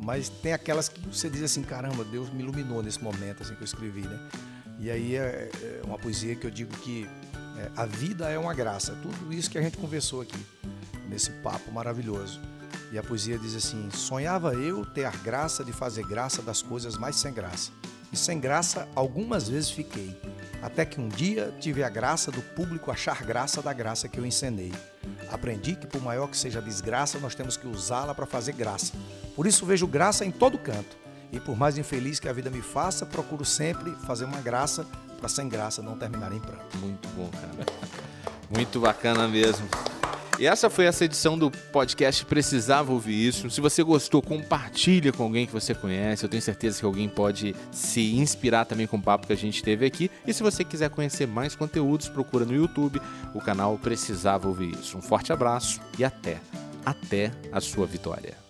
mas 0.00 0.28
tem 0.28 0.52
aquelas 0.52 0.88
que 0.88 1.00
você 1.08 1.28
diz 1.28 1.42
assim, 1.42 1.62
caramba, 1.62 2.04
Deus 2.04 2.30
me 2.30 2.42
iluminou 2.42 2.82
nesse 2.82 3.02
momento, 3.02 3.42
assim, 3.42 3.54
que 3.54 3.62
eu 3.62 3.64
escrevi, 3.64 4.02
né? 4.02 4.18
E 4.78 4.90
aí 4.90 5.16
é, 5.16 5.50
é 5.60 5.82
uma 5.84 5.98
poesia 5.98 6.34
que 6.36 6.46
eu 6.46 6.50
digo 6.50 6.76
que 6.78 7.08
é, 7.58 7.70
a 7.76 7.84
vida 7.84 8.28
é 8.28 8.38
uma 8.38 8.54
graça, 8.54 8.96
tudo 9.02 9.32
isso 9.32 9.50
que 9.50 9.58
a 9.58 9.62
gente 9.62 9.76
conversou 9.76 10.20
aqui, 10.20 10.46
nesse 11.08 11.30
papo 11.42 11.70
maravilhoso. 11.72 12.40
E 12.90 12.98
a 12.98 13.02
poesia 13.02 13.38
diz 13.38 13.54
assim: 13.54 13.90
Sonhava 13.90 14.54
eu 14.54 14.84
ter 14.84 15.04
a 15.04 15.10
graça 15.10 15.64
de 15.64 15.72
fazer 15.72 16.04
graça 16.06 16.42
das 16.42 16.60
coisas 16.60 16.98
mais 16.98 17.16
sem 17.16 17.32
graça. 17.32 17.70
E 18.12 18.16
sem 18.16 18.38
graça 18.38 18.86
algumas 18.94 19.48
vezes 19.48 19.70
fiquei, 19.70 20.14
até 20.60 20.84
que 20.84 21.00
um 21.00 21.08
dia 21.08 21.54
tive 21.58 21.82
a 21.82 21.88
graça 21.88 22.30
do 22.30 22.42
público 22.42 22.90
achar 22.90 23.22
graça 23.24 23.62
da 23.62 23.72
graça 23.72 24.08
que 24.08 24.18
eu 24.18 24.26
encenei. 24.26 24.72
Aprendi 25.30 25.76
que, 25.76 25.86
por 25.86 26.02
maior 26.02 26.28
que 26.28 26.36
seja 26.36 26.58
a 26.58 26.62
desgraça, 26.62 27.18
nós 27.18 27.34
temos 27.34 27.56
que 27.56 27.66
usá-la 27.66 28.14
para 28.14 28.26
fazer 28.26 28.52
graça. 28.52 28.92
Por 29.34 29.46
isso 29.46 29.64
vejo 29.64 29.86
graça 29.86 30.24
em 30.24 30.30
todo 30.30 30.58
canto. 30.58 30.96
E 31.32 31.40
por 31.40 31.56
mais 31.56 31.78
infeliz 31.78 32.20
que 32.20 32.28
a 32.28 32.32
vida 32.32 32.50
me 32.50 32.60
faça, 32.60 33.06
procuro 33.06 33.44
sempre 33.44 33.92
fazer 34.06 34.26
uma 34.26 34.40
graça 34.40 34.86
para 35.18 35.28
sem 35.28 35.48
graça 35.48 35.80
não 35.80 35.96
terminar 35.96 36.32
em 36.32 36.40
pranto. 36.40 36.76
Muito 36.78 37.08
bom, 37.10 37.30
cara. 37.30 37.66
Muito 38.50 38.80
bacana 38.80 39.26
mesmo. 39.26 39.66
E 40.42 40.46
essa 40.48 40.68
foi 40.68 40.86
essa 40.86 41.04
edição 41.04 41.38
do 41.38 41.52
podcast 41.52 42.26
Precisava 42.26 42.92
Ouvir 42.92 43.28
Isso. 43.28 43.48
Se 43.48 43.60
você 43.60 43.80
gostou, 43.80 44.20
compartilha 44.20 45.12
com 45.12 45.22
alguém 45.22 45.46
que 45.46 45.52
você 45.52 45.72
conhece. 45.72 46.24
Eu 46.24 46.28
tenho 46.28 46.42
certeza 46.42 46.80
que 46.80 46.84
alguém 46.84 47.08
pode 47.08 47.54
se 47.70 48.16
inspirar 48.16 48.64
também 48.64 48.88
com 48.88 48.96
o 48.96 49.00
papo 49.00 49.28
que 49.28 49.32
a 49.32 49.36
gente 49.36 49.62
teve 49.62 49.86
aqui. 49.86 50.10
E 50.26 50.34
se 50.34 50.42
você 50.42 50.64
quiser 50.64 50.90
conhecer 50.90 51.28
mais 51.28 51.54
conteúdos, 51.54 52.08
procura 52.08 52.44
no 52.44 52.56
YouTube 52.56 53.00
o 53.32 53.40
canal 53.40 53.78
Precisava 53.78 54.48
Ouvir 54.48 54.74
Isso. 54.74 54.98
Um 54.98 55.00
forte 55.00 55.32
abraço 55.32 55.80
e 55.96 56.04
até, 56.04 56.40
até 56.84 57.30
a 57.52 57.60
sua 57.60 57.86
vitória. 57.86 58.41